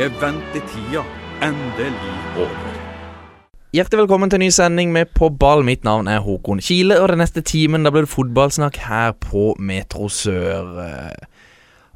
Er 0.00 0.08
ventetida 0.16 1.02
endelig 1.44 2.12
over. 2.40 2.76
Hjertelig 3.76 4.00
velkommen 4.00 4.30
til 4.32 4.40
en 4.40 4.46
ny 4.46 4.52
sending 4.54 4.94
med 4.94 5.10
På 5.12 5.28
ball. 5.28 5.60
Mitt 5.66 5.84
navn 5.84 6.08
er 6.08 6.22
Håkon 6.24 6.62
Kile, 6.64 6.96
og 7.02 7.10
den 7.12 7.20
neste 7.20 7.42
timen 7.44 7.84
da 7.84 7.92
blir 7.92 8.06
det 8.06 8.12
fotballsnakk 8.14 8.78
her 8.86 9.12
på 9.20 9.50
Metro 9.60 10.08
Sør. 10.08 10.70
Eh, 10.86 11.26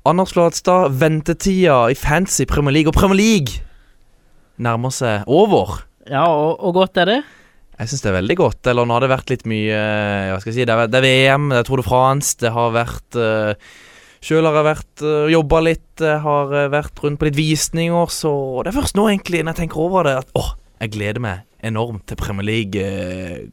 Anders 0.05 0.35
Flatstad, 0.37 0.93
ventetida 1.01 1.79
i 1.89 1.97
fancy 1.97 2.45
Premier 2.51 2.77
League 2.77 2.93
og 2.93 2.99
Premier 2.99 3.17
League 3.23 3.65
nærmer 4.61 4.93
seg 4.93 5.25
over. 5.25 5.81
Ja, 6.05 6.27
og, 6.29 6.61
og 6.61 6.77
godt 6.83 7.01
er 7.01 7.09
det? 7.09 7.19
Jeg 7.81 7.89
syns 7.89 8.05
det 8.05 8.13
er 8.13 8.19
veldig 8.21 8.37
godt. 8.43 8.61
Eller 8.69 8.85
nå 8.85 8.99
har 8.99 9.07
det 9.07 9.15
vært 9.15 9.33
litt 9.33 9.49
mye 9.49 9.81
eh, 9.81 10.29
Hva 10.35 10.45
skal 10.45 10.53
jeg 10.53 10.61
si, 10.61 10.69
det 10.69 10.77
er, 10.77 10.93
det 10.93 11.01
er 11.01 11.09
VM, 11.09 11.49
det 11.57 11.63
er 11.63 11.73
Tour 11.73 11.81
de 11.81 11.89
France, 11.89 12.37
det 12.45 12.53
har 12.53 12.77
vært 12.77 13.17
uh, 13.17 13.57
Sjøl 14.25 14.47
har 14.49 14.57
jeg 14.57 14.69
vært 14.71 15.03
uh, 15.05 15.27
jobba 15.29 15.59
litt, 15.67 15.91
jeg 16.01 16.21
har 16.25 16.53
uh, 16.55 16.69
vært 16.73 17.01
rundt 17.05 17.21
på 17.21 17.29
litt 17.29 17.37
visninger, 17.37 18.13
så 18.13 18.31
det 18.65 18.73
er 18.73 18.79
først 18.79 18.97
nå, 18.97 19.09
egentlig, 19.13 19.43
når 19.45 19.53
jeg 19.53 19.67
tenker 19.67 19.83
over 19.85 20.09
det, 20.09 20.15
at 20.23 20.39
åh, 20.41 20.55
jeg 20.81 20.95
gleder 20.95 21.21
meg 21.21 21.43
enormt 21.65 22.07
til 22.09 22.17
Premier 22.21 22.47
League 22.49 22.87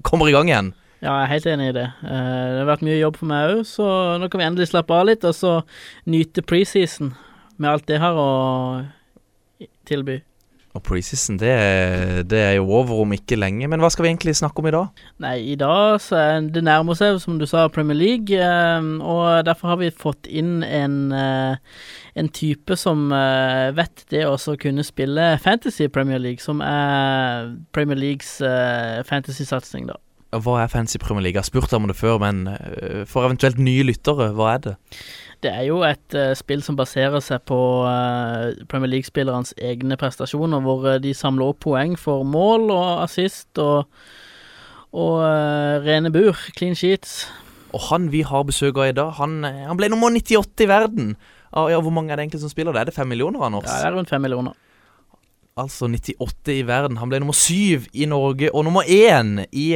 kommer 0.08 0.31
i 0.31 0.36
gang 0.36 0.47
igjen. 0.52 0.72
Ja, 1.02 1.16
jeg 1.16 1.23
er 1.23 1.31
helt 1.31 1.45
enig 1.50 1.67
i 1.72 1.75
det. 1.80 1.88
Eh, 2.05 2.47
det 2.53 2.58
har 2.61 2.67
vært 2.69 2.83
mye 2.86 3.00
jobb 3.00 3.16
for 3.17 3.30
meg 3.31 3.52
òg, 3.55 3.61
så 3.66 3.86
nå 4.22 4.28
kan 4.30 4.41
vi 4.41 4.45
endelig 4.45 4.69
slappe 4.69 4.94
av 4.94 5.08
litt, 5.09 5.23
og 5.25 5.33
så 5.33 5.53
nyte 6.05 6.44
preseason 6.45 7.16
med 7.58 7.69
alt 7.72 7.88
det 7.89 7.97
her 8.03 8.19
å 8.22 8.28
tilby. 9.89 10.19
Og 10.72 10.83
preseason, 10.88 11.36
det, 11.36 11.52
det 12.31 12.39
er 12.39 12.53
jo 12.55 12.69
over 12.72 13.02
om 13.03 13.11
ikke 13.11 13.36
lenge. 13.36 13.67
Men 13.67 13.81
hva 13.83 13.89
skal 13.91 14.05
vi 14.05 14.11
egentlig 14.14 14.38
snakke 14.39 14.64
om 14.64 14.69
i 14.69 14.72
dag? 14.72 15.02
Nei, 15.23 15.33
i 15.52 15.58
dag 15.59 15.97
så 16.00 16.16
er 16.16 16.45
det 16.47 16.63
nærmer 16.63 16.95
seg, 16.95 17.17
som 17.19 17.39
du 17.41 17.45
sa, 17.50 17.66
Premier 17.73 17.97
League, 18.00 18.38
eh, 18.38 18.91
og 19.03 19.44
derfor 19.47 19.73
har 19.73 19.81
vi 19.81 19.91
fått 19.91 20.30
inn 20.31 20.61
en, 20.63 20.95
eh, 21.11 21.58
en 22.16 22.31
type 22.31 22.78
som 22.80 23.09
eh, 23.16 23.73
vet 23.75 24.05
det 24.16 24.23
å 24.30 24.38
kunne 24.61 24.86
spille 24.88 25.33
Fantasy 25.44 25.89
Premier 25.91 26.23
League, 26.23 26.44
som 26.44 26.63
er 26.63 27.52
Premier 27.75 28.00
Leagues 28.00 28.38
eh, 28.39 29.03
fantasy-satsing, 29.08 29.91
da. 29.91 30.00
Hva 30.31 30.61
er 30.61 30.72
Fantasy 30.72 31.02
Premier 31.03 31.25
League? 31.25 31.35
Jeg 31.35 31.44
har 31.44 31.52
spurt 31.52 31.73
om 31.75 31.89
det 31.89 31.97
før, 32.00 32.16
men 32.23 32.45
for 33.11 33.28
eventuelt 33.28 33.59
nye 33.59 33.83
lyttere, 33.83 34.30
hva 34.31 34.53
er 34.53 34.61
det? 34.63 34.75
Det 35.42 35.50
er 35.50 35.66
jo 35.66 35.80
et 35.81 36.14
uh, 36.14 36.36
spill 36.38 36.61
som 36.61 36.78
baserer 36.78 37.22
seg 37.23 37.42
på 37.50 37.58
uh, 37.81 38.53
Premier 38.70 38.92
League-spillernes 38.92 39.56
egne 39.58 39.97
prestasjoner, 39.97 40.61
hvor 40.61 40.86
uh, 40.86 40.97
de 41.02 41.16
samler 41.17 41.50
opp 41.50 41.64
poeng 41.66 41.95
for 41.97 42.22
mål 42.28 42.70
og 42.70 43.02
assist 43.08 43.58
og, 43.62 43.89
og 44.94 45.16
rene 45.81 46.14
bur, 46.14 46.38
clean 46.58 46.78
sheets. 46.78 47.23
Og 47.73 47.88
han 47.89 48.12
vi 48.14 48.22
har 48.28 48.45
besøk 48.45 48.78
av 48.78 48.92
i 48.92 48.97
dag, 48.97 49.16
han, 49.17 49.42
han 49.47 49.80
ble 49.80 49.89
nummer 49.89 50.14
98 50.14 50.67
i 50.67 50.69
verden. 50.69 51.14
Ah, 51.52 51.72
ja, 51.72 51.81
hvor 51.81 51.94
mange 51.95 52.14
er 52.14 52.19
det 52.19 52.28
egentlig 52.28 52.44
som 52.44 52.52
spiller 52.52 52.75
det? 52.75 52.84
Er 52.84 52.92
det 52.92 52.95
fem 53.00 53.09
millioner, 53.09 53.42
Anders? 53.47 53.66
Ja, 53.66 53.81
det 53.81 53.89
er 53.89 53.97
rundt 53.97 54.12
fem 54.14 54.22
millioner. 54.23 54.53
Altså 55.59 55.89
98 55.89 56.53
i 56.53 56.62
verden. 56.68 57.00
Han 57.01 57.09
ble 57.12 57.19
nummer 57.24 57.35
syv 57.35 57.90
i 57.91 58.06
Norge, 58.07 58.53
og 58.53 58.68
nummer 58.68 58.85
én 58.85 59.40
i, 59.51 59.72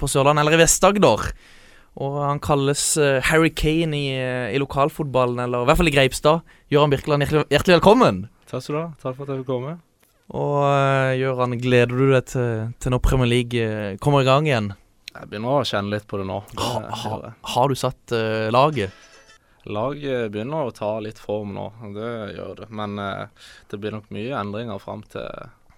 på 0.00 0.10
Sørlandet, 0.10 0.42
eller 0.42 0.58
i 0.58 0.64
Vest-Agder. 0.64 1.30
Og 2.02 2.18
han 2.24 2.40
kalles 2.42 2.82
eh, 2.98 3.22
Harry 3.30 3.52
Kane 3.54 3.94
i, 3.94 4.06
eh, 4.18 4.52
i 4.54 4.58
lokalfotballen, 4.58 5.44
eller 5.44 5.62
i 5.62 5.68
hvert 5.68 5.78
fall 5.78 5.90
i 5.90 5.94
Greipstad. 5.94 6.54
Gøran 6.72 6.90
Birkeland, 6.90 7.22
hjertelig, 7.22 7.44
hjertelig 7.54 7.76
velkommen. 7.78 8.24
Takk 8.50 8.64
skal 8.64 8.74
du 8.74 8.80
ha. 8.80 8.86
Takk 9.02 9.14
for 9.14 9.26
at 9.26 9.34
jeg 9.34 9.44
fikk 9.44 9.52
komme. 9.52 9.76
Og 10.34 10.58
uh, 10.64 11.56
gleder 11.60 11.92
du 11.92 12.06
deg 12.10 12.26
til, 12.32 12.70
til 12.80 12.94
når 12.94 13.02
Premier 13.04 13.30
League 13.30 13.60
eh, 13.60 13.96
kommer 14.02 14.24
i 14.24 14.28
gang 14.28 14.48
igjen? 14.48 14.72
Jeg 15.14 15.30
begynner 15.30 15.60
å 15.60 15.66
kjenne 15.68 15.94
litt 15.94 16.06
på 16.10 16.18
det 16.18 16.26
nå. 16.26 16.40
Det 16.50 16.64
Ha, 16.64 16.80
ha, 17.04 17.34
har 17.54 17.70
du 17.70 17.78
satt 17.78 18.14
uh, 18.16 18.50
laget? 18.50 18.94
Laget 19.70 20.32
begynner 20.32 20.66
å 20.66 20.74
ta 20.74 20.96
litt 21.00 21.20
form 21.20 21.54
nå, 21.54 21.68
det 21.94 22.10
gjør 22.34 22.64
det. 22.64 22.70
Men 22.74 22.98
uh, 22.98 23.52
det 23.70 23.78
blir 23.78 23.94
nok 23.94 24.10
mye 24.16 24.34
endringer 24.40 24.82
fram 24.82 25.04
til 25.12 25.28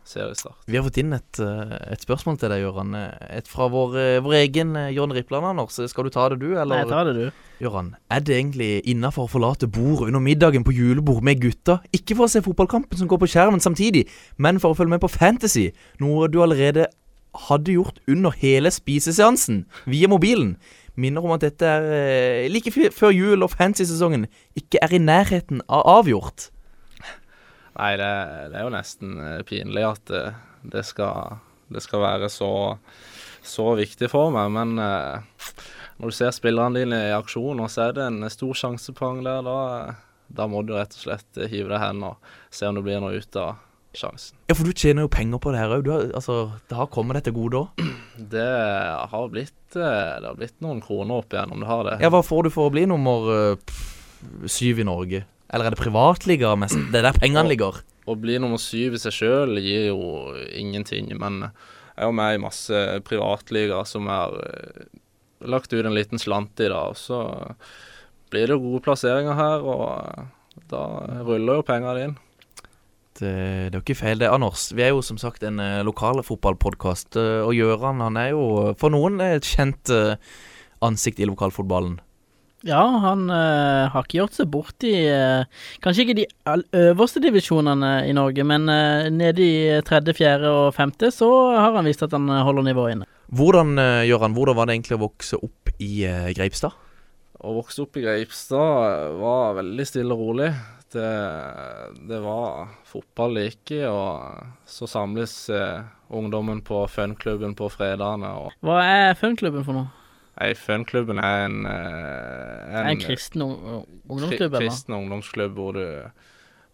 seriestart. 0.07 0.57
Vi 0.71 0.79
har 0.79 0.85
fått 0.87 1.01
inn 1.03 1.13
et, 1.17 1.41
eh, 1.43 1.75
et 1.93 2.03
spørsmål 2.05 2.39
til 2.39 2.53
deg, 2.53 2.63
Gøran. 2.63 2.95
Eh, 2.95 3.37
Et 3.39 3.49
fra 3.49 3.69
vår, 3.69 3.97
eh, 3.99 4.21
vår 4.21 4.37
egen 4.47 4.75
John 4.95 5.13
Rippland, 5.13 5.45
Anders. 5.45 5.79
Skal 5.91 6.05
du 6.05 6.11
ta 6.11 6.29
det, 6.29 6.39
du? 6.41 6.53
Eller? 6.55 6.85
Nei, 6.85 6.89
ta 6.89 7.05
det, 7.05 7.15
du. 7.15 7.33
Gøran, 7.61 7.95
er 8.11 8.21
det 8.21 8.37
egentlig 8.37 8.83
innafor 8.87 9.27
å 9.27 9.31
forlate 9.31 9.67
bordet 9.67 10.09
under 10.09 10.21
middagen 10.21 10.65
på 10.65 10.75
julebord 10.77 11.23
med 11.23 11.41
gutta? 11.41 11.81
Ikke 11.93 12.15
for 12.17 12.27
å 12.27 12.31
se 12.31 12.41
fotballkampen 12.41 12.97
som 12.99 13.09
går 13.09 13.19
på 13.19 13.29
skjermen 13.33 13.61
samtidig, 13.61 14.07
men 14.39 14.59
for 14.61 14.73
å 14.73 14.77
følge 14.77 14.91
med 14.91 15.01
på 15.01 15.11
Fantasy, 15.11 15.73
noe 16.01 16.29
du 16.29 16.39
allerede 16.43 16.87
hadde 17.49 17.75
gjort 17.75 17.99
under 18.09 18.31
hele 18.31 18.71
spiseseansen 18.73 19.65
via 19.87 20.09
mobilen. 20.09 20.57
Minner 20.97 21.25
om 21.25 21.35
at 21.35 21.43
dette 21.45 21.69
er 21.69 21.83
eh, 21.93 22.49
like 22.49 22.73
før 22.73 23.13
jul 23.13 23.45
og 23.45 23.53
fantasy-sesongen 23.53 24.27
ikke 24.57 24.81
er 24.81 24.95
i 24.97 25.01
nærheten 25.03 25.61
av 25.69 25.85
avgjort. 25.99 26.49
Nei, 27.77 27.93
det, 28.01 28.13
det 28.53 28.57
er 28.57 28.65
jo 28.65 28.73
nesten 28.73 29.19
eh, 29.21 29.43
pinlig 29.47 29.85
at 29.85 30.13
eh, 30.15 30.39
det, 30.65 30.85
skal, 30.89 31.37
det 31.73 31.83
skal 31.85 32.05
være 32.07 32.31
så, 32.33 32.51
så 33.45 33.75
viktig 33.77 34.09
for 34.13 34.33
meg. 34.35 34.49
Men 34.55 34.81
eh, 34.81 35.61
når 36.01 36.13
du 36.13 36.17
ser 36.17 36.33
spillerne 36.37 36.81
dine 36.81 37.03
i 37.11 37.15
aksjon, 37.17 37.61
og 37.61 37.69
så 37.73 37.89
er 37.89 37.99
det 37.99 38.09
en 38.09 38.25
stor 38.33 38.57
sjansepang 38.57 39.21
der, 39.27 39.45
da, 39.45 39.59
da 40.33 40.49
må 40.49 40.65
du 40.65 40.75
rett 40.79 40.97
og 40.97 41.05
slett 41.05 41.45
hive 41.53 41.69
deg 41.75 41.83
hen 41.85 42.03
og 42.09 42.33
se 42.55 42.69
om 42.69 42.81
det 42.81 42.87
blir 42.89 43.05
noe 43.05 43.21
ut 43.21 43.41
av 43.43 43.61
sjansen. 43.97 44.41
Ja, 44.49 44.57
for 44.57 44.69
du 44.69 44.73
tjener 44.77 45.05
jo 45.05 45.13
penger 45.13 45.41
på 45.41 45.53
det 45.53 45.61
her 45.61 45.77
òg. 45.77 45.93
Altså, 46.17 46.41
det 46.69 46.81
har 46.81 46.91
kommet 46.93 47.21
deg 47.21 47.29
til 47.29 47.37
gode 47.37 47.65
òg. 47.67 47.87
Det 48.17 48.41
har 49.13 49.27
blitt, 49.29 49.75
det 49.75 49.85
har 50.25 50.37
blitt 50.39 50.55
noen 50.65 50.79
kroner 50.81 51.19
opp 51.21 51.35
igjennom, 51.35 51.61
det 51.61 51.67
har 51.69 51.83
det. 51.85 51.97
Ja, 52.01 52.09
hva 52.09 52.23
får 52.25 52.47
du 52.47 52.49
for 52.55 52.71
å 52.71 52.73
bli 52.73 52.87
nummer 52.89 53.59
syv 54.49 54.81
i 54.81 54.87
Norge? 54.89 55.21
Eller 55.53 55.69
er 55.69 55.75
det 55.75 55.81
privatliga 55.81 56.55
mest? 56.59 56.79
Det 56.91 57.01
er 57.01 57.09
der 57.09 57.19
pengene 57.21 57.47
ligger. 57.51 57.81
Å 58.07 58.15
bli 58.19 58.39
nummer 58.43 58.61
syv 58.63 58.97
i 58.97 59.01
seg 59.03 59.15
sjøl 59.15 59.59
gir 59.63 59.89
jo 59.91 60.01
ingenting, 60.55 61.11
men 61.19 61.49
jeg 61.97 62.05
er 62.05 62.11
jo 62.11 62.17
med 62.19 62.37
i 62.37 62.43
masse 62.43 62.81
privatligaer 63.07 63.89
som 63.89 64.09
er 64.13 64.35
eh, 64.45 64.87
lagt 65.49 65.73
ut 65.73 65.81
en 65.81 65.95
liten 65.97 66.21
slant 66.21 66.61
i, 66.61 66.69
dag. 66.69 66.93
Og 66.93 66.99
så 67.01 67.23
blir 68.31 68.47
det 68.47 68.57
jo 68.57 68.63
gode 68.67 68.85
plasseringer 68.85 69.39
her, 69.39 69.65
og 69.65 69.87
eh, 69.97 70.63
da 70.71 70.85
ruller 71.25 71.61
jo 71.61 71.67
pengene 71.67 72.07
inn. 72.09 72.17
Det, 73.17 73.33
det 73.33 73.73
er 73.73 73.79
jo 73.79 73.85
ikke 73.85 73.97
feil, 74.03 74.21
det, 74.21 74.29
Anders. 74.29 74.69
Vi 74.77 74.85
er 74.85 74.93
jo 74.93 75.01
som 75.05 75.17
sagt 75.17 75.45
en 75.47 75.57
uh, 75.63 75.81
lokal 75.87 76.21
fotballpodkast, 76.27 77.17
og 77.17 77.55
Gjøran 77.57 78.03
han 78.05 78.19
er 78.21 78.35
jo 78.35 78.75
for 78.77 78.93
noen 78.93 79.23
et 79.25 79.47
kjent 79.49 79.89
eh, 79.95 80.19
ansikt 80.85 81.23
i 81.25 81.29
lokalfotballen. 81.31 81.97
Ja, 82.65 82.81
han 83.03 83.29
øh, 83.29 83.91
har 83.93 84.07
ikke 84.07 84.23
gjort 84.23 84.37
seg 84.39 84.49
bort 84.49 84.85
i 84.87 84.95
øh, 85.13 85.45
Kanskje 85.85 86.07
ikke 86.07 86.17
de 86.23 86.25
all 86.49 86.65
øverste 86.73 87.21
divisjonene 87.21 88.07
i 88.09 88.15
Norge, 88.17 88.47
men 88.49 88.65
øh, 88.73 89.11
nede 89.13 89.45
i 89.45 89.81
tredje, 89.85 90.15
fjerde 90.17 90.49
og 90.49 90.75
femte 90.75 91.11
så 91.13 91.29
har 91.53 91.77
han 91.77 91.85
vist 91.85 92.03
at 92.07 92.17
han 92.17 92.29
holder 92.29 92.65
nivået 92.65 92.97
inne. 92.97 93.11
Hvordan 93.27 93.75
uh, 93.77 94.07
Gøran, 94.07 94.33
hvordan 94.33 94.57
var 94.57 94.69
det 94.69 94.77
egentlig 94.77 94.97
å 94.97 95.03
vokse 95.03 95.37
opp 95.43 95.73
i 95.83 96.07
Greipstad? 96.37 96.73
Å 97.37 97.53
vokse 97.59 97.83
opp 97.83 97.99
i 97.99 98.05
Greipstad 98.07 99.19
var 99.21 99.59
veldig 99.59 99.87
stille 99.87 100.15
og 100.15 100.23
rolig. 100.23 100.49
Det, 100.95 101.11
det 102.09 102.21
var 102.23 102.71
fotball 102.87 103.35
like, 103.37 103.83
og 103.91 104.71
så 104.71 104.89
samles 104.89 105.35
ungdommen 106.09 106.63
på 106.65 106.85
funklubben 106.89 107.59
på 107.59 107.69
fredagene. 107.75 108.31
og 108.47 108.55
Hva 108.65 108.81
er 108.87 109.19
funklubben 109.19 109.67
for 109.67 109.83
noe? 109.83 110.06
Nei, 110.37 110.51
Fønklubben 110.59 111.17
er 111.23 111.47
en, 111.47 111.63
eh, 111.65 112.75
Er 112.77 112.91
en 112.91 112.99
kristen 113.01 113.41
ungdomsklubb, 113.47 114.51
eller? 114.53 114.67
kristen 114.67 114.93
ungdomsklubb 114.99 115.55
hvor, 115.57 115.73
du, 115.79 116.11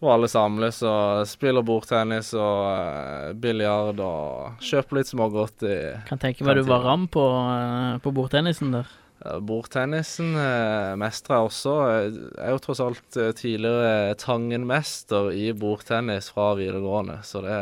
hvor 0.03 0.17
alle 0.17 0.27
samles 0.27 0.81
og 0.83 1.23
spiller 1.31 1.63
bordtennis 1.63 2.33
og 2.35 2.57
uh, 2.67 3.29
biljard 3.39 4.01
og 4.03 4.59
kjøper 4.67 4.99
litt 4.99 5.13
smågodt 5.13 5.63
i 5.63 5.77
Kan 6.09 6.19
tenke 6.19 6.43
meg 6.43 6.59
du 6.59 6.67
var 6.67 6.83
ram 6.83 7.07
på, 7.07 7.23
uh, 7.23 7.95
på 8.03 8.11
bordtennisen 8.11 8.75
der. 8.75 8.91
uh, 9.23 9.39
Bordtennisen 9.39 10.35
uh, 10.35 10.99
mestrer 10.99 11.39
jeg 11.39 11.47
også. 11.53 11.79
Jeg 11.87 12.43
er 12.43 12.51
jo 12.57 12.63
tross 12.67 12.83
alt 12.83 13.19
tidligere 13.39 14.13
Tangen-mester 14.19 15.31
i 15.31 15.53
bordtennis 15.55 16.27
fra 16.35 16.51
videregående, 16.59 17.21
så 17.23 17.47
det 17.47 17.61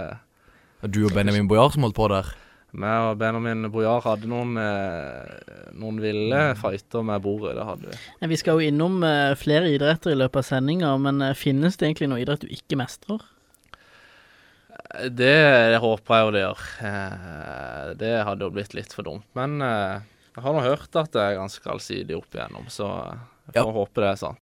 Du 0.89 1.03
og 1.05 1.13
Benjamin 1.13 1.45
Bojar 1.45 1.69
som 1.77 1.85
holdt 1.85 1.99
på 2.01 2.09
der? 2.09 2.33
Meg 2.73 3.05
og 3.09 3.17
Benjamin 3.19 3.65
Bojar 3.73 4.01
hadde 4.05 4.29
noen, 4.31 4.53
eh, 4.57 5.71
noen 5.75 5.97
ville 5.99 6.41
fighter 6.55 7.03
med 7.03 7.21
bordet. 7.25 7.55
Det 7.57 7.65
hadde 7.67 7.89
vi. 7.91 7.97
Eh, 8.21 8.27
Vi 8.31 8.37
skal 8.39 8.59
jo 8.61 8.67
innom 8.71 9.03
eh, 9.03 9.33
flere 9.35 9.67
idretter 9.73 10.11
i 10.13 10.19
løpet 10.19 10.39
av 10.43 10.47
sendinga, 10.47 10.93
men 11.03 11.21
eh, 11.21 11.33
finnes 11.35 11.75
det 11.77 11.89
egentlig 11.89 12.09
noe 12.13 12.21
idrett 12.23 12.45
du 12.45 12.47
ikke 12.55 12.79
mestrer? 12.79 13.19
Eh, 14.95 15.09
Det, 15.09 15.35
det 15.73 15.81
håper 15.83 16.15
jeg 16.15 16.25
jo 16.25 16.31
det 16.37 16.45
gjør. 16.45 16.63
Eh, 16.91 17.93
det 17.99 18.13
hadde 18.29 18.47
jo 18.47 18.53
blitt 18.55 18.73
litt 18.77 18.93
for 18.95 19.03
dumt. 19.03 19.27
Men 19.35 19.59
eh, 19.61 19.99
jeg 20.35 20.43
har 20.45 20.53
nå 20.55 20.63
hørt 20.63 20.95
at 20.95 21.11
det 21.11 21.21
er 21.27 21.39
ganske 21.41 21.67
allsidig 21.75 22.15
opp 22.17 22.31
igjennom, 22.39 22.69
så 22.71 22.87
jeg 23.51 23.59
får 23.59 23.67
Ja. 23.67 23.77
håpe 23.81 23.99
det 24.05 24.11
er 24.13 24.21
sant. 24.21 24.39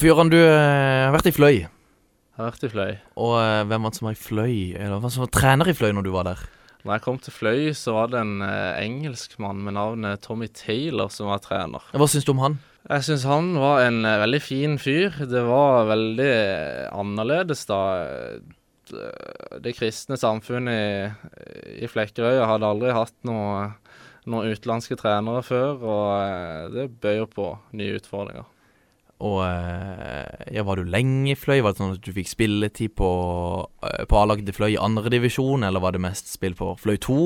For 0.00 0.08
Gøran, 0.08 0.30
du 0.32 0.38
eh, 0.40 1.04
har 1.04 1.10
vært 1.12 1.26
i 1.28 1.32
Fløy. 1.36 1.56
Jeg 1.60 2.38
har 2.40 2.46
vært 2.46 2.62
i 2.64 2.68
Fløy. 2.72 2.94
Og 3.20 3.34
eh, 3.36 3.64
hvem 3.68 3.84
var 3.84 3.92
det 3.92 3.98
som 3.98 4.06
var 4.08 4.14
i 4.14 4.20
Fløy? 4.22 4.54
Eller 4.72 5.02
hvem 5.02 5.12
som 5.12 5.26
var 5.26 5.32
trener 5.36 5.68
i 5.68 5.74
Fløy 5.76 5.90
når 5.92 6.06
du 6.06 6.08
var 6.14 6.24
der? 6.24 6.40
Når 6.86 6.94
jeg 6.94 7.04
kom 7.04 7.18
til 7.20 7.34
Fløy, 7.36 7.66
så 7.76 7.92
var 7.98 8.08
det 8.08 8.22
en 8.22 8.40
eh, 8.46 8.78
engelskmann 8.80 9.60
med 9.60 9.76
navnet 9.76 10.22
Tommy 10.24 10.48
Taylor 10.56 11.12
som 11.12 11.28
var 11.28 11.42
trener. 11.44 11.84
Hva 11.92 12.08
syns 12.08 12.24
du 12.24 12.32
om 12.32 12.40
han? 12.40 12.56
Jeg 12.88 13.04
syns 13.06 13.26
han 13.28 13.52
var 13.60 13.84
en 13.84 14.04
eh, 14.08 14.20
veldig 14.22 14.40
fin 14.42 14.78
fyr. 14.80 15.18
Det 15.28 15.42
var 15.46 15.90
veldig 15.90 16.30
eh, 16.30 16.86
annerledes 16.96 17.66
da. 17.68 17.80
Det, 18.90 19.10
det 19.62 19.74
kristne 19.76 20.16
samfunnet 20.18 20.74
i, 20.74 21.82
i 21.84 21.90
Flekkerøy 21.90 22.40
hadde 22.42 22.70
aldri 22.70 22.94
hatt 22.96 23.14
noe, 23.28 23.68
noen 24.30 24.54
utenlandske 24.54 24.96
trenere 24.98 25.44
før, 25.46 25.76
og 25.84 26.08
eh, 26.24 26.64
det 26.74 26.88
bøyer 27.04 27.28
på 27.30 27.52
nye 27.76 28.00
utfordringer. 28.00 28.48
Og 29.20 29.42
eh, 29.44 30.48
ja, 30.56 30.64
var 30.64 30.80
du 30.80 30.88
lenge 30.88 31.34
i 31.34 31.36
Fløy? 31.36 31.60
Var 31.60 31.74
det 31.74 31.82
sånn 31.82 31.94
at 31.98 32.04
du 32.04 32.12
fikk 32.16 32.30
spilletid 32.30 32.94
på, 32.96 33.10
eh, 33.84 34.04
på 34.08 34.20
A-laget 34.22 34.48
til 34.48 34.56
Fløy 34.56 34.70
i 34.72 34.80
andredivisjon, 34.80 35.66
eller 35.68 35.84
var 35.84 35.96
det 35.96 36.02
mest 36.02 36.32
spill 36.32 36.56
på 36.56 36.72
Fløy 36.80 36.96
2? 37.04 37.20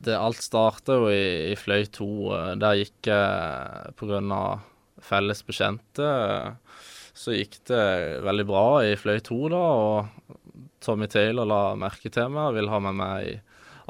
Det, 0.00 0.16
alt 0.16 0.40
starta 0.40 0.96
jo 0.96 1.10
i, 1.12 1.52
i 1.52 1.56
Fløy 1.60 1.84
2. 1.92 2.06
eh, 2.36 2.54
Der 2.62 2.78
gikk 2.80 3.10
jeg 3.10 3.94
pga. 4.00 4.44
felles 5.04 5.42
bekjente. 5.44 6.06
eh, 6.06 6.80
Så 7.14 7.34
gikk 7.36 7.58
det 7.68 7.84
veldig 8.24 8.46
bra 8.48 8.64
i 8.86 8.94
Fløy 8.96 9.20
2, 9.20 9.40
da, 9.52 9.60
og 9.60 10.38
Tommy 10.80 11.06
Taylor 11.10 11.44
la 11.44 11.74
merke 11.76 12.08
til 12.08 12.30
meg 12.32 12.48
og 12.48 12.54
ville 12.56 12.72
ha 12.72 12.78
med 12.80 12.96
meg 12.96 13.26
i 13.28 13.34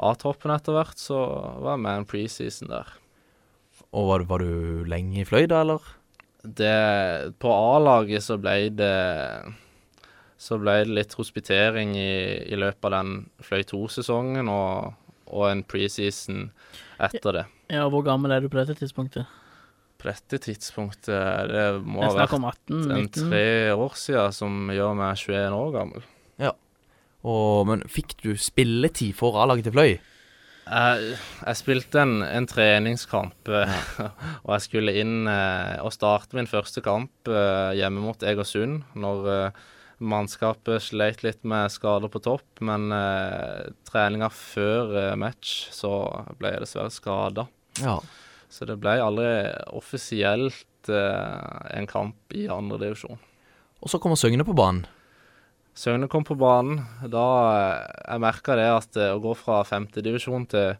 A-troppen 0.01 0.51
etter 0.51 0.73
hvert, 0.75 0.97
så 0.99 1.15
var 1.61 1.75
jeg 1.77 1.83
med 1.85 1.99
en 2.01 2.07
preseason 2.09 2.71
der. 2.73 2.89
Og 3.93 4.07
var, 4.09 4.23
var 4.27 4.43
du 4.43 4.83
lenge 4.89 5.21
i 5.21 5.27
Fløy 5.27 5.45
da, 5.47 5.61
eller? 5.61 5.79
Det, 6.43 7.35
på 7.39 7.51
A-laget 7.53 8.25
så 8.25 8.39
ble 8.41 8.71
det 8.73 8.95
så 10.41 10.57
ble 10.57 10.79
det 10.81 10.89
litt 10.97 11.13
hospitering 11.13 11.91
i, 11.93 12.13
i 12.49 12.57
løpet 12.57 12.87
av 12.89 12.95
den 12.95 13.11
Fløy 13.45 13.61
2-sesongen 13.69 14.49
og, 14.49 14.95
og 15.31 15.47
en 15.49 15.63
preseason 15.63 16.49
etter 17.01 17.39
det. 17.39 17.45
Ja, 17.71 17.87
Hvor 17.89 18.03
gammel 18.05 18.33
er 18.35 18.43
du 18.43 18.49
på 18.51 18.59
dette 18.59 18.75
tidspunktet? 18.77 19.25
På 20.01 20.09
dette 20.09 20.39
tidspunktet 20.41 21.51
Det 21.51 21.65
må 21.85 22.01
ha 22.03 22.13
vært 22.15 22.33
18? 22.33 22.91
en 22.91 23.09
tre 23.13 23.45
år 23.73 23.97
siden 23.99 24.33
som 24.35 24.71
gjør 24.73 24.95
meg 24.97 25.19
21 25.21 25.57
år 25.57 25.73
gammel. 25.75 26.07
Ja. 26.41 26.55
Og, 27.21 27.67
men 27.69 27.83
fikk 27.89 28.17
du 28.23 28.33
spilletid 28.35 29.13
for 29.17 29.37
A-laget 29.41 29.69
til 29.69 29.75
Fløy? 29.77 29.91
Jeg, 30.71 31.15
jeg 31.41 31.57
spilte 31.57 31.99
en, 32.03 32.21
en 32.23 32.47
treningskamp, 32.47 33.49
eh, 33.49 33.77
og 34.45 34.53
jeg 34.55 34.65
skulle 34.67 34.93
inn 35.01 35.27
eh, 35.29 35.77
og 35.83 35.93
starte 35.95 36.37
min 36.37 36.49
første 36.49 36.83
kamp 36.85 37.29
eh, 37.29 37.73
hjemme 37.79 38.03
mot 38.03 38.23
Egersund. 38.23 38.83
Når 38.95 39.31
eh, 39.35 39.63
mannskapet 40.01 40.83
sleit 40.83 41.21
litt 41.25 41.43
med 41.47 41.71
skader 41.73 42.11
på 42.11 42.21
topp, 42.25 42.47
men 42.65 42.91
eh, 42.95 43.71
treninga 43.87 44.31
før 44.33 44.95
eh, 44.97 45.15
match 45.19 45.69
så 45.73 45.93
ble 46.39 46.55
jeg 46.55 46.65
dessverre 46.65 46.93
skada. 46.93 47.47
Ja. 47.81 47.99
Så 48.51 48.67
det 48.67 48.79
ble 48.81 48.97
aldri 48.99 49.29
offisielt 49.71 50.89
eh, 50.91 51.75
en 51.77 51.87
kamp 51.89 52.35
i 52.35 52.47
andredivisjon. 52.51 53.21
Og 53.81 53.89
så 53.89 54.01
kommer 54.01 54.19
Søgne 54.19 54.45
på 54.45 54.57
banen. 54.57 54.83
Søgne 55.77 56.09
kom 56.11 56.25
på 56.27 56.35
banen. 56.35 56.81
Da 57.07 57.27
eh, 57.51 57.85
jeg 58.11 58.23
merka 58.25 58.57
det 58.59 58.67
at 58.69 58.97
eh, 58.99 59.13
å 59.15 59.21
gå 59.23 59.35
fra 59.39 59.61
femtedivisjon 59.67 60.49
til 60.51 60.73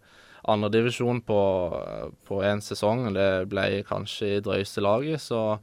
andredivisjon 0.51 1.21
på, 1.25 1.41
eh, 1.79 2.09
på 2.27 2.41
én 2.45 2.63
sesong, 2.63 3.07
det 3.15 3.29
ble 3.51 3.85
kanskje 3.87 4.35
i 4.35 4.41
drøyeste 4.43 4.83
laget, 4.83 5.23
så 5.23 5.61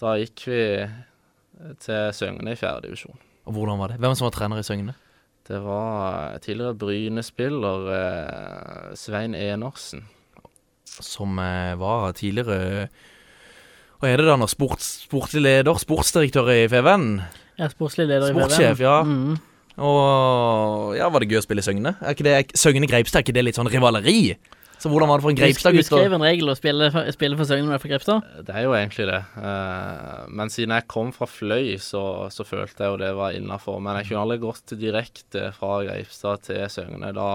da 0.00 0.16
gikk 0.20 0.44
vi 0.50 0.62
til 1.82 2.10
Søgne 2.16 2.54
i 2.54 2.58
fjerdedivisjon. 2.58 3.18
Og 3.48 3.56
hvordan 3.56 3.80
var 3.80 3.92
det? 3.92 4.00
Hvem 4.02 4.16
som 4.18 4.28
var 4.28 4.34
trener 4.36 4.60
i 4.60 4.66
Søgne? 4.66 4.94
Det 5.50 5.58
var 5.64 6.38
tidligere 6.44 6.76
Bryne-spiller 6.78 7.86
eh, 7.96 8.90
Svein 8.94 9.34
Enersen. 9.34 10.04
Som 10.86 11.38
eh, 11.42 11.74
var 11.80 12.12
tidligere 12.18 12.88
Hva 14.00 14.08
er 14.10 14.20
det 14.20 14.28
da 14.28 14.36
nå? 14.38 14.46
Sports, 14.50 15.06
sportslig 15.08 15.42
leder? 15.42 15.80
Sportsdirektør 15.80 16.52
i 16.54 16.64
FVN? 16.70 17.08
Ja, 17.58 17.68
sportslig 17.72 18.06
leder 18.06 18.30
i 18.30 18.34
FVN. 18.34 18.44
Sportssjef, 18.44 18.84
ja. 18.84 19.00
Mm. 19.02 19.38
Og 19.80 20.94
ja, 20.98 21.08
var 21.08 21.22
det 21.22 21.30
gøy 21.30 21.40
å 21.40 21.44
spille 21.44 21.64
i 21.64 21.66
Søgne? 21.66 21.96
Er 21.98 22.14
ikke 22.14 22.26
det 22.26 22.58
Søgne 22.58 22.88
Greipstad, 22.90 23.22
er 23.22 23.26
ikke 23.26 23.36
det 23.36 23.46
litt 23.48 23.58
sånn 23.58 23.70
rivaleri? 23.70 24.34
Så 24.80 24.88
hvordan 24.88 25.10
var 25.10 25.18
det 25.20 25.24
for 25.26 25.30
en 25.34 25.36
Greipstad-gutt? 25.36 25.90
å- 25.92 25.98
Uskreven 26.00 26.22
regel 26.24 26.48
å 26.48 26.56
spille, 26.56 26.86
spille 27.12 27.36
for 27.36 27.44
Søgne 27.44 27.68
med 27.68 27.80
for 27.82 27.90
Grepstad? 27.92 28.22
Det 28.46 28.54
er 28.56 28.62
jo 28.64 28.72
egentlig 28.72 29.06
det. 29.10 29.18
Eh, 29.36 30.22
men 30.32 30.48
siden 30.48 30.72
jeg 30.72 30.86
kom 30.88 31.10
fra 31.12 31.26
Fløy, 31.28 31.74
så, 31.84 32.02
så 32.32 32.46
følte 32.48 32.86
jeg 32.86 32.94
jo 32.94 33.00
det 33.02 33.10
var 33.18 33.36
innafor. 33.36 33.76
Men 33.84 33.98
jeg 34.00 34.08
kunne 34.08 34.22
aldri 34.24 34.38
gått 34.46 34.72
direkte 34.80 35.50
fra 35.58 35.82
Greipstad 35.84 36.46
til 36.48 36.64
Søgne. 36.72 37.12
Da, 37.12 37.28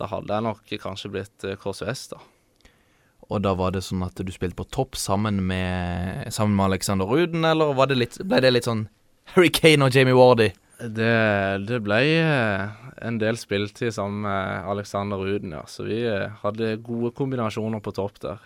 da 0.00 0.08
hadde 0.10 0.34
jeg 0.34 0.42
nok 0.48 0.74
kanskje 0.82 1.12
blitt 1.14 1.46
eh, 1.46 1.54
KSVS, 1.62 2.08
da. 2.16 2.18
Og 3.30 3.40
da 3.42 3.54
var 3.58 3.72
det 3.74 3.82
sånn 3.82 4.02
at 4.06 4.18
du 4.22 4.30
spilte 4.34 4.58
på 4.58 4.66
topp 4.70 4.94
sammen 4.98 5.40
med, 5.48 6.28
sammen 6.34 6.54
med 6.58 6.66
Alexander 6.72 7.06
Ruden, 7.10 7.44
eller 7.48 7.72
var 7.74 7.86
det 7.90 7.96
litt, 7.98 8.18
ble 8.22 8.38
det 8.42 8.52
litt 8.54 8.66
sånn 8.68 8.84
Harry 9.34 9.48
Kane 9.50 9.82
og 9.86 9.94
Jamie 9.94 10.14
Wardy? 10.14 10.52
Det, 10.76 11.12
det 11.68 11.78
ble 11.86 11.98
eh, 12.20 12.68
en 13.08 13.16
del 13.20 13.38
spilletid 13.40 13.94
sammen 13.96 14.20
med 14.26 14.68
Alexander 14.68 15.16
Ruden, 15.16 15.52
ja. 15.56 15.62
Så 15.66 15.86
vi 15.88 16.02
eh, 16.04 16.28
hadde 16.42 16.76
gode 16.84 17.10
kombinasjoner 17.16 17.80
på 17.80 17.94
topp 17.96 18.20
der. 18.22 18.44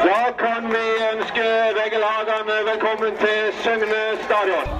Da 0.00 0.20
kan 0.38 0.70
vi 0.70 0.84
ønske 1.10 1.46
begge 1.76 1.98
lagene 2.06 2.60
velkommen 2.70 3.18
til 3.18 3.50
Søgne 3.64 4.02
stadion. 4.22 4.70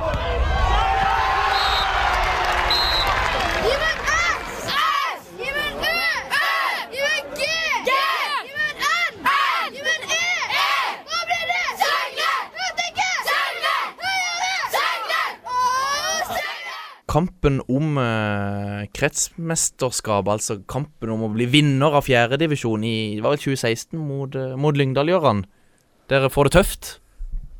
Gi 3.66 3.74
meg 3.82 3.96
S! 4.06 4.70
S! 4.70 5.26
Gi 5.40 5.50
meg 5.56 5.72
Ø! 5.90 5.96
Ø! 6.38 6.52
Gi 6.94 7.00
meg 7.02 7.22
G! 7.34 7.42
G! 7.88 7.90
Gi 8.46 8.52
meg 8.54 8.70
en 8.70 8.78
N! 8.86 9.26
N! 9.26 9.74
Gi 9.74 9.80
meg 9.88 9.96
en 9.98 10.04
E! 10.06 10.22
E! 10.62 10.72
Hva 11.10 11.18
blir 11.28 11.44
det? 11.50 11.66
Søgne! 11.82 12.30
Hørte 12.60 12.82
ikke! 12.92 13.10
Søgne! 13.28 13.74
Hva 14.00 14.10
gjør 14.20 14.38
det? 14.46 14.58
Søgne! 14.76 15.22
Åh, 15.56 16.18
Søgne! 16.30 16.78
Kampen 17.10 17.58
om 17.66 17.98
eh, 17.98 18.84
kretsmesterskap, 18.94 20.28
altså 20.30 20.60
kampen 20.70 21.10
om 21.10 21.24
å 21.26 21.32
bli 21.34 21.48
vinner 21.50 21.96
av 21.98 22.06
fjerdedivisjon 22.06 22.84
i 22.86 22.96
det 23.16 23.24
var 23.24 23.34
vel 23.34 23.42
2016 23.42 23.98
mot, 23.98 24.36
uh, 24.38 24.54
mot 24.54 24.78
Lyngdal, 24.78 25.10
Gøran. 25.10 25.42
Dere 26.10 26.30
får 26.30 26.48
det 26.48 26.54
tøft. 26.60 26.92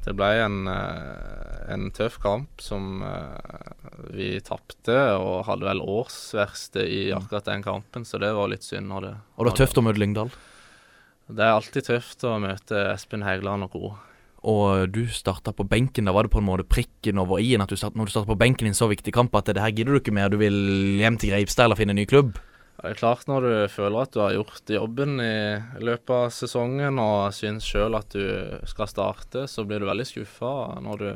Det 0.01 0.15
ble 0.17 0.29
en, 0.41 0.63
eh, 0.71 1.73
en 1.75 1.91
tøff 1.93 2.17
kamp 2.23 2.63
som 2.65 3.03
eh, 3.05 3.73
vi 4.17 4.31
tapte, 4.45 4.97
og 5.21 5.45
hadde 5.49 5.67
vel 5.69 5.83
årsverste 5.85 6.87
i 6.89 7.03
akkurat 7.13 7.51
den 7.51 7.65
kampen, 7.67 8.07
så 8.09 8.21
det 8.23 8.33
var 8.37 8.49
litt 8.49 8.65
synd. 8.65 8.89
Når 8.89 9.07
det, 9.07 9.13
Og 9.37 9.45
det 9.45 9.53
var 9.53 9.59
tøft 9.61 9.81
å 9.83 9.85
møte 9.85 10.01
Lyngdal. 10.01 10.33
Det 11.31 11.45
er 11.47 11.53
alltid 11.53 11.87
tøft 11.91 12.25
å 12.27 12.39
møte 12.43 12.87
Espen 12.95 13.27
Hægeland 13.27 13.69
og 13.69 13.75
co. 13.75 13.93
Og 14.49 14.89
du 14.89 15.03
starta 15.13 15.53
på 15.53 15.67
benken. 15.69 16.07
Da 16.09 16.15
var 16.17 16.25
det 16.25 16.33
på 16.33 16.41
en 16.41 16.49
måte 16.49 16.65
prikken 16.65 17.21
over 17.21 17.43
i-en 17.45 17.65
at 17.65 17.73
du 17.73 17.77
start, 17.77 17.97
når 17.99 18.09
du 18.09 18.15
starta 18.15 18.31
på 18.31 18.39
benken 18.41 18.69
i 18.69 18.73
en 18.73 18.79
så 18.79 18.89
viktig 18.89 19.13
kamp 19.13 19.35
at 19.37 19.51
det 19.53 19.61
her 19.61 19.75
gidder 19.75 19.97
du 19.97 20.01
ikke 20.01 20.15
mer, 20.17 20.33
du 20.33 20.39
vil 20.41 20.57
hjem 21.01 21.19
til 21.21 21.35
Greipstad 21.35 21.69
eller 21.69 21.81
finne 21.81 21.93
en 21.93 22.01
ny 22.01 22.07
klubb. 22.09 22.39
Det 22.81 22.95
er 22.95 22.97
klart 22.97 23.27
Når 23.29 23.45
du 23.45 23.53
føler 23.69 24.07
at 24.07 24.15
du 24.15 24.23
har 24.23 24.33
gjort 24.39 24.71
jobben 24.73 25.21
i 25.21 25.83
løpet 25.85 26.15
av 26.17 26.31
sesongen 26.33 26.97
og 27.03 27.35
syns 27.37 27.67
sjøl 27.69 27.99
at 27.99 28.17
du 28.17 28.25
skal 28.71 28.89
starte, 28.89 29.45
så 29.53 29.67
blir 29.69 29.83
du 29.83 29.89
veldig 29.91 30.07
skuffa 30.09 30.55
når 30.81 31.05
du 31.05 31.11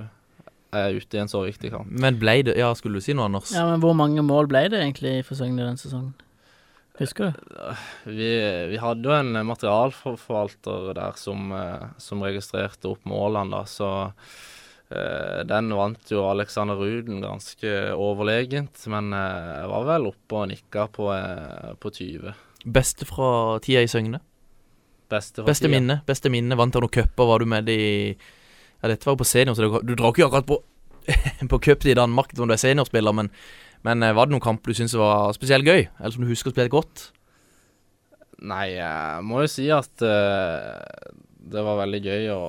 er 0.74 0.98
ute 0.98 1.16
i 1.16 1.22
en 1.22 1.30
så 1.30 1.40
viktig 1.46 1.70
kamp. 1.72 1.88
Men 1.88 2.18
ble 2.20 2.42
det 2.44 2.58
Ja, 2.58 2.68
skulle 2.76 3.00
du 3.00 3.04
si 3.06 3.14
noe, 3.16 3.30
Anders? 3.30 3.54
Ja, 3.54 3.64
men 3.70 3.80
hvor 3.80 3.96
mange 3.96 4.20
mål 4.26 4.50
ble 4.50 4.66
det 4.68 4.82
egentlig 4.82 5.22
for 5.24 5.38
Søgne 5.38 5.64
den 5.64 5.80
sesongen? 5.80 6.12
Husker 6.98 7.32
du? 7.32 7.46
Vi, 8.06 8.28
vi 8.70 8.78
hadde 8.78 9.08
jo 9.08 9.14
en 9.16 9.34
materialforvalter 9.48 10.92
der 10.94 11.16
som, 11.18 11.48
eh, 11.52 11.88
som 11.98 12.22
registrerte 12.22 12.92
opp 12.92 13.02
målene, 13.10 13.50
da, 13.50 13.64
så 13.66 13.88
eh, 14.94 15.40
den 15.48 15.72
vant 15.74 16.12
jo 16.12 16.22
Alexander 16.28 16.78
Ruden 16.78 17.18
ganske 17.24 17.72
overlegent, 17.98 18.78
men 18.92 19.10
eh, 19.10 19.56
jeg 19.56 19.72
var 19.72 19.88
vel 19.90 20.06
oppe 20.12 20.38
og 20.38 20.52
nikka 20.52 20.86
på, 20.94 21.10
eh, 21.16 21.74
på 21.82 21.92
20. 21.98 22.36
Beste 22.78 23.10
fra 23.10 23.32
tida 23.64 23.82
i 23.82 23.90
Søgne? 23.90 24.22
Beste, 25.10 25.42
fra 25.42 25.50
Beste 25.50 25.66
tida. 25.66 25.74
minne? 25.74 25.98
Beste 26.06 26.30
minne, 26.32 26.56
Vant 26.56 26.78
han 26.78 26.86
noen 26.86 26.94
cuper? 26.94 27.28
Var 27.32 27.42
du 27.42 27.50
med 27.56 27.74
i 27.74 27.82
Ja, 28.14 28.88
dette 28.92 29.06
var 29.08 29.16
jo 29.16 29.22
på 29.24 29.26
senior, 29.28 29.58
så 29.58 29.66
du 29.82 29.94
drar 29.96 30.14
ikke 30.14 30.28
akkurat 30.28 30.46
på 30.46 30.62
På 31.50 31.58
cup 31.60 31.84
i 31.84 31.92
Danmark 31.98 32.30
når 32.32 32.48
du 32.48 32.52
er 32.54 32.62
seniorspiller, 32.62 33.12
men, 33.12 33.28
men 33.84 34.02
eh, 34.02 34.14
var 34.16 34.26
det 34.26 34.34
noen 34.34 34.44
kamper 34.44 34.72
du 34.72 34.78
syntes 34.78 34.96
var 34.98 35.34
spesielt 35.36 35.68
gøy? 35.68 35.86
Eller 36.00 36.14
som 36.14 36.24
du 36.24 36.30
husker 36.30 36.54
spesielt 36.54 36.72
godt? 36.74 37.10
Nei, 38.44 38.74
jeg 38.76 39.24
må 39.24 39.44
jo 39.44 39.50
si 39.52 39.68
at 39.72 40.02
uh, 40.04 41.12
det 41.44 41.62
var 41.64 41.78
veldig 41.84 42.00
gøy 42.04 42.26
å 42.34 42.42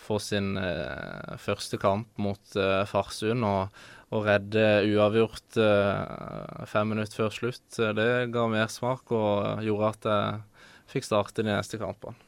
få 0.00 0.16
sin 0.22 0.54
uh, 0.56 1.34
første 1.40 1.76
kamp 1.80 2.08
mot 2.22 2.56
uh, 2.56 2.84
Farsund 2.88 3.44
og, 3.44 3.74
og 4.12 4.26
redde 4.28 4.64
uavgjort 4.92 5.56
eh, 5.56 6.64
fem 6.68 6.90
minutter 6.92 7.16
før 7.16 7.30
slutt. 7.32 7.78
Det 7.96 8.08
ga 8.28 8.42
mersmak 8.52 9.08
og 9.16 9.62
gjorde 9.64 9.88
at 9.88 10.08
jeg 10.10 10.42
fikk 10.92 11.06
starte 11.08 11.40
de 11.40 11.48
neste 11.48 11.80
kampene. 11.80 12.18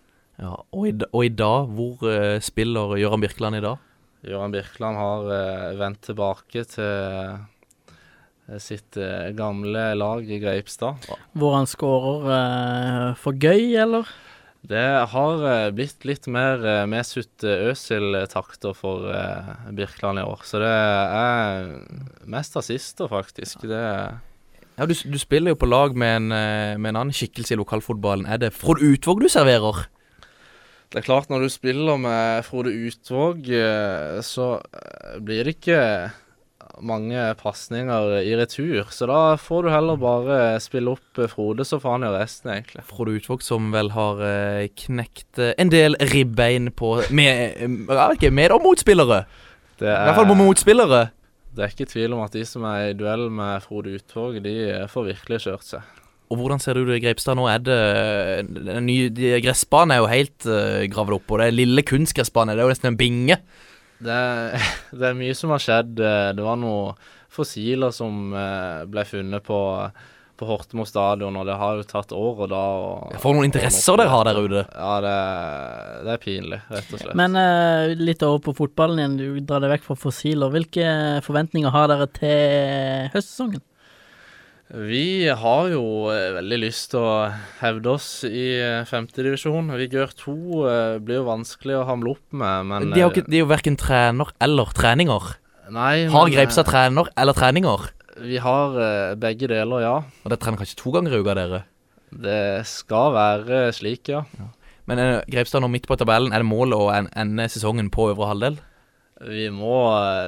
Ja, 0.40 0.56
Og 0.72 0.88
i, 0.88 0.94
og 1.12 1.26
i 1.26 1.30
dag, 1.30 1.68
hvor 1.76 2.06
eh, 2.10 2.40
spiller 2.42 2.96
Gøran 2.98 3.22
Birkeland 3.22 3.60
i 3.60 3.62
dag? 3.62 3.82
Gøran 4.24 4.54
Birkeland 4.54 4.98
har 4.98 5.28
eh, 5.36 5.76
vendt 5.78 6.00
tilbake 6.08 6.64
til 6.72 7.36
sitt 8.60 8.98
eh, 9.00 9.30
gamle 9.36 9.94
lag 9.96 10.28
i 10.28 10.38
Greipstad. 10.42 11.06
Hvor 11.32 11.56
han 11.56 11.68
skårer 11.70 12.30
eh, 12.34 13.08
for 13.20 13.36
gøy, 13.40 13.74
eller? 13.80 14.10
Det 14.64 14.84
har 15.12 15.42
eh, 15.44 15.70
blitt 15.76 16.06
litt 16.08 16.28
mer 16.32 16.62
uh, 16.64 16.84
Mesut 16.88 17.44
Øsil-takter 17.44 18.76
for 18.76 19.10
eh, 19.12 19.50
Birkeland 19.76 20.22
i 20.22 20.24
år. 20.24 20.44
Så 20.48 20.60
det 20.62 20.70
er 20.70 21.74
mest 22.24 22.56
assister, 22.56 23.10
faktisk. 23.12 23.66
Det 23.68 23.82
Ja, 24.74 24.86
du, 24.88 24.94
du 24.94 25.18
spiller 25.20 25.52
jo 25.52 25.60
på 25.60 25.68
lag 25.68 25.92
med 25.96 26.16
en, 26.16 26.30
eh, 26.32 26.76
med 26.78 26.94
en 26.94 27.02
annen 27.02 27.16
skikkelse 27.16 27.54
i 27.54 27.60
lokalfotballen. 27.60 28.24
Er 28.26 28.40
det 28.40 28.54
Frode 28.56 28.82
Utvåg 28.88 29.20
du 29.22 29.28
serverer? 29.28 29.84
Det 30.94 31.00
er 31.02 31.06
klart, 31.08 31.28
når 31.28 31.44
du 31.44 31.50
spiller 31.50 31.96
med 31.98 32.44
Frode 32.46 32.70
Utvåg, 32.70 33.48
eh, 33.50 34.20
så 34.22 34.56
eh, 34.62 35.16
blir 35.20 35.44
det 35.44 35.56
ikke 35.58 35.80
mange 36.82 37.22
pasninger 37.38 38.18
i 38.22 38.34
retur. 38.38 38.88
Så 38.90 39.06
da 39.10 39.36
får 39.40 39.66
du 39.66 39.70
heller 39.72 39.98
bare 40.00 40.38
spille 40.62 40.94
opp 40.94 41.20
eh, 41.20 41.30
Frode, 41.30 41.66
så 41.66 41.80
får 41.82 41.96
han 41.96 42.06
gjøre 42.06 42.20
resten, 42.22 42.52
egentlig. 42.54 42.84
Frode 42.88 43.16
Utvåg 43.18 43.44
som 43.46 43.72
vel 43.74 43.92
har 43.94 44.22
eh, 44.26 44.68
knekt 44.84 45.40
eh, 45.42 45.54
en 45.60 45.72
del 45.72 45.98
ribbein 46.12 46.72
på 46.74 46.96
Med, 47.14 47.58
ikke, 48.16 48.32
med 48.34 48.54
og 48.54 48.64
motspillere. 48.64 49.24
Det 49.80 49.90
I 49.90 49.90
hvert 49.90 50.18
fall 50.20 50.30
på 50.30 50.36
er, 50.36 50.42
motspillere. 50.44 51.02
det 51.54 51.64
er 51.64 51.74
ikke 51.74 51.90
tvil 51.90 52.14
om 52.14 52.22
at 52.24 52.34
de 52.34 52.44
som 52.46 52.64
er 52.70 52.92
i 52.92 52.96
duell 52.98 53.28
med 53.30 53.62
Frode 53.66 53.94
Utvåg, 53.98 54.40
de 54.44 54.56
får 54.90 55.10
virkelig 55.12 55.44
kjørt 55.48 55.66
seg. 55.66 56.00
Og 56.32 56.40
hvordan 56.40 56.62
ser 56.62 56.78
du 56.78 56.88
det 56.88 56.98
i 56.98 57.04
Greipstad 57.04 57.36
nå? 57.38 57.44
Er 57.50 57.60
det 57.62 57.78
den 58.48 58.86
nye 58.88 59.40
Gressbanen 59.44 59.92
er 59.92 60.00
jo 60.00 60.08
helt 60.10 60.46
uh, 60.48 60.82
gravd 60.90 61.18
opp, 61.18 61.30
og 61.30 61.40
det 61.40 61.46
er 61.50 61.58
lille 61.58 61.84
kunstgressbane. 61.86 62.56
Det 62.56 62.62
er 62.62 62.66
jo 62.66 62.72
nesten 62.72 62.90
en 62.90 62.98
binge. 62.98 63.36
Det, 64.04 64.22
det 64.98 65.10
er 65.10 65.18
mye 65.18 65.36
som 65.38 65.54
har 65.54 65.62
skjedd. 65.64 65.94
Det 65.98 66.44
var 66.44 66.60
noen 66.60 66.96
fossiler 67.34 67.94
som 67.94 68.34
eh, 68.36 68.84
ble 68.90 69.04
funnet 69.08 69.44
på, 69.44 69.58
på 70.38 70.48
Hortemo 70.48 70.86
stadion, 70.88 71.36
og 71.38 71.48
det 71.48 71.58
har 71.58 71.80
jo 71.80 71.86
tatt 71.88 72.14
år 72.14 72.44
og 72.46 72.50
da 72.52 72.62
og, 72.78 73.18
For 73.22 73.36
noen 73.36 73.48
interesser 73.48 73.98
dere 74.00 74.12
har 74.12 74.28
der 74.28 74.40
ute. 74.40 74.64
Ja, 74.70 74.94
det, 75.04 75.18
det 76.06 76.14
er 76.14 76.22
pinlig, 76.22 76.60
rett 76.70 76.94
og 76.94 77.02
slett. 77.02 77.18
Men 77.18 77.38
uh, 77.38 77.92
litt 77.98 78.24
over 78.26 78.42
på 78.48 78.56
fotballen 78.62 79.02
igjen, 79.02 79.20
du 79.20 79.44
drar 79.46 79.64
deg 79.64 79.74
vekk 79.76 79.86
fra 79.90 79.98
fossiler. 80.06 80.52
Hvilke 80.54 80.88
forventninger 81.26 81.74
har 81.74 81.90
dere 81.92 82.10
til 82.20 83.14
høstsesongen? 83.14 83.64
Vi 84.74 85.30
har 85.30 85.68
jo 85.70 85.84
eh, 86.10 86.32
veldig 86.34 86.58
lyst 86.64 86.90
til 86.92 87.04
å 87.04 87.28
hevde 87.60 87.92
oss 87.94 88.08
i 88.26 88.46
eh, 88.58 88.82
femtedivisjon. 88.88 89.70
Vigør 89.78 90.10
2 90.18 90.34
eh, 90.66 90.96
blir 91.04 91.20
jo 91.20 91.28
vanskelig 91.28 91.76
å 91.78 91.84
hamle 91.86 92.16
opp 92.16 92.34
med, 92.34 92.70
men 92.72 92.88
De 92.90 92.98
er 92.98 93.04
jo, 93.06 93.12
ikke, 93.12 93.26
de 93.28 93.38
er 93.38 93.44
jo 93.44 93.50
verken 93.52 93.78
trener 93.78 94.32
eller 94.42 94.74
treninger. 94.74 95.30
Nei, 95.74 96.08
Har 96.10 96.26
men, 96.26 96.34
Greipstad 96.34 96.66
trener 96.68 97.08
eller 97.14 97.38
treninger? 97.38 97.86
Vi 98.24 98.42
har 98.42 98.76
begge 99.18 99.48
deler, 99.50 99.80
ja. 99.82 99.94
Og 100.22 100.30
det 100.30 100.38
trener 100.42 100.60
kanskje 100.60 100.76
to 100.82 100.92
ganger 100.94 101.14
i 101.14 101.22
uka, 101.22 101.38
dere. 101.38 101.64
Det 102.14 102.66
skal 102.70 103.14
være 103.14 103.64
slik, 103.74 104.10
ja. 104.10 104.22
Men 104.90 105.00
eh, 105.00 105.22
Greipstad 105.30 105.64
nå 105.64 105.70
midt 105.72 105.88
på 105.88 105.96
tabellen, 106.00 106.34
er 106.34 106.42
det 106.42 106.48
målet 106.48 106.76
å 106.78 106.90
ende 106.94 107.48
sesongen 107.52 107.90
på 107.94 108.10
øvre 108.12 108.30
halvdel? 108.32 108.58
Vi 109.22 109.46
må, 109.54 109.76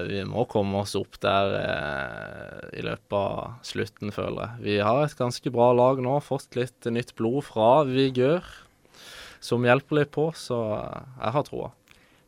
vi 0.06 0.20
må 0.22 0.44
komme 0.46 0.84
oss 0.84 0.94
opp 0.94 1.18
der 1.22 1.54
eh, 1.58 2.78
i 2.78 2.84
løpet 2.86 3.16
av 3.18 3.56
slutten, 3.66 4.12
føler 4.14 4.44
jeg. 4.44 4.62
Vi 4.62 4.76
har 4.78 5.02
et 5.02 5.16
ganske 5.18 5.50
bra 5.50 5.72
lag 5.74 5.98
nå, 6.02 6.20
fått 6.22 6.54
litt 6.54 6.86
nytt 6.86 7.16
blod 7.18 7.42
fra 7.48 7.82
Vigør, 7.88 8.46
som 9.42 9.66
hjelper 9.66 10.00
litt 10.00 10.12
på, 10.14 10.30
så 10.38 10.60
jeg 10.78 11.34
har 11.34 11.44
troa. 11.50 11.72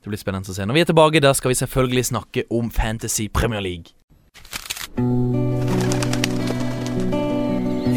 Det 0.03 0.11
blir 0.11 0.19
spennende 0.19 0.50
å 0.50 0.57
se. 0.57 0.67
Når 0.67 0.75
vi 0.75 0.83
er 0.83 0.91
tilbake, 0.91 1.23
da 1.23 1.31
skal 1.35 1.55
vi 1.55 1.61
selvfølgelig 1.62 2.05
snakke 2.11 2.45
om 2.55 2.71
Fantasy 2.75 3.29
Premier 3.31 3.62
League. 3.62 3.95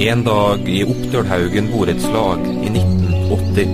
En 0.01 0.23
dag 0.25 0.69
i 0.69 0.83
Oppdølhaugen 0.85 1.69
borettslag 1.73 2.45
i 2.45 2.69
1980. 2.77 3.73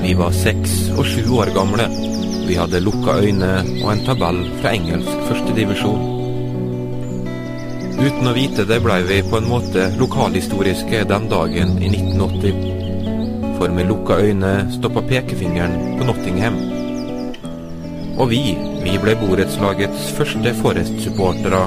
Vi 0.00 0.14
var 0.16 0.32
seks 0.36 0.90
og 0.96 1.04
sju 1.08 1.28
år 1.40 1.52
gamle. 1.56 2.19
Vi 2.46 2.56
hadde 2.58 2.80
lukka 2.82 3.18
øyne 3.22 3.50
og 3.82 3.92
en 3.92 4.02
tabell 4.06 4.40
fra 4.60 4.72
engelsk 4.76 5.28
førstedivisjon. 5.28 6.02
Uten 8.00 8.30
å 8.30 8.32
vite 8.32 8.64
det 8.68 8.78
blei 8.80 9.02
vi 9.04 9.20
på 9.28 9.36
en 9.40 9.48
måte 9.50 9.90
lokalhistoriske 10.00 11.02
den 11.10 11.28
dagen 11.28 11.76
i 11.82 11.90
1980. 11.92 13.56
For 13.58 13.72
med 13.76 13.90
lukka 13.90 14.16
øyne 14.24 14.54
stoppa 14.72 15.02
pekefingeren 15.10 15.98
på 15.98 16.08
Nottingham. 16.08 16.56
Og 18.20 18.32
vi, 18.32 18.42
vi 18.84 18.96
ble 19.00 19.14
borettslagets 19.20 20.10
første 20.16 20.54
Forest-supportere 20.62 21.62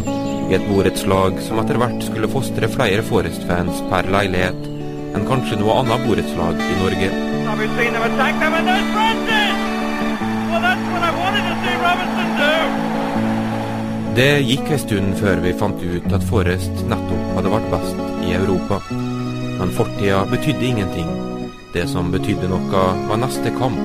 i 0.50 0.58
et 0.58 0.68
borettslag 0.68 1.40
som 1.46 1.62
etter 1.62 1.80
hvert 1.82 2.02
skulle 2.10 2.30
fostre 2.34 2.70
flere 2.70 3.06
Forest-fans 3.08 3.86
per 3.94 4.10
leilighet 4.14 4.70
enn 5.14 5.28
kanskje 5.30 5.62
noe 5.62 5.80
annet 5.84 6.06
borettslag 6.08 6.56
i 6.58 6.78
Norge. 6.82 7.10
Det 14.14 14.44
gikk 14.46 14.68
en 14.70 14.78
stund 14.78 15.16
før 15.18 15.40
vi 15.42 15.52
fant 15.58 15.80
ut 15.82 16.12
at 16.14 16.26
Forrest 16.30 16.84
nettopp 16.86 17.32
hadde 17.34 17.50
vært 17.50 17.72
best 17.72 18.02
i 18.22 18.36
Europa. 18.38 18.78
Men 19.58 19.72
fortida 19.74 20.20
betydde 20.30 20.68
ingenting. 20.68 21.10
Det 21.74 21.88
som 21.90 22.12
betydde 22.14 22.46
noe, 22.52 22.84
var 23.10 23.18
neste 23.18 23.50
kamp. 23.58 23.80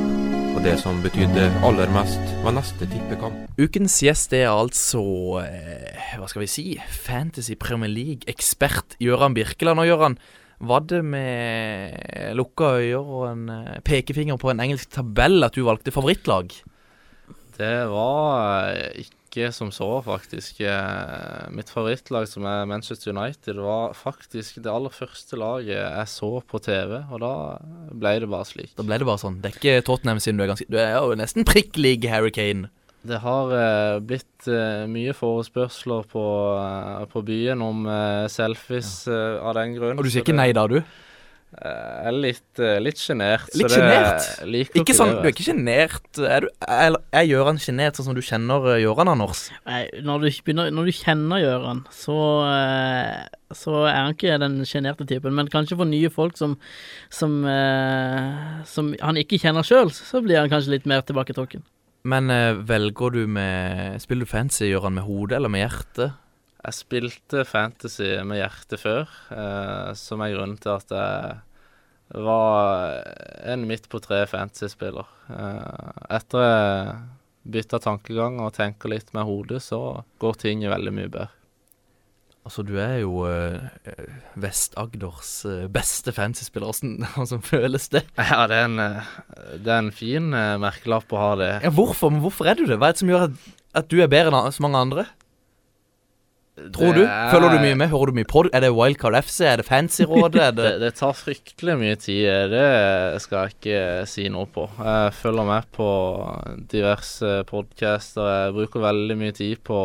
Og 0.53 0.61
det 0.67 0.75
som 0.83 1.01
betydde 1.01 1.47
aller 1.65 1.89
mest, 1.95 2.21
var 2.45 2.53
neste 2.59 2.91
tippekamp. 2.93 3.47
Ukens 3.57 3.97
gjest 4.05 4.37
er 4.37 4.51
altså 4.51 5.01
eh, 5.47 6.13
Hva 6.21 6.29
skal 6.29 6.45
vi 6.45 6.51
si? 6.53 6.67
Fantasy 7.07 7.57
Premier 7.57 7.89
League-ekspert 7.89 8.99
Gøran 9.01 9.39
Birkeland. 9.39 9.81
Og 9.81 9.89
Gøran, 9.89 10.19
var 10.59 10.87
det 10.91 11.03
med 11.07 12.35
lukka 12.38 12.73
øyne 12.81 12.99
og 13.03 13.29
en 13.31 13.45
eh, 13.53 13.79
pekefinger 13.87 14.41
på 14.41 14.50
en 14.50 14.65
engelsk 14.65 14.91
tabell 14.97 15.47
at 15.47 15.55
du 15.55 15.62
valgte 15.67 15.95
favorittlag? 15.95 16.50
Det 17.59 17.77
var 17.91 18.73
eh, 18.73 19.05
ikke 19.05 19.50
som 19.55 19.71
så, 19.75 19.87
faktisk. 20.03 20.61
Eh, 20.67 21.50
Mitt 21.55 21.71
favorittlag, 21.71 22.27
som 22.31 22.47
er 22.49 22.67
Manchester 22.71 23.12
United, 23.15 23.61
var 23.62 23.95
faktisk 23.95 24.59
det 24.65 24.73
aller 24.73 24.95
første 24.95 25.38
laget 25.38 25.77
jeg 25.77 26.09
så 26.11 26.33
på 26.43 26.62
TV, 26.65 26.97
og 27.07 27.23
da 27.23 27.33
ble 27.95 28.17
det 28.25 28.31
bare 28.31 28.49
slik. 28.49 28.75
Da 28.79 28.87
ble 28.87 28.99
det 28.99 29.07
bare 29.07 29.23
sånn. 29.23 29.38
Det 29.43 29.53
er 29.53 29.61
ikke 29.61 29.87
Tottenham 29.87 30.23
siden 30.23 30.41
du 30.41 30.47
er 30.47 30.53
ganske 30.55 30.71
Du 30.71 30.79
er 30.81 30.97
jo 30.97 31.19
nesten 31.19 31.47
prikk 31.47 31.79
lik 31.79 32.09
Harry 32.11 32.35
Kane. 32.35 32.73
Det 33.07 33.21
har 33.23 33.52
eh, 33.55 33.99
blitt 34.02 34.49
eh, 34.50 34.87
mye 34.90 35.14
forespørsler 35.14 36.09
på, 36.11 36.25
eh, 36.59 37.05
på 37.12 37.23
byen 37.26 37.62
om 37.62 37.85
eh, 37.87 38.25
selfies 38.33 39.07
eh, 39.07 39.37
av 39.38 39.55
den 39.61 39.76
grunn. 39.78 40.00
Og 40.00 40.07
du 40.09 40.11
sier 40.11 40.26
ikke 40.26 40.35
nei 40.37 40.50
da, 40.57 40.67
du? 40.71 40.81
Jeg 41.49 42.05
er 42.11 42.12
litt, 42.12 42.61
litt 42.85 42.99
sjenert. 43.00 43.47
Litt 43.57 43.73
sjenert? 43.73 44.26
Ikke 44.76 44.93
sånn, 44.93 45.14
det, 45.14 45.23
Du 45.23 45.28
er 45.31 45.33
ikke 45.33 45.47
sjenert? 45.47 46.19
Er 46.21 46.45
du 46.45 46.49
Eller 46.61 47.00
er 47.17 47.25
Gøran 47.25 47.57
sjenert 47.62 47.97
sånn 47.97 48.11
som 48.11 48.19
du 48.19 48.21
kjenner 48.21 48.67
eh, 48.75 48.83
Gøran, 48.83 49.09
Anders? 49.14 49.47
Nei, 49.64 49.87
når 50.05 50.26
du, 50.26 50.28
begynner, 50.45 50.69
når 50.76 50.90
du 50.90 50.99
kjenner 50.99 51.40
Gøran, 51.40 51.81
så, 51.95 52.19
eh, 52.50 53.55
så 53.57 53.78
er 53.87 53.97
han 53.97 54.19
ikke 54.19 54.37
den 54.45 54.61
sjenerte 54.69 55.09
typen. 55.09 55.33
Men 55.38 55.49
kanskje 55.49 55.78
for 55.81 55.88
nye 55.88 56.12
folk 56.12 56.37
som, 56.37 56.59
som, 57.09 57.40
eh, 57.49 58.61
som 58.69 58.93
han 59.00 59.23
ikke 59.25 59.40
kjenner 59.40 59.64
sjøl, 59.64 59.88
så 59.95 60.21
blir 60.21 60.43
han 60.43 60.52
kanskje 60.52 60.76
litt 60.76 60.90
mer 60.90 61.00
tilbaketrukken. 61.09 61.64
Men 62.02 62.31
eh, 62.31 62.55
velger 62.55 63.11
du 63.17 63.26
med 63.26 63.99
Spiller 64.02 64.28
du 64.28 64.31
fancy, 64.31 64.71
han 64.75 64.95
med 64.95 65.07
hodet 65.09 65.38
eller 65.38 65.52
med 65.52 65.64
hjertet? 65.64 66.17
Jeg 66.59 66.75
spilte 66.75 67.45
fantasy 67.47 68.19
med 68.26 68.40
hjertet 68.40 68.83
før, 68.83 69.11
eh, 69.31 69.93
som 69.99 70.23
er 70.23 70.35
grunnen 70.35 70.59
til 70.61 70.75
at 70.75 70.95
jeg 70.95 72.23
var 72.25 72.99
en 73.52 73.67
midt 73.69 73.88
på 73.90 74.00
tre 74.02 74.23
fantasy-spiller. 74.28 75.07
Eh, 75.33 75.88
etter 76.19 76.45
jeg 76.45 76.99
bytta 77.49 77.81
tankegang 77.81 78.40
og 78.45 78.55
tenker 78.57 78.93
litt 78.93 79.12
med 79.17 79.28
hodet, 79.28 79.62
så 79.64 80.02
går 80.21 80.40
ting 80.43 80.64
veldig 80.69 80.95
mye 80.95 81.12
bedre. 81.12 81.38
Altså, 82.49 82.62
du 82.64 82.75
er 82.81 82.95
jo 83.02 83.26
eh, 83.28 83.61
Vest-Agders 84.40 85.33
eh, 85.45 85.67
beste 85.73 86.14
fantasy-spiller. 86.17 86.71
Åssen 86.73 86.95
altså, 87.21 87.37
føles 87.45 87.90
det? 87.93 88.07
Ja, 88.17 88.47
det 88.49 88.57
er 88.62 88.67
en, 88.71 88.78
eh, 88.81 89.12
det 89.61 89.69
er 89.75 89.83
en 89.85 89.93
fin 89.93 90.33
eh, 90.33 90.55
merkelapp 90.62 91.12
å 91.12 91.21
ha 91.21 91.31
det. 91.40 91.50
Ja, 91.67 91.73
hvorfor? 91.76 92.11
Men 92.14 92.25
hvorfor 92.25 92.49
er 92.49 92.57
du 92.57 92.64
det? 92.64 92.81
Hva 92.81 92.88
er 92.88 92.97
det 92.97 93.02
som 93.05 93.12
gjør 93.12 93.26
at, 93.28 93.49
at 93.83 93.90
du 93.93 93.99
er 94.00 94.09
bedre 94.12 94.33
enn 94.47 94.57
så 94.57 94.64
mange 94.64 94.81
andre? 94.87 95.07
Tror 96.75 96.90
du? 96.97 97.05
Det 97.05 97.07
er- 97.07 97.28
Følger 97.31 97.52
du 97.55 97.59
mye 97.62 97.76
med? 97.78 97.90
Hører 97.93 98.11
du 98.11 98.17
mye 98.17 98.26
på? 98.33 98.40
Er 98.50 98.64
det 98.64 98.73
Wildcard 98.75 99.14
FC? 99.21 99.37
Er 99.47 99.61
det 99.61 99.67
Fancyrådet? 99.69 100.40
Er 100.43 100.57
det 100.57 100.64
Det, 100.73 100.81
det 100.83 100.90
tar 100.99 101.12
fryktelig 101.14 101.76
mye 101.78 101.99
tid, 102.02 102.25
det 102.50 103.21
skal 103.23 103.45
jeg 103.45 103.55
ikke 103.55 103.83
si 104.11 104.25
noe 104.33 104.49
på. 104.50 104.64
Jeg 104.81 105.12
følger 105.21 105.47
med 105.52 105.69
på 105.76 105.87
diverse 106.73 107.31
podcaster. 107.47 108.26
Jeg 108.49 108.57
bruker 108.59 108.83
veldig 108.88 109.19
mye 109.21 109.37
tid 109.38 109.62
på, 109.69 109.78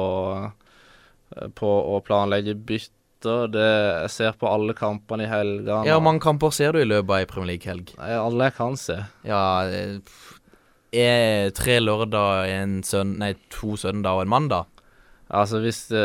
på 1.55 1.69
å 1.95 1.99
planlegge 2.05 2.55
bytter. 2.55 3.47
Det, 3.53 3.67
jeg 4.03 4.11
ser 4.11 4.33
på 4.35 4.49
alle 4.51 4.73
kampene 4.75 5.23
i 5.23 5.31
helgene. 5.31 5.85
Ja, 5.87 5.95
hvor 5.95 6.03
mange 6.09 6.19
kamper 6.25 6.51
ser 6.51 6.75
du 6.75 6.81
i 6.81 6.87
løpet 6.89 7.07
av 7.09 7.21
ei 7.21 7.27
Premier 7.29 7.53
League-helg? 7.53 7.93
Alle 8.03 8.49
jeg 8.49 8.55
kan 8.57 8.75
se. 8.79 8.97
Ja 9.23 9.43
eh, 9.63 9.99
Er 10.93 11.49
tre 11.55 11.79
lørdag, 11.79 12.49
en 12.51 12.81
søn... 12.83 13.15
Nei, 13.21 13.31
to 13.49 13.77
søndag 13.79 14.19
og 14.19 14.25
en 14.25 14.33
mandag? 14.33 14.67
Altså 15.33 15.57
hvis, 15.63 15.87
det, 15.89 16.03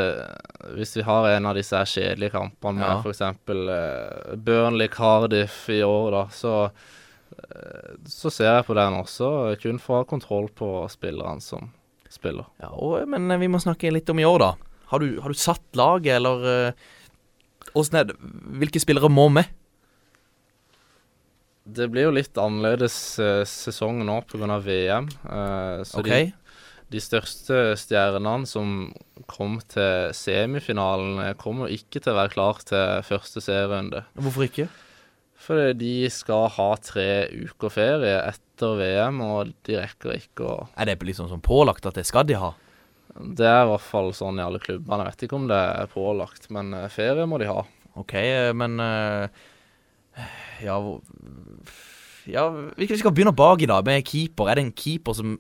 hvis 0.79 0.95
vi 0.97 1.03
har 1.05 1.27
en 1.35 1.49
av 1.51 1.59
disse 1.59 1.77
her 1.77 1.91
kjedelige 1.91 2.33
kampene 2.33 2.79
med 2.81 2.89
Ja. 2.89 3.11
eksempel 3.11 3.67
eh, 3.69 4.37
Burnley 4.41 4.89
Cardiff 4.89 5.67
i 5.75 5.83
år, 5.85 6.07
da, 6.15 6.23
så 6.33 6.55
eh, 6.71 7.99
så 8.09 8.31
ser 8.33 8.49
jeg 8.55 8.65
på 8.71 8.79
den 8.79 8.97
også, 9.03 9.29
kun 9.61 9.83
for 9.83 9.99
å 9.99 10.01
ha 10.01 10.09
kontroll 10.09 10.49
på 10.57 10.71
spillerne 10.89 11.43
som 11.45 11.69
spiller. 12.09 12.47
Ja, 12.63 12.71
og, 12.73 13.03
Men 13.11 13.29
eh, 13.31 13.43
vi 13.43 13.51
må 13.53 13.61
snakke 13.61 13.93
litt 13.93 14.09
om 14.09 14.23
i 14.23 14.25
år, 14.25 14.39
da. 14.47 14.55
Har 14.89 15.03
du, 15.03 15.19
har 15.21 15.33
du 15.33 15.39
satt 15.39 15.65
laget, 15.79 16.17
eller 16.17 16.49
eh, 16.53 16.87
Åssen 17.77 17.99
er 18.01 18.09
det 18.09 18.17
Hvilke 18.63 18.81
spillere 18.81 19.11
må 19.13 19.29
med? 19.33 19.51
Det 21.69 21.91
blir 21.93 22.07
jo 22.07 22.15
litt 22.17 22.39
annerledes 22.41 22.97
eh, 23.21 23.43
sesong 23.49 24.01
nå 24.09 24.23
pga. 24.31 24.57
VM. 24.65 25.09
eh, 25.29 25.83
så 25.85 26.01
OK? 26.01 26.09
de, 26.09 26.23
de 26.95 27.03
største 27.05 27.61
stjernene 27.77 28.49
som 28.49 28.89
kom 29.29 29.59
til 29.69 30.15
semifinalen, 30.17 31.21
kommer 31.37 31.69
ikke 31.69 32.01
til 32.01 32.15
å 32.15 32.21
være 32.23 32.33
klar 32.33 32.63
til 32.65 33.05
første 33.05 33.45
serierunde. 33.45 34.07
Hvorfor 34.17 34.49
ikke? 34.49 34.71
Fordi 35.39 35.75
de 35.81 35.93
skal 36.13 36.49
ha 36.57 36.71
tre 36.83 37.29
uker 37.31 37.73
ferie 37.73 38.17
etter 38.25 38.81
VM, 38.81 39.21
og 39.23 39.53
de 39.69 39.77
rekker 39.79 40.17
ikke 40.17 40.49
å 40.49 40.57
Er 40.75 40.89
det 40.89 40.99
liksom 41.05 41.29
sånn 41.31 41.45
pålagt 41.45 41.87
at 41.87 42.01
det 42.01 42.09
skal 42.09 42.27
de 42.29 42.41
ha? 42.41 42.55
Det 43.19 43.47
er 43.47 43.65
i 43.65 43.71
hvert 43.73 43.85
fall 43.85 44.13
sånn 44.15 44.39
i 44.39 44.45
alle 44.45 44.61
klubbene. 44.63 45.05
Jeg 45.07 45.15
vet 45.15 45.27
ikke 45.27 45.39
om 45.39 45.47
det 45.51 45.59
er 45.59 45.91
pålagt, 45.93 46.49
men 46.55 46.73
eh, 46.77 46.91
ferie 46.93 47.27
må 47.29 47.41
de 47.43 47.51
ha. 47.51 47.63
OK, 47.99 48.15
eh, 48.21 48.51
men 48.57 48.79
eh, 48.83 49.47
Ja, 50.63 50.79
ja 52.31 52.45
vi 52.79 52.89
skal 52.91 53.15
begynne 53.15 53.35
bak 53.37 53.63
i 53.65 53.71
dag, 53.71 53.87
med 53.87 54.07
keeper. 54.07 54.51
Er 54.51 54.59
det 54.59 54.69
en 54.69 54.77
keeper 54.77 55.19
som 55.19 55.39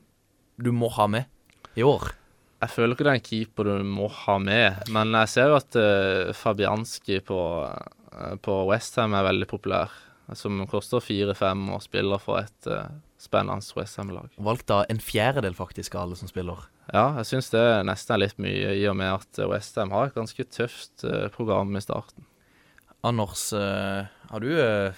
du 0.59 0.73
må 0.75 0.91
ha 0.97 1.07
med 1.11 1.79
i 1.79 1.87
år? 1.87 2.11
Jeg 2.59 2.75
føler 2.75 2.97
ikke 2.97 3.07
det 3.07 3.13
er 3.13 3.21
en 3.21 3.29
keeper 3.29 3.69
du 3.69 3.87
må 3.87 4.09
ha 4.25 4.35
med, 4.43 4.81
men 4.91 5.15
jeg 5.21 5.31
ser 5.31 5.53
jo 5.53 5.59
at 5.61 5.77
uh, 5.79 6.33
Fabianski 6.35 7.21
på, 7.23 7.39
uh, 7.63 8.33
på 8.43 8.57
Westham 8.67 9.15
er 9.15 9.29
veldig 9.29 9.47
populær. 9.51 9.95
Som 10.37 10.59
koster 10.69 11.01
fire-fem 11.01 11.63
og 11.73 11.85
spiller 11.87 12.19
for 12.21 12.43
et 12.43 12.67
uh, 12.67 12.91
spennende 13.23 13.63
Westham-lag. 13.79 14.35
Valgt 14.43 14.75
av 14.75 14.83
en 14.91 14.99
fjerdedel, 14.99 15.55
faktisk, 15.57 15.95
av 15.95 16.09
alle 16.09 16.19
som 16.19 16.31
spiller. 16.31 16.67
Ja, 16.89 17.19
jeg 17.21 17.29
syns 17.29 17.51
det 17.53 17.65
nesten 17.85 18.15
er 18.17 18.23
litt 18.23 18.39
mye, 18.41 18.73
i 18.81 18.87
og 18.89 18.97
med 18.97 19.13
at 19.13 19.41
Westham 19.51 19.93
har 19.93 20.09
et 20.09 20.17
ganske 20.17 20.47
tøft 20.49 21.05
eh, 21.05 21.27
program 21.35 21.77
i 21.77 21.83
starten. 21.85 22.25
Anders, 23.05 23.51
eh, 23.53 24.09
har 24.31 24.43
du 24.43 24.49
eh, 24.57 24.97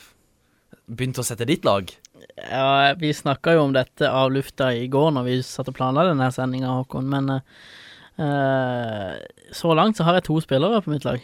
begynt 0.87 1.19
å 1.19 1.27
sette 1.27 1.49
ditt 1.49 1.67
lag? 1.67 1.91
Ja, 2.37 2.95
vi 3.01 3.11
snakka 3.17 3.57
jo 3.57 3.67
om 3.67 3.75
dette 3.75 4.07
av 4.07 4.31
lufta 4.33 4.71
i 4.77 4.87
går 4.93 5.11
når 5.17 5.27
vi 5.27 5.37
satt 5.47 5.71
og 5.73 5.77
planla 5.77 6.07
denne 6.09 6.31
sendinga, 6.35 6.77
Håkon, 6.79 7.11
men 7.11 7.35
eh, 7.35 7.61
eh, 8.23 9.19
så 9.57 9.75
langt 9.75 9.99
så 9.99 10.07
har 10.07 10.21
jeg 10.21 10.29
to 10.31 10.39
spillere 10.47 10.83
på 10.85 10.95
mitt 10.95 11.07
lag. 11.09 11.21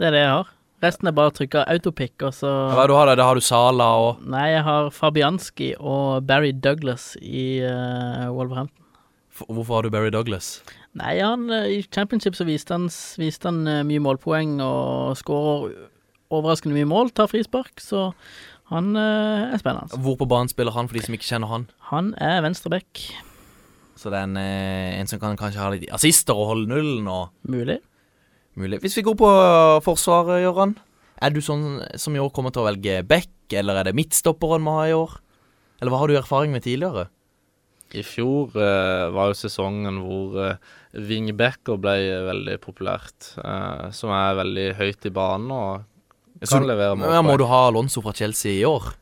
Det 0.00 0.08
er 0.08 0.16
det 0.16 0.24
jeg 0.24 0.34
har. 0.38 0.52
Resten 0.82 1.06
er 1.06 1.14
bare 1.14 1.30
å 1.30 1.34
trykke 1.36 1.68
autopic, 1.70 2.16
og 2.26 2.32
så 2.34 2.50
Hva 2.72 2.86
er 2.86 2.90
du 2.90 2.96
har 2.96 3.06
da? 3.12 3.20
Da 3.20 3.28
har 3.28 3.38
du 3.38 3.44
Sala 3.44 3.86
og 4.02 4.24
Nei, 4.26 4.48
jeg 4.56 4.64
har 4.66 4.88
Fabianski 4.96 5.74
og 5.78 6.24
Barry 6.26 6.50
Douglas 6.56 7.12
i 7.20 7.60
uh, 7.62 8.32
Wolverhampton. 8.34 8.81
Hvorfor 9.32 9.78
har 9.78 9.86
du 9.86 9.90
Barry 9.94 10.10
Douglas? 10.12 10.60
Nei, 10.98 11.16
han, 11.24 11.46
eh, 11.50 11.78
i 11.78 11.82
championship 11.88 12.36
så 12.36 12.44
viste 12.44 12.74
han, 12.76 12.88
viste 13.20 13.48
han 13.48 13.62
eh, 13.66 13.82
mye 13.88 14.02
målpoeng 14.04 14.58
og 14.64 15.16
skårer 15.16 15.72
overraskende 16.32 16.76
mye 16.76 16.88
mål, 16.88 17.10
tar 17.16 17.28
frispark, 17.28 17.80
så 17.80 18.10
han 18.72 18.92
eh, 18.96 19.52
er 19.54 19.60
spennende. 19.60 19.98
Hvor 20.04 20.18
på 20.20 20.28
banen 20.28 20.52
spiller 20.52 20.72
han, 20.76 20.88
for 20.88 20.96
de 20.96 21.04
som 21.06 21.16
ikke 21.16 21.28
kjenner 21.28 21.50
han? 21.52 21.66
Han 21.90 22.12
er 22.20 22.42
venstreback. 22.44 23.06
Så 23.96 24.12
det 24.12 24.18
er 24.20 24.28
en, 24.28 24.36
en 24.40 25.08
som 25.10 25.20
kan 25.22 25.36
kanskje 25.38 25.60
ha 25.62 25.70
litt 25.72 25.88
assister 25.94 26.36
og 26.36 26.48
holde 26.52 26.70
nullen 26.72 27.08
og 27.12 27.30
Mulig. 27.48 27.78
mulig. 28.58 28.80
Hvis 28.82 28.96
vi 28.98 29.04
går 29.06 29.16
på 29.20 29.28
forsvaret, 29.84 30.40
Gøran. 30.42 30.76
Er 31.22 31.30
du 31.30 31.38
sånn 31.44 31.82
som 32.00 32.16
i 32.16 32.20
år 32.20 32.32
kommer 32.34 32.50
til 32.50 32.64
å 32.64 32.68
velge 32.70 33.02
back, 33.06 33.30
eller 33.54 33.78
er 33.78 33.88
det 33.88 33.94
midtstopperen 33.94 34.64
vi 34.64 34.76
har 34.78 34.88
i 34.90 34.96
år? 34.96 35.12
Eller 35.80 35.92
hva 35.92 36.00
har 36.02 36.10
du 36.10 36.16
erfaring 36.18 36.50
med 36.56 36.64
tidligere? 36.64 37.06
I 37.94 38.02
fjor 38.06 38.54
eh, 38.56 39.10
var 39.12 39.30
jo 39.32 39.36
sesongen 39.36 39.98
hvor 40.00 40.36
uh, 40.40 40.56
wingbacker 40.96 41.76
ble 41.80 41.96
veldig 42.28 42.58
populært. 42.64 43.32
eh, 43.44 43.90
som 43.92 44.10
er 44.16 44.38
veldig 44.40 44.66
høyt 44.78 45.06
i 45.06 45.12
banen 45.12 45.50
og 45.52 45.84
Så- 46.48 46.60
levere 46.64 46.96
mål. 46.96 47.12
Ja, 47.12 47.22
må 47.22 47.36
du 47.38 47.44
ha 47.46 47.66
Alonso 47.68 48.00
fra 48.02 48.12
Chelsea 48.16 48.60
i 48.60 48.64
år? 48.64 48.94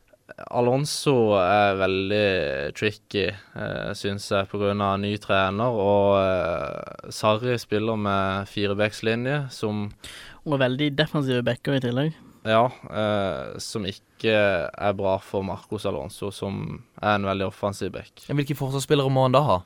Alonso 0.51 1.33
er 1.37 1.75
veldig 1.79 2.73
tricky, 2.75 3.27
uh, 3.55 3.91
syns 3.93 4.29
jeg, 4.31 4.47
pga. 4.49 4.73
ny 4.97 5.15
trener. 5.17 5.71
Og 5.71 6.17
uh, 6.17 7.09
Sarri 7.11 7.57
spiller 7.59 7.97
med 7.97 8.47
firebackslinje, 8.47 9.51
som 9.51 9.91
Og 10.45 10.59
veldig 10.59 10.95
defensive 10.97 11.43
backer 11.43 11.75
i 11.77 11.79
tillegg. 11.83 12.13
Ja, 12.47 12.63
eh, 12.89 13.59
som 13.61 13.85
ikke 13.85 14.31
er 14.33 14.93
bra 14.97 15.17
for 15.21 15.43
Marcos 15.45 15.85
Alonso, 15.89 16.31
som 16.33 16.81
er 17.01 17.15
en 17.19 17.27
veldig 17.29 17.47
offensiv 17.51 17.91
back. 17.93 18.25
Hvilke 18.29 18.57
forsvarsspillere 18.57 19.11
må 19.13 19.27
han 19.27 19.35
da 19.37 19.41
ha? 19.47 19.59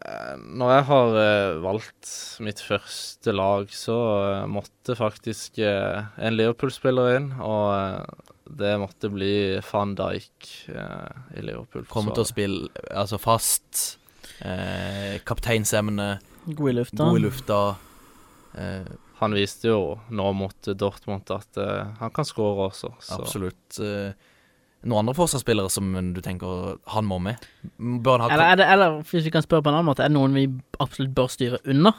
Eh, 0.00 0.36
Når 0.40 0.70
jeg 0.74 0.84
har 0.90 1.16
eh, 1.20 1.58
valgt 1.64 2.10
mitt 2.46 2.62
første 2.64 3.34
lag, 3.36 3.68
så 3.74 3.96
eh, 4.30 4.46
måtte 4.48 4.96
faktisk 4.98 5.58
eh, 5.60 6.06
en 6.18 6.36
Liverpool-spiller 6.38 7.16
inn, 7.18 7.30
og 7.42 7.66
eh, 7.74 8.30
det 8.60 8.72
måtte 8.82 9.10
bli 9.12 9.60
van 9.68 9.92
Dijk 9.98 10.48
eh, 10.72 11.36
i 11.38 11.44
Liverpool. 11.44 11.84
Kommer 11.90 12.16
til 12.16 12.24
å 12.24 12.30
spille 12.30 12.86
altså 12.90 13.18
fast, 13.22 13.98
eh, 14.40 15.20
kapteinsemne, 15.28 16.08
God 16.48 16.72
i 16.72 16.74
lufta. 16.80 17.04
god 17.04 17.18
i 17.20 17.22
lufta. 17.26 17.60
Eh, 18.58 18.90
Han 19.20 19.36
viste 19.36 19.68
jo 19.68 19.80
nå 20.08 20.32
mot 20.32 20.70
Dortmund 20.80 21.30
at 21.34 21.60
uh, 21.60 21.92
han 22.00 22.12
kan 22.16 22.26
skåre 22.28 22.70
også. 22.70 22.92
Så. 23.04 23.18
absolutt. 23.20 23.80
Eh, 23.84 24.12
noen 24.80 25.02
andre 25.02 25.14
forsvarsspillere 25.18 25.68
som 25.72 25.92
du 26.14 26.20
tenker 26.24 26.78
han 26.94 27.08
må 27.08 27.18
med? 27.20 27.42
Bør 27.76 28.16
han 28.16 28.30
ha 28.30 28.36
Eller, 28.36 28.52
er 28.52 28.60
det, 28.62 28.68
eller 28.72 29.02
hvis 29.04 29.26
vi 29.26 29.32
kan 29.34 29.44
spørre 29.44 29.66
på 29.66 29.72
en 29.72 29.76
annen 29.76 29.90
måte, 29.90 30.04
er 30.04 30.08
det 30.08 30.16
noen 30.16 30.36
vi 30.36 30.46
absolutt 30.80 31.12
bør 31.16 31.28
styre 31.32 31.60
unna? 31.68 31.92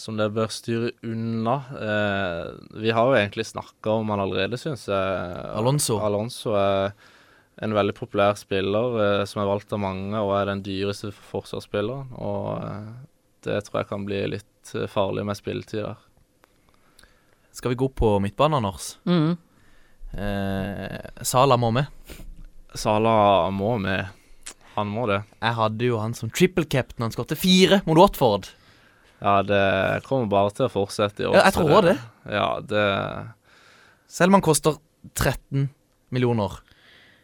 Som 0.00 0.16
det 0.16 0.30
bør 0.32 0.48
styre 0.48 0.94
unna. 1.04 1.58
Eh, 1.76 2.46
vi 2.80 2.94
har 2.96 3.10
jo 3.10 3.18
egentlig 3.18 3.44
snakka 3.50 3.98
om 4.00 4.14
han 4.14 4.22
allerede, 4.24 4.56
syns 4.60 4.86
jeg. 4.88 5.42
Alonso. 5.52 5.98
Alonso 6.00 6.56
er 6.56 6.94
en 7.62 7.76
veldig 7.76 7.94
populær 7.94 8.38
spiller 8.40 8.96
eh, 9.02 9.24
som 9.28 9.42
er 9.42 9.50
valgt 9.50 9.74
av 9.76 9.82
mange, 9.84 10.16
og 10.16 10.32
er 10.38 10.48
den 10.48 10.64
dyreste 10.64 11.12
forsvarsspilleren. 11.28 12.14
Og 12.16 12.48
eh, 12.64 12.88
det 13.44 13.60
tror 13.66 13.82
jeg 13.82 13.90
kan 13.92 14.08
bli 14.08 14.24
litt 14.32 14.48
eh, 14.76 14.88
farlig 14.90 15.24
med 15.28 15.38
spilletid 15.38 15.82
der. 15.84 16.00
Skal 17.52 17.74
vi 17.74 17.80
gå 17.82 17.88
på 17.92 18.14
midtbanen, 18.24 18.62
Anders? 18.62 18.96
Mm. 19.04 19.36
Eh, 20.12 21.24
Sala 21.26 21.58
må 21.60 21.72
med. 21.74 21.86
Sala 22.74 23.50
må 23.52 23.76
med. 23.80 24.08
Han 24.74 24.88
må 24.88 25.04
det. 25.10 25.20
Jeg 25.42 25.56
hadde 25.58 25.88
jo 25.90 26.00
han 26.00 26.14
som 26.16 26.32
triple 26.32 26.64
captain. 26.64 27.04
Han 27.04 27.12
skåret 27.12 27.36
fire 27.36 27.82
mot 27.84 27.98
Watford. 28.00 28.48
Ja, 29.22 29.36
det 29.46 30.02
kommer 30.06 30.30
bare 30.32 30.50
til 30.56 30.66
å 30.66 30.72
fortsette 30.72 31.22
i 31.22 31.28
år. 31.28 31.36
Ja, 31.36 31.44
jeg 31.46 31.56
tror 31.58 31.68
tror 31.68 31.88
det. 31.90 31.96
Ja, 32.32 32.48
det 32.64 32.86
Selv 34.10 34.32
om 34.32 34.40
han 34.40 34.44
koster 34.44 34.80
13 35.14 35.68
millioner. 36.12 36.58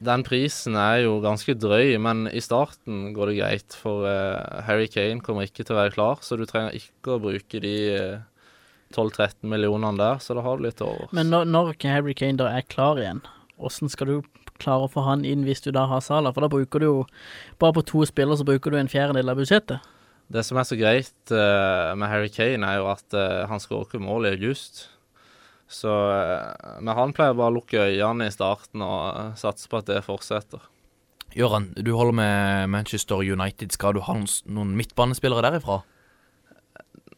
Den 0.05 0.23
prisen 0.23 0.77
er 0.79 1.03
jo 1.03 1.17
ganske 1.25 1.57
drøy, 1.59 1.97
men 2.03 2.29
i 2.31 2.43
starten 2.45 3.13
går 3.17 3.33
det 3.33 3.39
greit. 3.41 3.77
For 3.79 4.07
uh, 4.07 4.63
Harry 4.69 4.87
Kane 4.91 5.23
kommer 5.25 5.49
ikke 5.49 5.65
til 5.65 5.75
å 5.75 5.81
være 5.81 5.95
klar, 5.97 6.23
så 6.23 6.39
du 6.39 6.47
trenger 6.47 6.77
ikke 6.79 7.17
å 7.17 7.23
bruke 7.23 7.63
de 7.65 7.75
uh, 7.99 8.21
12-13 8.95 9.49
millionene 9.51 9.99
der, 9.99 10.23
så 10.23 10.37
da 10.39 10.45
har 10.47 10.59
du 10.59 10.69
litt 10.69 10.83
over. 10.85 11.11
Men 11.17 11.33
når, 11.35 11.49
når 11.51 11.75
Harry 11.91 12.15
Kane 12.17 12.39
da 12.41 12.51
er 12.55 12.67
klar 12.71 13.01
igjen, 13.01 13.25
hvordan 13.59 13.93
skal 13.93 14.13
du 14.13 14.17
klare 14.59 14.87
å 14.87 14.91
få 14.91 15.05
han 15.07 15.25
inn 15.27 15.45
hvis 15.47 15.63
du 15.67 15.71
da 15.75 15.87
har 15.91 16.03
Salah? 16.05 16.35
For 16.35 16.47
da 16.47 16.51
bruker 16.51 16.83
du 16.83 16.87
jo 16.87 16.99
Bare 17.59 17.75
på 17.75 17.85
to 17.87 18.05
spillere 18.07 18.39
så 18.39 18.47
bruker 18.47 18.71
du 18.71 18.79
en 18.79 18.91
fjerdedel 18.91 19.31
av 19.31 19.39
budsjettet. 19.39 19.83
Det 20.29 20.45
som 20.45 20.61
er 20.61 20.67
så 20.69 20.77
greit 20.79 21.33
uh, 21.33 21.95
med 21.99 22.11
Harry 22.11 22.31
Kane, 22.31 22.67
er 22.67 22.83
jo 22.83 22.89
at 22.93 23.17
eh, 23.17 23.47
han 23.49 23.63
skårer 23.63 23.87
ikke 23.89 24.03
mål 24.05 24.29
i 24.29 24.35
august. 24.37 24.83
Så 25.69 25.93
eh, 25.93 26.81
Men 26.81 26.97
han 26.97 27.15
pleier 27.17 27.37
bare 27.37 27.53
å 27.53 27.59
lukke 27.59 27.91
øynene 27.91 28.31
i 28.31 28.35
starten 28.35 28.83
og 28.85 29.03
eh, 29.13 29.33
satse 29.41 29.69
på 29.69 29.83
at 29.83 29.91
det 29.91 30.03
fortsetter. 30.07 30.65
Gøran, 31.37 31.69
du 31.77 31.93
holder 31.93 32.17
med 32.17 32.71
Manchester 32.73 33.21
United. 33.21 33.75
Skal 33.77 33.99
du 33.99 34.01
ha 34.07 34.17
noen, 34.17 34.73
midtbanespillere 34.79 35.45
derifra? 35.45 35.83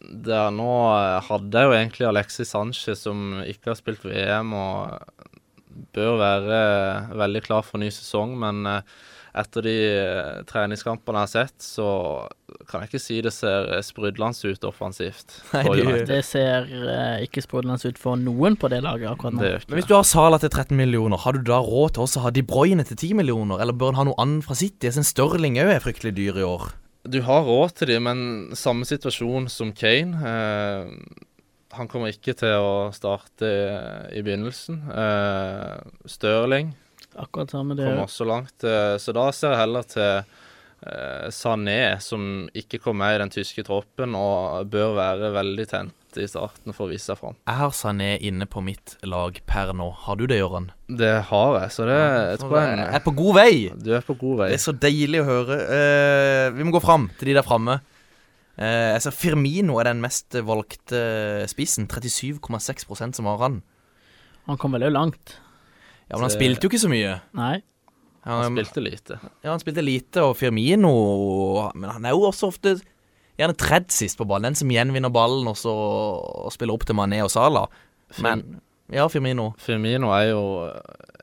Der 0.01 0.51
nå 0.55 0.71
eh, 0.97 1.21
hadde 1.29 1.63
jeg 1.63 1.71
jo 1.71 1.77
egentlig 1.79 2.09
Alexis 2.09 2.51
Sanchez, 2.51 3.07
som 3.07 3.39
ikke 3.47 3.71
har 3.73 3.79
spilt 3.79 4.05
VM 4.05 4.51
og 4.59 4.99
bør 5.95 6.19
være 6.21 6.61
veldig 7.19 7.43
klar 7.47 7.65
for 7.67 7.83
ny 7.83 7.91
sesong, 7.95 8.35
men 8.41 8.67
eh, 8.67 8.99
etter 9.35 9.63
de 9.63 9.75
eh, 9.95 10.43
treningskampene 10.49 11.21
jeg 11.21 11.29
har 11.29 11.33
sett, 11.47 11.63
så 11.63 11.87
kan 12.69 12.83
jeg 12.83 12.91
ikke 12.91 13.01
si 13.03 13.21
det 13.23 13.33
ser 13.33 13.69
sprudlende 13.87 14.51
ut 14.51 14.65
offensivt. 14.67 15.37
Nei, 15.55 15.63
for 15.65 15.77
det- 15.77 16.07
Det 16.09 16.25
ser 16.25 16.67
eh, 16.67 17.25
ikke 17.27 17.43
sprudlende 17.45 17.87
ut 17.87 17.99
for 17.99 18.17
noen 18.17 18.57
på 18.57 18.69
det 18.73 18.83
laget 18.83 19.11
akkurat 19.13 19.35
nå. 19.35 19.41
Men 19.69 19.79
hvis 19.79 19.87
du 19.87 19.95
har 19.95 20.03
Sala 20.05 20.39
til 20.39 20.51
13 20.51 20.77
millioner, 20.77 21.17
har 21.19 21.33
du 21.33 21.43
da 21.47 21.61
råd 21.63 21.95
til 21.95 22.03
også 22.03 22.19
å 22.21 22.27
ha 22.27 22.31
De 22.31 22.43
Bruyne 22.43 22.85
til 22.85 22.97
10 22.97 23.15
millioner? 23.15 23.61
Eller 23.61 23.73
bør 23.73 23.95
han 23.95 24.01
ha 24.01 24.05
noe 24.11 24.19
annet 24.19 24.45
fra 24.45 24.55
City? 24.59 24.87
Jeg 24.89 24.95
synes 24.99 25.13
Stirling 25.15 25.57
òg 25.63 25.71
er 25.77 25.81
fryktelig 25.81 26.15
dyr 26.17 26.39
i 26.43 26.47
år. 26.47 26.71
Du 27.09 27.23
har 27.23 27.43
råd 27.47 27.75
til 27.79 27.87
dem, 27.95 28.03
men 28.05 28.51
samme 28.53 28.85
situasjon 28.85 29.49
som 29.49 29.71
Kane. 29.73 30.19
Eh, 30.21 31.27
han 31.73 31.87
kommer 31.89 32.11
ikke 32.11 32.35
til 32.37 32.51
å 32.59 32.91
starte 32.93 33.47
i 34.13 34.21
begynnelsen. 34.27 34.83
Eh, 34.91 35.81
Stirling 36.11 36.75
Akkurat 37.15 37.51
samme 37.51 37.75
det. 37.75 37.89
kommer 37.89 38.07
så 38.07 38.25
langt. 38.25 38.65
Eh, 38.65 38.97
så 38.99 39.15
da 39.17 39.31
ser 39.35 39.55
jeg 39.55 39.63
heller 39.65 39.87
til 39.89 40.11
eh, 40.21 41.27
Sané, 41.35 41.81
som 42.03 42.49
ikke 42.57 42.81
kom 42.83 43.01
med 43.01 43.17
i 43.17 43.23
den 43.25 43.33
tyske 43.35 43.65
troppen, 43.67 44.15
og 44.15 44.71
bør 44.71 44.95
være 44.99 45.33
veldig 45.35 45.67
tent 45.71 46.19
i 46.19 46.27
starten 46.27 46.75
for 46.75 46.89
å 46.89 46.91
vise 46.91 47.11
seg 47.11 47.21
fram. 47.21 47.37
Jeg 47.47 47.59
har 47.61 47.75
Sané 47.77 48.11
inne 48.27 48.47
på 48.51 48.63
mitt 48.65 48.97
lag 49.07 49.37
per 49.47 49.75
nå. 49.77 49.91
Har 50.07 50.19
du 50.19 50.27
det, 50.31 50.41
Jørgen? 50.41 50.71
Det 50.89 51.13
har 51.31 51.59
jeg, 51.61 51.75
så 51.77 51.87
det 51.91 52.01
jeg 52.01 52.43
tror 52.43 52.57
jeg 52.59 52.89
er 52.89 53.05
på 53.05 53.15
god 53.21 53.39
vei. 53.39 53.53
Du 53.75 53.93
er 53.95 54.07
på 54.07 54.19
god 54.19 54.45
vei. 54.45 54.51
Det 54.53 54.59
er 54.59 54.67
så 54.67 54.77
deilig 54.87 55.23
å 55.23 55.29
høre. 55.29 55.61
Eh, 55.79 56.47
vi 56.57 56.67
må 56.67 56.75
gå 56.75 56.83
fram 56.83 57.11
til 57.19 57.33
de 57.33 57.39
der 57.39 57.47
framme. 57.47 57.81
Uh, 58.61 58.93
jeg 58.93 59.15
Firmino 59.17 59.79
er 59.81 59.89
den 59.89 60.03
mest 60.03 60.37
valgte 60.45 60.99
spissen. 61.49 61.87
37,6% 61.89 63.17
som 63.17 63.29
har 63.31 63.39
han. 63.41 63.63
Han 64.51 64.59
kom 64.61 64.77
veldig 64.77 64.91
langt. 64.93 65.39
Ja, 66.11 66.17
Men 66.19 66.27
han 66.27 66.33
spilte 66.35 66.67
jo 66.67 66.71
ikke 66.73 66.83
så 66.83 66.91
mye. 66.91 67.19
Nei. 67.39 67.61
Han 68.27 68.51
spilte 68.53 68.83
lite. 68.85 69.19
Ja, 69.41 69.53
han 69.53 69.63
spilte 69.63 69.85
lite, 69.85 70.25
og 70.27 70.35
Firmino 70.37 70.91
Men 71.73 71.87
han 71.95 72.05
er 72.05 72.13
jo 72.13 72.27
også 72.29 72.51
ofte 72.51 72.75
gjerne 73.41 73.57
tredd 73.57 73.89
sist 73.95 74.19
på 74.21 74.27
ballen. 74.29 74.51
Den 74.51 74.59
som 74.59 74.73
gjenvinner 74.73 75.13
ballen 75.15 75.49
og 75.49 75.57
så 75.57 75.73
og 75.73 76.51
spiller 76.53 76.77
opp 76.77 76.85
til 76.85 76.99
Mané 76.99 77.23
og 77.25 77.31
Salah. 77.33 77.71
Men 78.21 78.61
ja, 78.93 79.07
Firmino. 79.09 79.53
Firmino 79.63 80.11
er 80.13 80.33
jo 80.33 80.43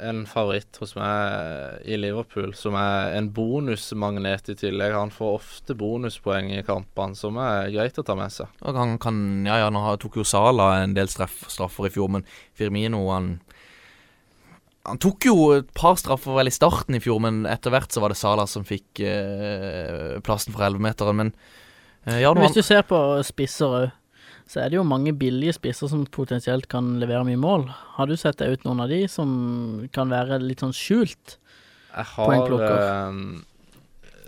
en 0.07 0.21
favoritt 0.29 0.77
hos 0.79 0.93
meg 0.95 1.83
i 1.89 1.97
Liverpool, 1.99 2.53
som 2.55 2.77
er 2.79 3.15
en 3.17 3.27
bonusmagnet 3.33 4.53
i 4.53 4.55
tillegg. 4.57 4.95
Han 4.95 5.11
får 5.13 5.33
ofte 5.39 5.75
bonuspoeng 5.77 6.51
i 6.55 6.63
kampene, 6.65 7.17
som 7.17 7.37
er 7.43 7.71
greit 7.73 7.97
å 7.99 8.05
ta 8.07 8.15
med 8.17 8.33
seg. 8.33 8.49
Og 8.63 8.77
han 8.77 8.95
kan 9.01 9.19
Ja, 9.47 9.59
ja, 9.65 9.69
nå 9.73 9.83
tok 10.01 10.21
jo 10.21 10.25
Salah 10.27 10.83
en 10.83 10.95
del 10.97 11.11
straff, 11.11 11.43
straffer 11.51 11.89
i 11.89 11.93
fjor, 11.93 12.09
men 12.13 12.25
Firmino, 12.57 13.03
han 13.11 13.35
Han 14.87 14.99
tok 15.03 15.25
jo 15.27 15.35
et 15.57 15.67
par 15.75 15.97
straffer 15.99 16.35
vel 16.37 16.47
i 16.47 16.53
starten 16.55 16.95
i 16.95 17.01
fjor, 17.03 17.19
men 17.23 17.41
etter 17.49 17.73
hvert 17.73 17.91
så 17.91 17.99
var 18.03 18.13
det 18.13 18.19
Salah 18.19 18.47
som 18.47 18.63
fikk 18.67 19.01
eh, 19.03 20.17
plassen 20.23 20.55
for 20.55 20.63
11-meteren. 20.67 21.17
Men 21.19 21.31
eh, 22.07 22.21
ja, 22.23 22.31
hvis 22.37 22.55
du 22.55 22.61
ser 22.63 22.85
på 22.87 22.99
spisser 23.27 23.73
òg, 23.81 23.89
så 24.47 24.61
er 24.63 24.71
det 24.71 24.77
jo 24.79 24.85
mange 24.87 25.11
billige 25.11 25.57
spisser 25.57 25.89
som 25.91 26.05
potensielt 26.07 26.69
kan 26.71 26.93
levere 27.01 27.25
mye 27.27 27.39
mål. 27.41 27.65
Har 27.97 28.07
du 28.07 28.15
sett 28.15 28.39
deg 28.39 28.55
ut 28.55 28.63
noen 28.63 28.79
av 28.85 28.87
de 28.93 29.01
som 29.11 29.27
kan 29.91 30.07
være 30.13 30.39
litt 30.39 30.63
sånn 30.63 30.71
skjult? 30.75 31.35
Jeg 31.91 32.07
har 32.13 32.29
Poengplukker. 32.31 32.79
eh, 32.79 33.43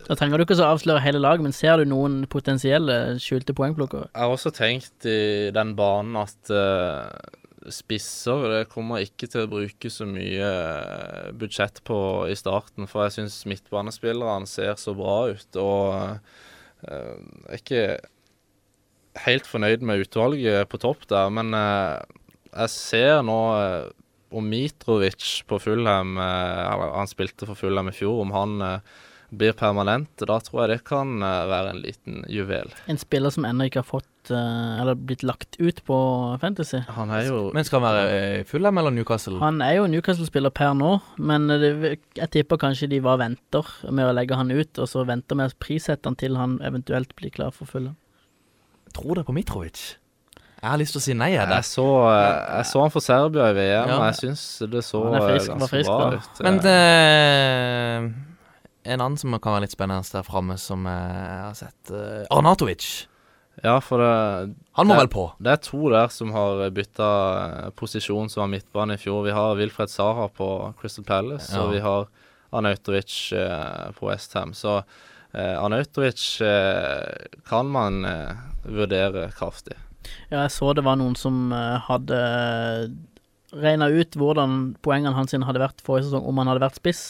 Da 0.10 0.16
trenger 0.20 0.42
du 0.42 0.44
ikke 0.44 0.58
så 0.60 0.68
avsløre 0.74 1.00
hele 1.06 1.22
laget, 1.24 1.46
men 1.46 1.54
ser 1.56 1.78
du 1.80 1.86
noen 1.88 2.26
potensielle 2.28 3.16
skjulte 3.22 3.54
poengplukkere? 3.56 4.10
Jeg 4.12 4.26
har 4.26 4.36
også 4.36 4.52
tenkt 4.58 5.06
i 5.08 5.52
den 5.56 5.72
banen 5.80 6.18
at 6.20 6.52
eh, 6.52 7.38
spisser 7.74 8.46
det 8.54 8.70
kommer 8.72 9.04
ikke 9.04 9.28
til 9.32 9.44
å 9.44 9.52
bruke 9.52 9.92
så 9.92 10.08
mye 10.08 10.48
eh, 10.48 11.32
budsjett 11.36 11.82
på 11.88 12.00
i 12.32 12.38
starten, 12.40 12.88
for 12.88 13.06
jeg 13.06 13.18
syns 13.18 13.42
midtbanespillerne 13.50 14.48
ser 14.50 14.78
så 14.80 14.96
bra 14.98 15.18
ut. 15.34 15.60
Og 15.60 15.90
eh, 16.88 17.18
jeg 17.50 17.58
er 17.58 17.60
ikke 17.60 17.84
helt 19.26 19.50
fornøyd 19.50 19.84
med 19.84 20.06
utvalget 20.06 20.70
på 20.72 20.80
topp 20.82 21.08
der, 21.12 21.32
men 21.36 21.52
eh, 21.58 22.00
jeg 22.54 22.74
ser 22.76 23.20
nå 23.28 23.40
eh, 23.58 23.90
om 24.30 24.46
Mitrovic 24.46 25.44
på 25.50 25.58
Fulham 25.62 26.18
eh, 26.22 26.90
Han 26.94 27.10
spilte 27.10 27.48
for 27.50 27.58
Fulham 27.58 27.90
i 27.90 27.96
fjor. 27.96 28.22
Om 28.24 28.34
han 28.36 28.62
eh, 28.66 28.98
blir 29.32 29.54
permanent, 29.54 30.10
da 30.18 30.40
tror 30.42 30.64
jeg 30.64 30.72
det 30.74 30.84
kan 30.90 31.22
eh, 31.22 31.44
være 31.50 31.74
en 31.74 31.82
liten 31.84 32.24
juvel. 32.32 32.72
En 32.90 32.98
spiller 33.00 33.34
som 33.34 33.46
ennå 33.46 33.68
ikke 33.70 33.84
har 33.84 33.88
fått 33.88 34.32
eh, 34.34 34.82
Eller 34.82 34.98
blitt 34.98 35.24
lagt 35.24 35.60
ut 35.62 35.84
på 35.86 36.00
Fantasy. 36.42 36.82
Han 36.98 37.14
er 37.14 37.28
jo 37.30 37.44
Men 37.54 37.68
skal 37.68 37.84
han 37.84 37.94
være 37.94 38.44
full 38.50 38.60
Fulham 38.60 38.82
eller 38.82 38.96
Newcastle? 38.96 39.38
Han 39.44 39.62
er 39.66 39.78
jo 39.78 39.88
Newcastle-spiller 39.92 40.54
per 40.56 40.74
nå, 40.78 40.96
men 41.22 41.48
det, 41.48 41.72
jeg 42.18 42.32
tipper 42.36 42.62
kanskje 42.62 42.90
de 42.92 43.02
bare 43.06 43.22
venter 43.28 43.70
med 43.90 44.10
å 44.10 44.14
legge 44.18 44.38
han 44.40 44.52
ut, 44.52 44.74
og 44.82 44.90
så 44.90 45.06
venter 45.08 45.38
med 45.40 45.54
å 45.54 45.60
prissette 45.62 46.10
han 46.10 46.18
til 46.20 46.38
han 46.40 46.60
eventuelt 46.66 47.16
blir 47.20 47.34
klar 47.34 47.54
for 47.56 47.70
Fulham. 47.70 47.96
Tror 48.96 49.16
dere 49.20 49.28
på 49.28 49.36
Mitrovic? 49.38 49.98
Jeg 50.60 50.68
har 50.74 50.80
lyst 50.82 50.92
til 50.92 51.00
å 51.00 51.04
si 51.06 51.14
nei, 51.16 51.30
jeg. 51.38 51.48
jeg 51.48 51.64
så, 51.70 51.86
eh, 52.10 52.58
jeg 52.58 52.68
så 52.68 52.82
han 52.84 52.92
for 52.92 53.00
Serbia 53.06 53.46
i 53.48 53.54
VM, 53.56 53.88
Ja. 53.88 53.96
og 53.96 54.04
jeg 54.10 54.16
syns 54.20 54.42
det 54.72 54.82
så 54.84 55.04
er 55.14 55.22
frisk, 55.24 55.50
eh, 55.50 55.54
ganske 55.56 55.70
frisk, 55.72 55.88
bra 55.88 56.10
da. 56.10 56.18
ut. 56.18 56.42
Men 56.44 56.60
Eh, 56.60 58.04
eh, 58.04 58.12
en 58.84 59.02
annen 59.02 59.18
som 59.18 59.34
kan 59.40 59.54
være 59.58 59.66
litt 59.68 59.76
spennende 59.76 60.08
der 60.12 60.24
framme, 60.28 60.58
som 60.58 60.86
jeg 60.88 61.40
har 61.44 61.56
sett 61.58 61.92
uh, 61.92 62.24
Arnatovic. 62.32 63.08
ja, 63.64 63.80
for 63.84 64.00
det, 64.00 64.56
Han 64.78 64.88
må 64.88 64.94
Det- 64.96 65.02
vel 65.02 65.08
på? 65.10 65.26
det 65.42 65.52
er 65.52 65.58
to 65.58 65.90
der 65.90 66.08
som 66.08 66.32
har 66.32 66.70
bytta 66.72 67.72
posisjon 67.76 68.30
som 68.30 68.42
var 68.42 68.48
midtbane 68.60 68.94
i 68.94 68.98
fjor. 68.98 69.24
Vi 69.26 69.32
har 69.36 69.56
Wilfred 69.56 69.90
Saha 69.90 70.30
på 70.30 70.74
Crystal 70.80 71.04
Palace, 71.04 71.52
Ja. 71.54 71.64
og 71.64 71.74
vi 71.74 71.80
har 71.80 72.08
Arnautovic 72.54 73.34
uh, 73.34 73.92
på 73.92 74.08
Westham. 74.10 74.54
Så 74.54 74.78
uh, 75.36 75.64
Arnautovic 75.64 76.42
uh, 76.42 77.28
kan 77.46 77.68
man 77.70 78.06
uh, 78.06 78.34
vurdere 78.66 79.30
kraftig. 79.32 79.76
Ja, 80.32 80.42
jeg 80.48 80.52
så 80.52 80.74
det 80.74 80.84
var 80.86 80.96
noen 80.96 81.16
som 81.16 81.52
eh, 81.52 81.78
hadde 81.86 82.18
regna 83.54 83.90
ut 83.92 84.16
hvordan 84.18 84.76
poengene 84.82 85.14
hans 85.14 85.32
hadde 85.34 85.60
vært 85.62 85.82
forrige 85.86 86.08
sesong 86.08 86.26
om 86.26 86.38
han 86.42 86.48
hadde 86.48 86.64
vært 86.64 86.80
spiss. 86.80 87.02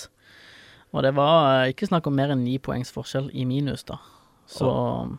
Og 0.93 1.03
det 1.05 1.13
var 1.17 1.65
eh, 1.65 1.73
ikke 1.73 1.89
snakk 1.89 2.07
om 2.09 2.15
mer 2.17 2.33
enn 2.33 2.45
ni 2.45 2.57
poengs 2.61 2.93
forskjell 2.95 3.29
i 3.33 3.45
minus, 3.49 3.85
da. 3.85 3.99
Så 4.49 4.65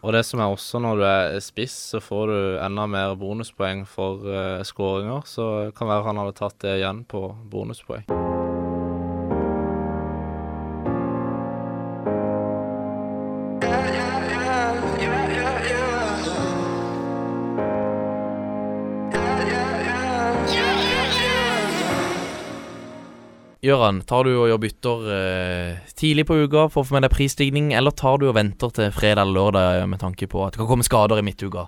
Og 0.02 0.11
det 0.12 0.24
som 0.26 0.40
er 0.42 0.50
også 0.50 0.80
når 0.83 0.96
du 0.98 1.04
er 1.06 1.37
spiss, 1.44 1.76
så 1.92 2.00
får 2.02 2.33
du 2.33 2.38
enda 2.59 2.88
mer 2.90 3.14
bonuspoeng 3.14 3.85
for 3.87 4.26
uh, 4.26 4.59
skåringer. 4.66 5.22
Så 5.22 5.46
det 5.68 5.76
kan 5.78 5.87
være 5.92 6.09
han 6.09 6.18
hadde 6.24 6.35
tatt 6.40 6.59
det 6.66 6.80
igjen 6.80 7.04
på 7.06 7.28
bonuspoeng. 7.52 8.30
Gøran, 23.61 23.99
tar 24.09 24.25
du 24.25 24.31
og 24.38 24.46
gjør 24.49 24.61
bytter 24.62 25.09
eh, 25.12 25.88
tidlig 25.92 26.25
på 26.31 26.38
uka 26.46 26.64
for 26.73 26.81
å 26.81 26.88
få 26.88 26.96
med 26.96 27.05
deg 27.05 27.12
prisstigning, 27.12 27.75
eller 27.77 27.92
tar 27.92 28.16
du 28.20 28.31
og 28.31 28.38
venter 28.38 28.73
til 28.73 28.88
fredag 28.96 29.27
eller 29.27 29.37
lørdag 29.37 29.88
med 29.92 30.01
tanke 30.01 30.29
på 30.33 30.46
at 30.46 30.55
det 30.55 30.62
kan 30.62 30.70
komme 30.70 30.87
skader 30.87 31.20
i 31.20 31.25
midtuka? 31.27 31.66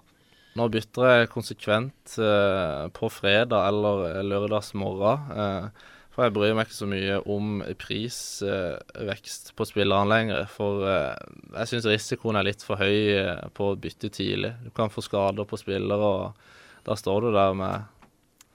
Nå 0.57 0.69
bytter 0.73 1.09
jeg 1.11 1.33
konsekvent 1.33 2.15
eh, 2.17 2.87
på 2.97 3.11
fredag 3.13 3.69
eller 3.69 4.23
lørdagsmorgen. 4.25 5.35
eh, 5.37 5.91
for 6.13 6.27
jeg 6.27 6.35
bryr 6.37 6.53
meg 6.57 6.69
ikke 6.69 6.77
så 6.77 6.89
mye 6.89 7.19
om 7.33 7.63
prisvekst 7.81 9.55
på 9.57 9.65
spillerne 9.65 10.13
lenger. 10.13 10.43
For 10.53 10.85
eh, 10.85 11.23
jeg 11.55 11.71
syns 11.71 11.89
risikoen 11.89 12.37
er 12.37 12.49
litt 12.51 12.65
for 12.65 12.81
høy 12.81 13.17
eh, 13.17 13.47
på 13.57 13.71
å 13.73 13.79
bytte 13.81 14.11
tidlig. 14.13 14.53
Du 14.65 14.69
kan 14.77 14.93
få 14.93 15.05
skader 15.05 15.49
på 15.49 15.61
spillere, 15.61 15.97
og 16.09 16.85
da 16.89 16.97
står 17.01 17.29
du 17.29 17.37
der 17.37 17.57
med 17.57 17.89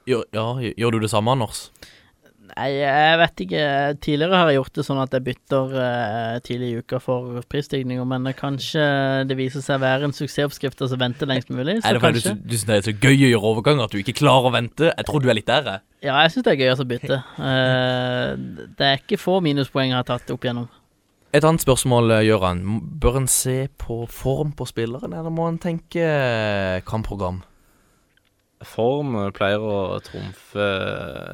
Gjør, 0.08 0.22
ja, 0.32 0.46
gjør 0.80 0.94
du 0.96 1.02
det 1.04 1.10
samme, 1.12 1.34
Anders? 1.34 1.66
Nei, 2.56 2.68
jeg 2.80 3.18
vet 3.22 3.42
ikke. 3.44 3.64
Tidligere 4.04 4.40
har 4.40 4.50
jeg 4.52 4.58
gjort 4.60 4.78
det 4.78 4.86
sånn 4.88 5.02
at 5.02 5.16
jeg 5.18 5.26
bytter 5.26 5.74
uh, 5.76 6.38
tidlig 6.46 6.70
i 6.70 6.78
uka 6.82 7.00
for 7.04 7.42
prisstigninger, 7.52 8.08
men 8.08 8.30
kanskje 8.38 8.86
det 9.28 9.38
viser 9.40 9.66
seg 9.66 9.80
å 9.80 9.84
være 9.84 10.08
en 10.08 10.16
suksessoppskrift 10.16 10.82
og 10.86 10.92
så 10.94 11.00
vente 11.02 11.28
lengst 11.30 11.52
mulig. 11.52 11.80
Så 11.82 11.92
Er 11.92 11.98
det 11.98 12.04
fordi 12.06 12.24
kanskje. 12.24 12.36
du, 12.40 12.48
du 12.48 12.56
syns 12.56 12.70
det 12.70 12.78
er 12.78 12.88
så 12.88 12.96
gøy 12.96 13.14
å 13.28 13.32
gjøre 13.34 13.52
overganger 13.52 13.90
at 13.90 13.96
du 13.96 14.02
ikke 14.02 14.18
klarer 14.22 14.50
å 14.50 14.56
vente? 14.56 14.90
Jeg 14.94 15.10
tror 15.10 15.24
du 15.24 15.30
er 15.30 15.40
litt 15.40 15.50
der, 15.52 15.72
jeg. 15.74 15.86
Ja, 16.08 16.22
jeg 16.24 16.34
syns 16.34 16.48
det 16.48 16.56
er 16.56 16.62
gøy 16.64 16.74
å 16.74 16.90
bytte. 16.94 17.22
Uh, 17.36 18.66
det 18.80 18.90
er 18.92 19.02
ikke 19.02 19.20
få 19.22 19.40
minuspoeng 19.44 19.92
jeg 19.92 20.00
har 20.00 20.08
tatt 20.08 20.32
opp 20.34 20.48
igjennom. 20.48 20.70
Et 21.36 21.44
annet 21.44 21.62
spørsmål, 21.62 22.12
eh, 22.16 22.24
Gøran. 22.30 22.62
Bør 23.04 23.18
en 23.20 23.28
se 23.28 23.68
på 23.78 24.06
form 24.10 24.54
på 24.56 24.66
spilleren, 24.66 25.12
eller 25.12 25.30
må 25.30 25.50
en 25.52 25.60
tenke 25.60 26.08
kampprogram? 26.88 27.42
Form 28.66 29.16
eh, 29.20 29.32
pleier 29.36 29.62
å 29.62 29.98
trumfe 30.06 30.68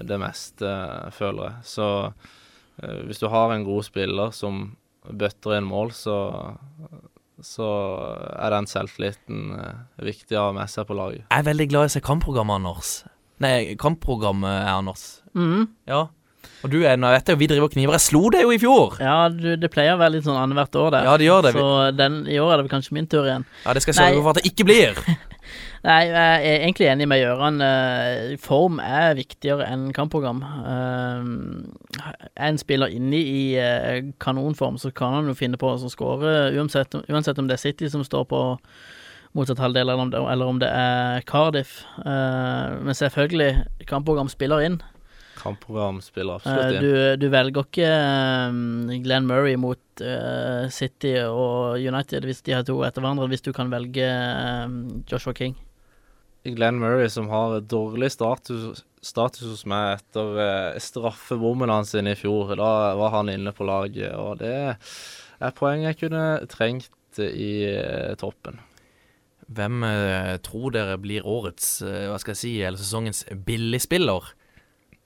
det 0.07 0.19
meste, 0.19 0.71
føler 1.15 1.49
jeg. 1.49 1.67
Så 1.71 1.87
eh, 2.83 3.03
hvis 3.07 3.21
du 3.21 3.29
har 3.31 3.53
en 3.53 3.65
god 3.67 3.87
spiller 3.87 4.33
som 4.35 4.65
bøtter 5.07 5.57
inn 5.57 5.67
mål, 5.67 5.93
så, 5.95 6.17
så 7.43 7.69
er 8.35 8.55
den 8.55 8.67
selvtilliten 8.71 9.53
eh, 9.55 9.85
viktig 10.09 10.39
å 10.39 10.49
ha 10.49 10.57
med 10.59 10.71
seg 10.71 10.87
på 10.89 10.97
laget. 10.99 11.25
Jeg 11.29 11.45
er 11.45 11.47
veldig 11.51 11.69
glad 11.71 11.87
i 11.87 11.93
å 11.93 11.95
se 11.95 12.03
kampprogrammet, 12.03 12.59
Anders. 12.59 12.91
Nei, 13.43 13.55
kampprogrammet 13.79 14.59
er 14.59 14.73
Anders. 14.75 15.07
Mm. 15.35 15.71
Ja. 15.89 16.05
Og 16.63 16.71
du 16.71 16.81
er, 16.83 16.95
nå 16.99 17.09
vet 17.11 17.27
jeg 17.27 17.35
jo 17.35 17.39
vi 17.39 17.47
driver 17.51 17.67
og 17.67 17.75
kniver. 17.75 17.95
Jeg 17.97 18.05
slo 18.05 18.21
deg 18.31 18.43
jo 18.45 18.51
i 18.55 18.59
fjor! 18.59 18.97
Ja, 19.03 19.17
du, 19.31 19.53
det 19.59 19.69
pleier 19.71 19.95
å 19.95 19.99
være 19.99 20.17
litt 20.17 20.27
sånn 20.27 20.39
annethvert 20.39 20.75
år, 20.79 20.89
det. 20.95 21.03
Ja, 21.07 21.15
det 21.19 21.27
gjør 21.27 21.45
det. 21.45 21.53
Så 21.55 21.67
den, 21.95 22.17
i 22.31 22.39
år 22.39 22.55
er 22.55 22.63
det 22.63 22.71
kanskje 22.71 22.95
min 22.99 23.07
tur 23.11 23.27
igjen. 23.27 23.47
Ja, 23.65 23.75
det 23.75 23.83
skal 23.83 23.95
jeg 23.95 23.99
sørge 23.99 24.25
for 24.25 24.35
at 24.35 24.39
det 24.39 24.51
ikke 24.51 24.67
blir. 24.67 24.99
Nei, 25.83 26.05
jeg 26.07 26.15
er 26.47 26.61
egentlig 26.63 26.87
enig 26.87 27.05
med 27.11 27.19
Gøran. 27.19 27.57
Eh, 27.59 28.35
Form 28.39 28.77
er 28.79 29.17
viktigere 29.19 29.65
enn 29.67 29.89
kampprogram. 29.95 30.39
Eh, 30.63 32.07
Er 32.39 32.47
en 32.53 32.57
spiller 32.61 32.87
inne 32.95 33.19
i 33.19 33.41
eh, 33.59 33.97
kanonform, 34.23 34.77
så 34.79 34.93
kan 34.95 35.17
han 35.17 35.27
jo 35.27 35.35
finne 35.35 35.59
på 35.59 35.73
å 35.73 35.91
skåre, 35.91 36.53
uansett, 36.55 36.95
uansett 37.11 37.39
om 37.41 37.49
det 37.49 37.57
er 37.57 37.63
City 37.65 37.89
som 37.91 38.03
står 38.07 38.23
på 38.31 38.39
motsatt 39.35 39.59
halvdel, 39.59 39.89
eller 39.89 39.99
om 40.05 40.09
det, 40.13 40.21
eller 40.31 40.45
om 40.53 40.59
det 40.61 40.69
er 40.71 41.21
Cardiff. 41.27 41.83
Eh, 41.99 42.79
Men 42.79 42.95
selvfølgelig, 42.95 43.51
kampprogram 43.89 44.29
spiller 44.31 44.63
inn. 44.63 44.79
Kampprogram 45.43 45.99
spiller 46.01 46.39
Eh, 46.39 46.47
absolutt 46.47 46.77
inn. 46.77 46.87
Du, 47.19 47.25
du 47.25 47.27
velger 47.33 47.67
ikke 47.67 47.89
eh, 47.91 49.01
Glenn 49.03 49.27
Murray 49.27 49.57
mot 49.59 49.79
eh, 49.99 50.69
City 50.71 51.17
og 51.27 51.75
United 51.83 52.23
hvis 52.23 52.39
de 52.47 52.55
har 52.55 52.63
to 52.63 52.79
etter 52.87 53.03
hverandre, 53.03 53.27
hvis 53.27 53.43
du 53.43 53.51
kan 53.51 53.67
velge 53.73 54.07
eh, 54.07 54.79
Joshua 55.11 55.35
King. 55.35 55.57
Glenn 56.43 56.79
Murray 56.79 57.07
som 57.09 57.29
har 57.31 57.61
dårlig 57.71 58.11
status, 58.11 58.83
status 59.03 59.47
hos 59.47 59.63
meg 59.69 59.99
etter 59.99 60.41
eh, 60.43 60.81
straffebommen 60.83 61.71
hans 61.71 61.93
i 61.95 62.17
fjor. 62.19 62.55
Da 62.59 62.93
var 62.99 63.15
han 63.15 63.31
inne 63.31 63.55
på 63.55 63.67
laget, 63.67 64.11
og 64.19 64.41
det 64.43 64.75
er 64.75 65.55
poeng 65.55 65.85
jeg 65.87 66.01
kunne 66.03 66.25
trengt 66.51 67.21
i 67.23 67.53
eh, 67.69 68.13
toppen. 68.19 68.59
Hvem 69.53 69.83
eh, 69.87 70.35
tror 70.43 70.73
dere 70.75 70.99
blir 70.99 71.27
årets, 71.27 71.81
eh, 71.85 72.07
hva 72.11 72.19
skal 72.19 72.35
jeg 72.35 72.41
si, 72.41 72.53
eller 72.61 72.79
sesongens 72.81 73.23
billigspiller? 73.47 74.33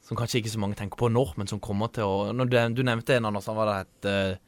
Som 0.07 0.17
kanskje 0.17 0.41
ikke 0.41 0.53
så 0.53 0.61
mange 0.63 0.77
tenker 0.79 0.99
på 0.99 1.09
nå, 1.11 1.23
men 1.37 1.49
som 1.49 1.61
kommer 1.61 1.91
til 1.93 2.07
å 2.07 2.31
du, 2.31 2.57
du 2.73 2.83
nevnte 2.85 3.17
en, 3.17 3.27
Anders, 3.27 3.49
han 3.49 3.57
var 3.59 3.69
det 3.69 3.79
et 3.81 4.09
eh, 4.09 4.43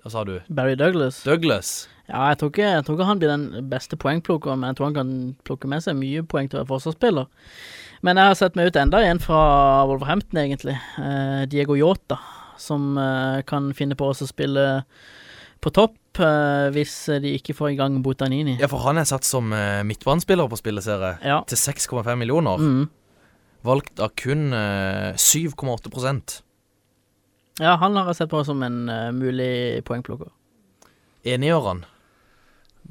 Hva 0.00 0.10
sa 0.14 0.22
du? 0.24 0.38
Barry 0.48 0.76
Douglas. 0.80 1.22
Douglas. 1.26 1.70
Ja, 2.08 2.30
jeg 2.32 2.40
tror, 2.40 2.50
ikke, 2.50 2.66
jeg 2.72 2.84
tror 2.86 2.96
ikke 2.96 3.06
han 3.10 3.20
blir 3.20 3.30
den 3.30 3.68
beste 3.70 3.98
poengplukkeren, 4.00 4.58
men 4.62 4.72
jeg 4.72 4.78
tror 4.80 4.88
han 4.90 4.96
kan 4.96 5.10
plukke 5.46 5.68
med 5.70 5.84
seg 5.84 5.98
mye 6.00 6.24
poeng 6.26 6.48
til 6.50 6.58
å 6.58 6.62
være 6.64 6.70
forsvarsspiller. 6.72 7.28
Men 8.02 8.16
jeg 8.18 8.30
har 8.32 8.38
sett 8.40 8.56
meg 8.58 8.70
ut 8.72 8.78
enda 8.80 9.02
en 9.06 9.20
fra 9.22 9.40
Wolverhampton, 9.86 10.40
egentlig. 10.42 10.74
Eh, 10.98 11.44
Diego 11.52 11.76
Yota, 11.78 12.16
som 12.58 12.96
eh, 12.98 13.42
kan 13.46 13.70
finne 13.76 13.94
på 14.00 14.08
å 14.10 14.16
spille 14.16 14.64
på 15.60 15.70
topp 15.76 16.18
eh, 16.24 16.70
hvis 16.74 16.94
de 17.20 17.34
ikke 17.36 17.54
får 17.54 17.74
i 17.74 17.78
gang 17.78 18.00
Botanini. 18.02 18.56
Ja, 18.58 18.70
for 18.72 18.80
han 18.88 18.98
er 18.98 19.06
satt 19.06 19.28
som 19.28 19.52
eh, 19.52 19.82
midtbanespiller 19.86 20.48
på 20.50 20.58
spilleserie 20.58 21.18
Ja. 21.22 21.42
til 21.46 21.60
6,5 21.60 22.08
millioner. 22.16 22.56
Mm. 22.58 22.88
Valgt 23.68 24.00
av 24.00 24.14
kun 24.16 24.48
eh, 24.56 25.12
7,8 25.20 26.40
Ja, 27.60 27.76
han 27.76 27.96
har 27.96 28.08
jeg 28.08 28.22
sett 28.22 28.32
på 28.32 28.40
som 28.46 28.62
en 28.64 28.82
uh, 28.88 29.10
mulig 29.12 29.84
poengplukker. 29.84 30.30
Enigåren? 31.28 31.84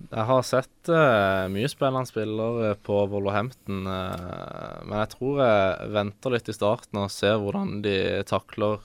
Jeg 0.09 0.25
har 0.29 0.45
sett 0.45 0.91
uh, 0.93 1.49
mye 1.51 1.69
spennende 1.71 2.09
spillere 2.09 2.75
på 2.85 3.01
Wolverhampton, 3.09 3.81
uh, 3.89 4.85
men 4.85 4.95
jeg 5.01 5.11
tror 5.15 5.41
jeg 5.41 5.91
venter 5.97 6.35
litt 6.35 6.53
i 6.53 6.55
starten 6.55 7.01
og 7.01 7.11
ser 7.13 7.41
hvordan 7.41 7.79
de 7.83 7.97
takler 8.29 8.77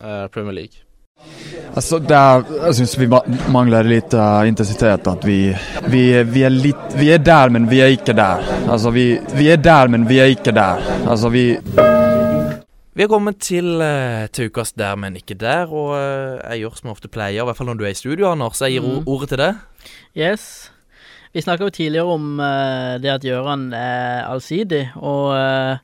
eh, 0.00 0.26
Premier 0.32 0.56
League. 0.62 0.84
Altså, 1.74 1.98
det 1.98 2.16
er, 2.16 2.44
jeg 2.64 2.78
syns 2.78 2.94
vi 2.98 3.08
mangler 3.52 3.86
litt 3.90 4.14
uh, 4.16 4.46
intensitet. 4.48 5.06
At 5.10 5.24
vi, 5.26 5.52
vi, 5.90 6.02
vi, 6.24 6.44
er 6.46 6.54
litt, 6.54 6.96
vi 6.96 7.10
er 7.14 7.22
der, 7.22 7.52
men 7.54 7.68
vi 7.70 7.82
er 7.84 7.94
ikke 7.94 8.16
der. 8.16 8.42
Altså, 8.70 8.94
vi, 8.94 9.10
vi 9.34 9.50
er 9.52 9.60
der, 9.62 9.90
men 9.92 10.08
vi 10.08 10.22
er 10.22 10.32
ikke 10.32 10.54
der. 10.56 10.82
Altså, 11.04 11.30
vi 11.34 11.50
Vi 12.98 13.04
har 13.04 13.10
kommet 13.12 13.36
til, 13.38 13.76
eh, 13.80 14.24
til 14.34 14.48
ukas 14.50 14.72
Der, 14.74 14.96
men 14.98 15.14
ikke 15.14 15.36
der. 15.38 15.70
Og 15.70 15.92
eh, 15.94 16.40
jeg 16.50 16.64
gjør 16.64 16.72
som 16.80 16.88
jeg 16.88 16.96
ofte 16.96 17.10
pleier, 17.14 17.44
i 17.44 17.46
hvert 17.46 17.54
fall 17.56 17.68
når 17.70 17.78
du 17.78 17.84
er 17.86 17.92
i 17.94 17.98
studio, 17.98 18.26
Anders. 18.32 18.58
Jeg 18.64 18.72
gir 18.74 18.82
Mhm. 18.82 19.04
ordet 19.06 19.28
til 19.30 19.38
deg. 19.38 19.54
Yes. 20.18 20.70
Vi 21.32 21.40
snakka 21.44 21.68
jo 21.68 21.70
tidligere 21.70 22.10
om 22.10 22.40
uh, 22.40 22.96
det 22.98 23.10
at 23.12 23.22
Gjøran 23.22 23.68
er 23.76 24.24
allsidig, 24.26 24.90
og 24.96 25.30
uh, 25.36 25.76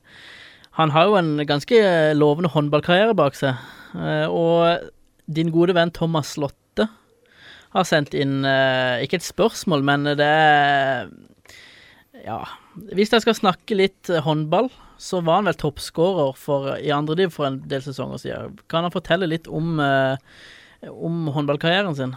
han 0.75 0.89
har 0.91 1.05
jo 1.05 1.15
en 1.15 1.37
ganske 1.47 1.77
lovende 2.17 2.49
håndballkarriere 2.49 3.15
bak 3.15 3.35
seg. 3.37 3.55
Uh, 3.93 4.27
og 4.27 4.89
din 5.31 5.51
gode 5.53 5.73
venn 5.77 5.91
Thomas 5.95 6.33
Slotte 6.35 6.89
har 7.75 7.83
sendt 7.87 8.13
inn 8.13 8.43
ikke 8.43 9.15
et 9.21 9.23
spørsmål, 9.23 9.83
men 9.83 10.03
det 10.03 10.19
er 10.27 11.07
Ja. 12.25 12.41
Hvis 12.95 13.13
jeg 13.13 13.23
skal 13.23 13.37
snakke 13.37 13.77
litt 13.77 14.09
eh, 14.11 14.23
håndball, 14.25 14.69
så 15.01 15.21
var 15.23 15.41
han 15.41 15.49
vel 15.49 15.57
toppskårer 15.59 16.35
for, 16.39 16.73
i 16.79 16.91
andre 16.95 17.17
div 17.19 17.33
for 17.35 17.49
en 17.49 17.61
del 17.69 17.83
sesonger 17.83 18.21
siden. 18.21 18.59
Kan 18.71 18.87
han 18.87 18.93
fortelle 18.93 19.29
litt 19.29 19.47
om, 19.47 19.79
eh, 19.79 20.17
om 20.91 21.27
håndballkarrieren 21.35 21.95
sin? 21.97 22.15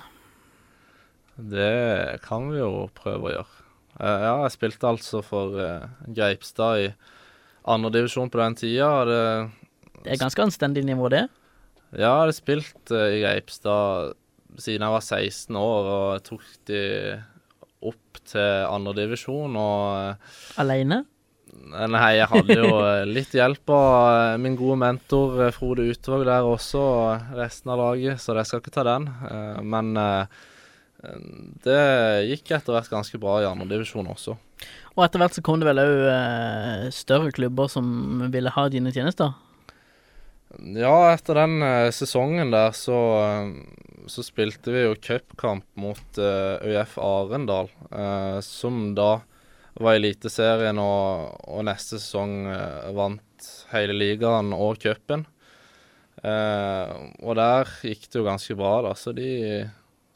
Det 1.38 2.18
kan 2.24 2.50
vi 2.50 2.58
jo 2.58 2.88
prøve 2.98 3.30
å 3.30 3.34
gjøre. 3.36 3.64
Eh, 3.98 4.24
ja, 4.26 4.34
jeg 4.46 4.54
spilte 4.54 4.90
altså 4.90 5.22
for 5.26 5.54
uh, 5.58 5.88
Greipstad 6.14 6.84
i 6.84 6.88
andredivisjon 7.68 8.30
på 8.30 8.40
den 8.42 8.56
tida. 8.58 8.90
Det, 9.08 9.22
Det 10.04 10.14
er 10.14 10.22
ganske 10.22 10.44
anstendig 10.46 10.84
nivå, 10.86 11.10
det. 11.10 11.26
ja, 11.92 11.98
jeg 11.98 12.20
hadde 12.22 12.36
spilt 12.36 12.92
eh, 12.94 13.16
i 13.16 13.22
Greipstad 13.24 14.14
siden 14.58 14.86
jeg 14.86 14.94
var 14.94 15.04
16 15.04 15.58
år, 15.58 15.90
og 15.94 16.06
jeg 16.16 16.24
tok 16.28 16.46
de 16.70 16.82
opp 17.86 18.20
til 18.28 18.66
andredivisjon. 18.68 19.56
Og 19.58 19.86
eh, 20.00 20.34
Aleine. 20.62 21.04
Nei, 21.68 22.10
jeg 22.18 22.28
hadde 22.30 22.58
jo 22.58 22.68
eh, 22.90 23.06
litt 23.08 23.32
hjelp 23.36 23.72
av 23.74 23.94
eh, 24.10 24.36
min 24.42 24.58
gode 24.58 24.78
mentor 24.82 25.48
Frode 25.56 25.88
Utvåg 25.92 26.26
der 26.28 26.46
også, 26.48 26.82
og 26.82 27.34
resten 27.38 27.72
av 27.74 27.82
laget, 27.82 28.22
så 28.22 28.36
jeg 28.38 28.50
skal 28.50 28.62
ikke 28.62 28.76
ta 28.76 28.86
den. 28.88 29.08
Men 29.64 29.94
det 31.62 31.82
gikk 32.26 32.56
etter 32.56 32.74
hvert 32.74 32.90
ganske 32.90 33.20
bra 33.22 33.36
i 33.38 33.46
andredivisjon 33.46 34.08
også. 34.10 34.34
Og 34.96 35.04
etter 35.04 35.22
hvert 35.22 35.36
så 35.36 35.44
kom 35.46 35.60
det 35.60 35.68
vel 35.68 35.78
òg 35.78 36.88
større 36.90 37.30
klubber 37.30 37.70
som 37.70 38.24
ville 38.34 38.50
ha 38.50 38.64
dine 38.72 38.90
tjenester. 38.90 39.36
Ja, 40.56 41.12
etter 41.12 41.36
den 41.42 41.60
eh, 41.62 41.90
sesongen 41.92 42.50
der 42.54 42.72
så, 42.72 42.96
eh, 43.20 44.06
så 44.08 44.24
spilte 44.24 44.72
vi 44.72 44.86
jo 44.86 44.94
cupkamp 44.96 45.66
mot 45.76 46.20
eh, 46.20 46.56
ØF 46.70 46.96
Arendal, 47.04 47.68
eh, 47.92 48.38
som 48.44 48.94
da 48.96 49.18
var 49.78 49.98
Eliteserien 49.98 50.80
og, 50.80 51.36
og 51.44 51.66
neste 51.68 52.00
sesong 52.00 52.48
eh, 52.54 52.88
vant 52.96 53.50
hele 53.74 53.94
ligaen 53.94 54.54
og 54.56 54.80
cupen. 54.82 55.26
Eh, 56.24 56.96
og 57.20 57.36
der 57.38 57.68
gikk 57.84 58.08
det 58.08 58.22
jo 58.22 58.26
ganske 58.26 58.56
bra, 58.58 58.80
da, 58.88 58.96
så 58.96 59.12
de 59.14 59.28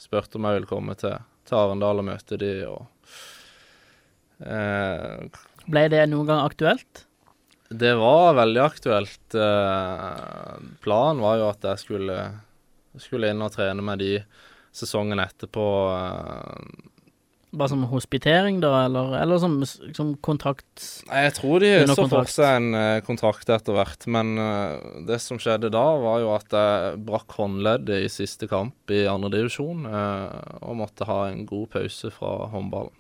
spurte 0.01 0.41
om 0.41 0.49
jeg 0.49 0.63
ville 0.63 0.73
komme 0.73 0.97
til, 0.99 1.21
til 1.47 1.61
Arendal 1.61 2.01
og 2.01 2.09
møte 2.09 2.41
de, 2.41 2.55
og 2.73 2.89
Ble 4.43 5.83
det 5.93 6.01
noen 6.11 6.27
gang 6.27 6.41
aktuelt? 6.43 7.05
Det 7.79 7.93
var 8.01 8.35
veldig 8.39 8.63
aktuelt. 8.63 9.35
Eh, 9.35 10.55
planen 10.85 11.23
var 11.25 11.41
jo 11.41 11.51
at 11.51 11.69
jeg 11.73 11.83
skulle, 11.83 12.17
skulle 13.01 13.33
inn 13.33 13.45
og 13.45 13.53
trene 13.55 13.85
med 13.85 14.03
de 14.03 14.17
sesongen 14.73 15.23
etterpå. 15.23 15.69
Eh, 15.97 16.89
Bare 17.53 17.69
som 17.69 17.83
hospitering, 17.85 18.63
da, 18.63 18.87
eller, 18.87 19.11
eller 19.21 19.37
som, 19.37 19.59
som 19.93 20.15
kontrakt 20.25 20.87
Nei, 21.11 21.27
jeg 21.27 21.35
tror 21.37 21.61
de 21.61 21.73
så 21.91 22.07
for 22.09 22.31
seg 22.33 22.49
en 22.49 22.79
eh, 22.79 23.01
kontrakt 23.05 23.53
etter 23.53 23.77
hvert, 23.77 24.07
men 24.09 24.31
eh, 24.41 25.03
det 25.11 25.19
som 25.21 25.37
skjedde 25.37 25.69
da, 25.75 25.83
var 26.01 26.23
jo 26.25 26.31
at 26.33 26.57
jeg 26.57 27.03
brakk 27.05 27.37
håndleddet 27.37 28.07
i 28.07 28.09
siste 28.13 28.49
kamp 28.49 28.95
i 28.97 29.03
andredivisjon 29.05 29.85
uh, 29.85 30.33
og 30.65 30.79
måtte 30.81 31.05
ha 31.11 31.27
en 31.29 31.45
god 31.49 31.69
pause 31.77 32.09
fra 32.17 32.33
håndballen. 32.55 32.97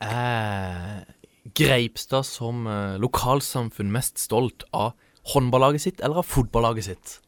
Er 0.00 1.04
Greipstad 1.42 2.26
som 2.26 2.66
eh, 2.70 2.98
lokalsamfunn 3.02 3.90
mest 3.92 4.20
stolt 4.22 4.66
av 4.70 4.92
håndballaget 5.34 5.82
sitt 5.82 6.00
eller 6.00 6.22
av 6.22 6.28
fotballaget 6.28 6.86
sitt? 6.86 7.18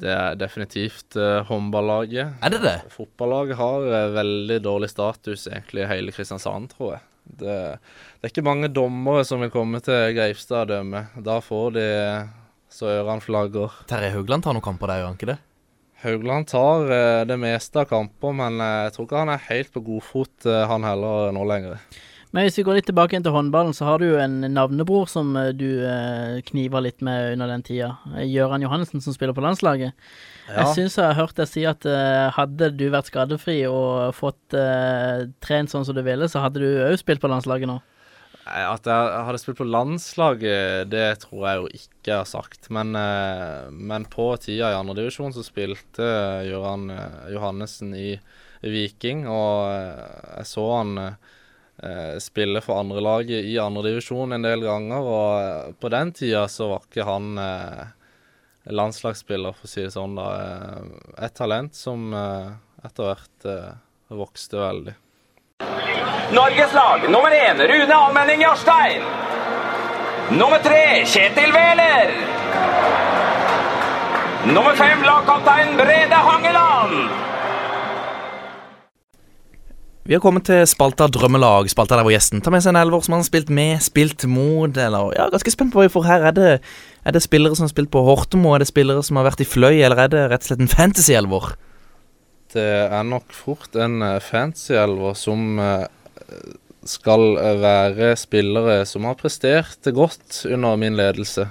Det 0.00 0.10
er 0.10 0.38
definitivt 0.38 1.16
uh, 1.18 1.42
håndballaget. 1.48 2.38
Er 2.40 2.52
det 2.54 2.60
det? 2.62 2.76
Fotballaget 2.94 3.58
har 3.58 3.86
eh, 3.86 4.12
veldig 4.14 4.58
dårlig 4.64 4.90
status 4.92 5.46
egentlig 5.50 5.84
i 5.84 5.90
hele 5.90 6.14
Kristiansand, 6.14 6.70
tror 6.72 6.94
jeg. 6.94 7.06
Det, 7.40 7.56
det 8.18 8.26
er 8.26 8.32
ikke 8.32 8.46
mange 8.46 8.70
dommere 8.72 9.26
som 9.28 9.42
vil 9.44 9.52
komme 9.54 9.82
til 9.84 10.14
Greipstad 10.16 10.64
og 10.64 10.72
dømme. 10.72 11.04
Da 11.26 11.38
får 11.44 11.76
de 11.76 11.86
så 12.70 12.88
ørene 12.90 13.22
flagger. 13.22 13.76
Terje 13.90 14.14
Haugland 14.14 14.46
tar 14.46 14.56
noen 14.56 14.64
kamper 14.64 14.90
der, 14.90 15.02
gjør 15.02 15.10
han 15.10 15.18
ikke 15.18 15.32
det? 15.32 15.38
Haugland 16.00 16.48
tar 16.48 16.94
eh, 16.96 17.22
det 17.28 17.36
meste 17.42 17.82
av 17.82 17.90
kamper, 17.90 18.32
men 18.40 18.62
jeg 18.62 18.94
tror 18.96 19.08
ikke 19.08 19.24
han 19.26 19.34
er 19.34 19.48
helt 19.50 19.74
på 19.74 19.84
godfot, 19.84 20.32
uh, 20.48 20.64
han 20.70 20.86
heller, 20.86 21.34
nå 21.36 21.44
lenger. 21.50 22.00
Men 22.30 22.46
hvis 22.46 22.60
vi 22.60 22.64
går 22.66 22.76
litt 22.78 22.86
tilbake 22.86 23.16
inn 23.18 23.24
til 23.26 23.34
håndballen, 23.34 23.74
så 23.74 23.88
har 23.88 23.98
du 23.98 24.06
jo 24.06 24.18
en 24.22 24.38
navnebror 24.54 25.08
som 25.10 25.32
eh, 25.38 25.50
du 25.50 25.82
eh, 25.82 26.38
kniva 26.46 26.82
litt 26.82 27.02
med 27.02 27.32
under 27.34 27.50
den 27.50 27.64
tida. 27.66 27.96
Eh, 28.14 28.28
Gøran 28.30 28.62
Johannessen 28.62 29.02
som 29.02 29.16
spiller 29.16 29.34
på 29.34 29.42
landslaget. 29.42 29.96
Ja. 30.46 30.60
Jeg 30.60 30.76
syns 30.76 30.98
jeg 30.98 31.08
har 31.08 31.18
hørt 31.18 31.34
deg 31.40 31.50
si 31.50 31.64
at 31.66 31.86
eh, 31.90 32.28
hadde 32.36 32.70
du 32.78 32.86
vært 32.94 33.10
skadefri 33.10 33.64
og 33.66 34.14
fått 34.14 34.54
eh, 34.54 35.26
trent 35.42 35.74
sånn 35.74 35.86
som 35.88 35.96
du 35.96 36.04
ville, 36.06 36.28
så 36.30 36.44
hadde 36.44 36.62
du 36.62 36.68
òg 36.84 36.94
spilt 37.02 37.22
på 37.22 37.30
landslaget 37.32 37.70
nå. 37.70 37.80
At 38.50 38.86
jeg 38.86 39.24
hadde 39.26 39.38
spilt 39.42 39.58
på 39.58 39.66
landslaget, 39.66 40.88
det 40.90 41.08
tror 41.22 41.42
jeg 41.44 41.58
jo 41.58 41.66
ikke 41.76 42.08
jeg 42.08 42.16
har 42.16 42.30
sagt. 42.30 42.70
Men, 42.72 42.96
men 43.70 44.06
på 44.10 44.30
tida 44.42 44.72
i 44.72 44.78
andredivisjon 44.78 45.34
så 45.36 45.44
spilte 45.46 46.08
Gøran 46.48 46.88
Johannessen 47.30 47.92
i, 47.94 48.14
Viking, 48.64 49.22
og 49.30 49.70
jeg 49.70 50.48
så 50.50 50.64
han 50.72 50.96
spille 52.20 52.60
for 52.64 52.80
andrelaget 52.80 53.44
i 53.48 53.54
andredivisjon 53.60 54.32
en 54.36 54.44
del 54.44 54.64
ganger. 54.66 55.00
Og 55.00 55.40
eh, 55.40 55.72
på 55.80 55.90
den 55.92 56.12
tida 56.12 56.46
så 56.52 56.68
var 56.74 56.84
ikke 56.84 57.06
han 57.08 57.30
eh, 57.40 57.84
landslagsspiller, 58.70 59.56
for 59.56 59.68
å 59.68 59.72
si 59.72 59.84
det 59.86 59.94
sånn. 59.94 60.18
da. 60.18 60.26
Eh, 60.40 61.24
Et 61.26 61.34
talent 61.36 61.74
som 61.74 62.10
eh, 62.14 62.50
etter 62.84 63.08
hvert 63.10 63.48
eh, 63.48 63.70
vokste 64.12 64.60
veldig. 64.60 64.96
Norges 66.36 66.72
lag 66.76 67.08
nummer 67.10 67.32
én 67.34 67.58
Rune 67.58 67.96
Almenning 67.96 68.44
Jarstein. 68.44 69.02
Nummer 70.36 70.60
tre 70.62 71.02
Kjetil 71.10 71.50
Wæler. 71.56 72.12
Nummer 74.54 74.76
fem 74.78 75.02
lagkaptein 75.04 75.74
Brede 75.76 76.20
Hangeland. 76.28 77.29
Vi 80.10 80.16
har 80.16 80.22
kommet 80.24 80.42
til 80.48 80.64
spalta 80.66 81.06
Drømmelag, 81.06 81.68
spalta 81.70 81.94
der 81.94 82.02
hvor 82.02 82.10
gjesten 82.10 82.40
tar 82.42 82.50
med 82.50 82.64
seg 82.64 82.72
en 82.72 82.80
elver 82.80 83.04
som 83.06 83.14
han 83.14 83.20
har 83.20 83.28
spilt 83.28 83.50
med, 83.54 83.76
spilt 83.78 84.24
mot, 84.26 84.74
eller 84.74 85.12
Ja, 85.14 85.28
ganske 85.30 85.52
spent 85.54 85.70
på 85.70 85.78
hva 85.78 85.84
vi 85.84 85.92
får 85.94 86.08
her. 86.08 86.24
Er 86.26 86.34
det, 86.34 86.48
er 87.06 87.14
det 87.14 87.22
spillere 87.22 87.54
som 87.54 87.68
har 87.68 87.70
spilt 87.70 87.92
på 87.94 88.02
Hortemo, 88.02 88.50
er 88.50 88.64
det 88.64 88.66
spillere 88.72 89.04
som 89.06 89.20
har 89.20 89.28
vært 89.28 89.44
i 89.44 89.46
Fløy, 89.46 89.78
eller 89.78 90.02
er 90.02 90.10
det 90.10 90.24
rett 90.32 90.42
og 90.42 90.48
slett 90.50 90.64
en 90.64 90.72
fantasy-elver? 90.72 91.46
Det 92.50 92.66
er 92.88 93.06
nok 93.06 93.30
fort 93.30 93.78
en 93.78 94.02
eh, 94.02 94.16
fancy-elver 94.18 95.14
som 95.14 95.62
eh, 95.62 95.86
skal 96.90 97.28
eh, 97.38 97.54
være 97.62 98.10
spillere 98.18 98.80
som 98.90 99.06
har 99.06 99.14
prestert 99.22 99.94
godt 99.94 100.40
under 100.50 100.74
min 100.74 100.98
ledelse. 100.98 101.46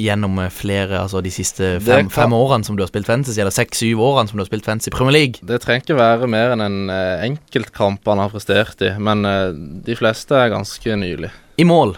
Gjennom 0.00 0.38
eh, 0.40 0.48
flere, 0.48 1.02
altså 1.02 1.20
de 1.22 1.28
siste 1.30 1.74
fem, 1.84 2.06
kan- 2.08 2.10
fem 2.10 2.32
årene 2.32 2.64
som 2.64 2.76
du 2.78 2.82
har 2.82 2.88
spilt 2.88 3.06
fantasy, 3.10 3.40
eller 3.42 3.52
seks-syv 3.52 4.00
årene 4.00 4.30
som 4.30 4.38
du 4.38 4.42
har 4.44 4.48
spilt 4.48 4.64
fantasy 4.64 4.88
i 4.88 4.94
Premier 4.96 5.12
League. 5.18 5.42
Det 5.44 5.58
trenger 5.60 5.82
ikke 5.84 5.98
være 5.98 6.28
mer 6.32 6.54
enn 6.54 6.64
en 6.64 6.78
eh, 6.94 7.26
enkeltkamp 7.28 8.08
han 8.08 8.22
har 8.24 8.32
prestert 8.32 8.80
i, 8.88 8.94
men 8.98 9.24
eh, 9.28 9.50
de 9.84 9.98
fleste 9.98 10.32
er 10.38 10.48
ganske 10.54 10.96
nylig. 10.96 11.28
I 11.60 11.66
mål. 11.68 11.92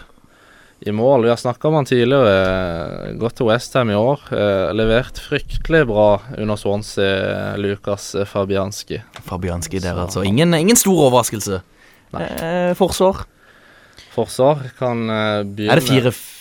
I 0.85 0.91
mål. 0.91 1.23
Vi 1.23 1.29
har 1.31 1.39
snakka 1.39 1.69
om 1.69 1.77
han 1.79 1.87
tidligere. 1.87 3.15
Gått 3.17 3.37
til 3.39 3.47
Westham 3.47 3.89
i 3.89 3.95
år. 3.97 4.19
Levert 4.75 5.17
fryktelig 5.23 5.85
bra 5.87 6.19
under 6.35 6.59
Swansea, 6.59 7.55
Lukas 7.57 8.11
Fabianski. 8.29 8.99
Fabianski 9.25 9.79
der, 9.79 9.95
Så 9.95 10.03
altså. 10.03 10.25
Ingen, 10.27 10.53
ingen 10.53 10.75
stor 10.77 10.99
overraskelse. 11.07 11.61
Eh, 12.19 12.75
forsvar. 12.77 13.23
Forsvar 14.13 14.61
kan 14.77 15.07
begynne 15.55 15.71
Er 15.73 15.79
det 15.81 15.87
fire-fire 15.87 16.34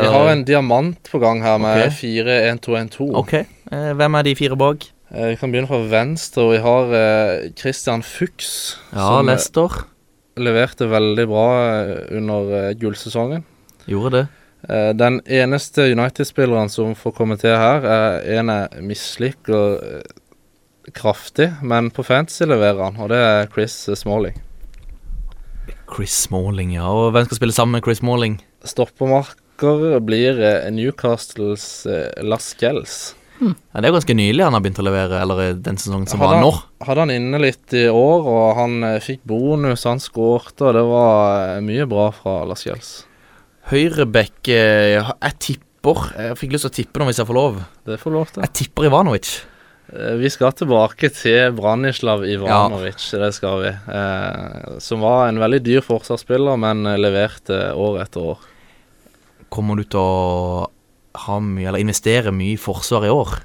Vi 0.00 0.10
har 0.12 0.30
en 0.32 0.44
diamant 0.48 1.10
på 1.10 1.20
gang 1.22 1.42
her 1.44 1.58
med 1.62 1.86
okay. 1.88 2.22
4-1-2-1-2. 2.58 3.08
Ok. 3.22 3.34
Eh, 3.34 3.90
hvem 3.98 4.18
er 4.20 4.26
de 4.28 4.34
fire 4.38 4.56
bak? 4.58 4.86
Eh, 5.10 5.28
Vi 5.32 5.36
kan 5.40 5.52
begynne 5.52 5.70
fra 5.70 5.82
venstre. 5.90 6.42
og 6.46 6.52
Vi 6.54 6.62
har 6.64 6.94
eh, 7.00 7.50
Christian 7.58 8.02
Fuchs. 8.02 8.76
Ja, 8.92 9.06
som, 9.18 9.26
Lester. 9.30 9.82
Leverte 10.36 10.88
veldig 10.92 11.26
bra 11.30 11.46
eh, 11.66 11.94
under 12.18 12.52
eh, 12.68 12.74
gullsesongen. 12.80 13.44
Gjorde 13.86 14.12
det. 14.18 14.24
Eh, 14.68 14.92
Den 14.98 15.20
eneste 15.26 15.90
United-spilleren 15.92 16.68
som 16.72 16.94
får 16.98 17.14
komme 17.16 17.36
til 17.40 17.54
her, 17.56 17.84
er 17.86 18.38
en 18.40 18.50
jeg 18.52 18.82
misliker 18.82 19.78
eh, 19.78 20.16
kraftig, 20.94 21.48
men 21.66 21.90
på 21.90 22.04
fantasy 22.06 22.44
leverer 22.46 22.84
han, 22.84 22.98
og 23.02 23.08
det 23.10 23.18
er 23.18 23.48
Chris 23.50 23.74
Smalling. 23.98 24.36
Chris 25.90 26.14
Smalling, 26.26 26.74
ja. 26.76 26.86
Og 26.86 27.12
hvem 27.14 27.26
skal 27.26 27.40
spille 27.40 27.54
sammen 27.54 27.72
med 27.78 27.82
Chris 27.86 27.98
Smalling? 28.02 28.40
Stoppermarker 28.68 30.00
blir 30.04 30.40
Newcastles 30.70 31.86
Newcastles 31.86 31.86
eh, 31.86 33.22
Hmm. 33.36 33.52
Ja, 33.74 33.80
Det 33.82 33.88
er 33.90 33.92
ganske 33.92 34.14
nylig 34.16 34.44
han 34.46 34.54
har 34.56 34.62
begynt 34.64 34.78
å 34.80 34.84
levere, 34.86 35.18
eller 35.20 35.40
eh, 35.44 35.56
den 35.60 35.76
sesongen 35.76 36.06
som 36.08 36.22
Hadde 36.22 36.38
var 36.38 36.40
nå. 36.40 36.52
hadde 36.86 37.02
han 37.04 37.10
inne 37.12 37.40
litt 37.42 37.74
i 37.76 37.82
år, 37.92 38.28
og 38.32 38.46
han 38.56 38.76
eh, 38.82 39.00
fikk 39.04 39.26
bonus, 39.28 39.84
han 39.84 40.00
skårte, 40.00 40.64
og 40.64 40.72
det 40.78 40.84
var 40.88 41.42
eh, 41.56 41.60
mye 41.66 41.84
bra 41.90 42.06
fra 42.16 42.38
Lascelles. 42.48 42.94
Høyrebekk 43.68 44.48
eh, 44.54 45.02
Jeg 45.02 45.36
tipper 45.42 46.06
Jeg 46.16 46.38
fikk 46.40 46.54
lyst 46.54 46.64
til 46.66 46.72
å 46.72 46.76
tippe 46.78 47.02
noe 47.02 47.10
hvis 47.10 47.20
jeg 47.20 47.28
får 47.28 47.36
lov. 47.36 47.60
Det 47.86 48.00
får 48.00 48.14
lov 48.16 48.32
til. 48.32 48.42
Jeg 48.46 48.54
tipper 48.62 48.88
Ivanovic. 48.88 49.34
Eh, 49.92 50.14
Vi 50.22 50.32
skal 50.32 50.56
tilbake 50.56 51.12
til 51.14 51.52
Branislav 51.60 52.24
Ivanovic, 52.26 53.04
det 53.20 53.32
skal 53.36 53.62
vi. 53.66 53.74
Eh, 54.00 54.76
som 54.82 55.04
var 55.04 55.28
en 55.28 55.42
veldig 55.44 55.60
dyr 55.66 55.84
forsvarsspiller, 55.84 56.56
men 56.64 56.86
eh, 56.88 56.96
leverte 57.04 57.66
år 57.76 58.00
etter 58.06 58.32
år. 58.32 58.52
Kommer 59.52 59.78
du 59.78 59.84
til 59.86 60.00
å 60.00 60.70
ha 61.26 61.36
mye, 61.40 61.68
eller 61.70 61.82
investere 61.82 62.32
mye 62.34 62.54
i 62.56 62.60
forsvar 62.60 63.06
i 63.06 63.12
år? 63.12 63.36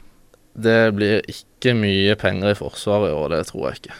Det 0.51 0.79
blir 0.95 1.21
ikke 1.31 1.75
mye 1.77 2.15
penger 2.19 2.51
i 2.51 2.57
forsvaret 2.59 3.11
i 3.11 3.15
år, 3.15 3.29
det 3.35 3.45
tror 3.51 3.69
jeg 3.69 3.81
ikke. 3.81 3.99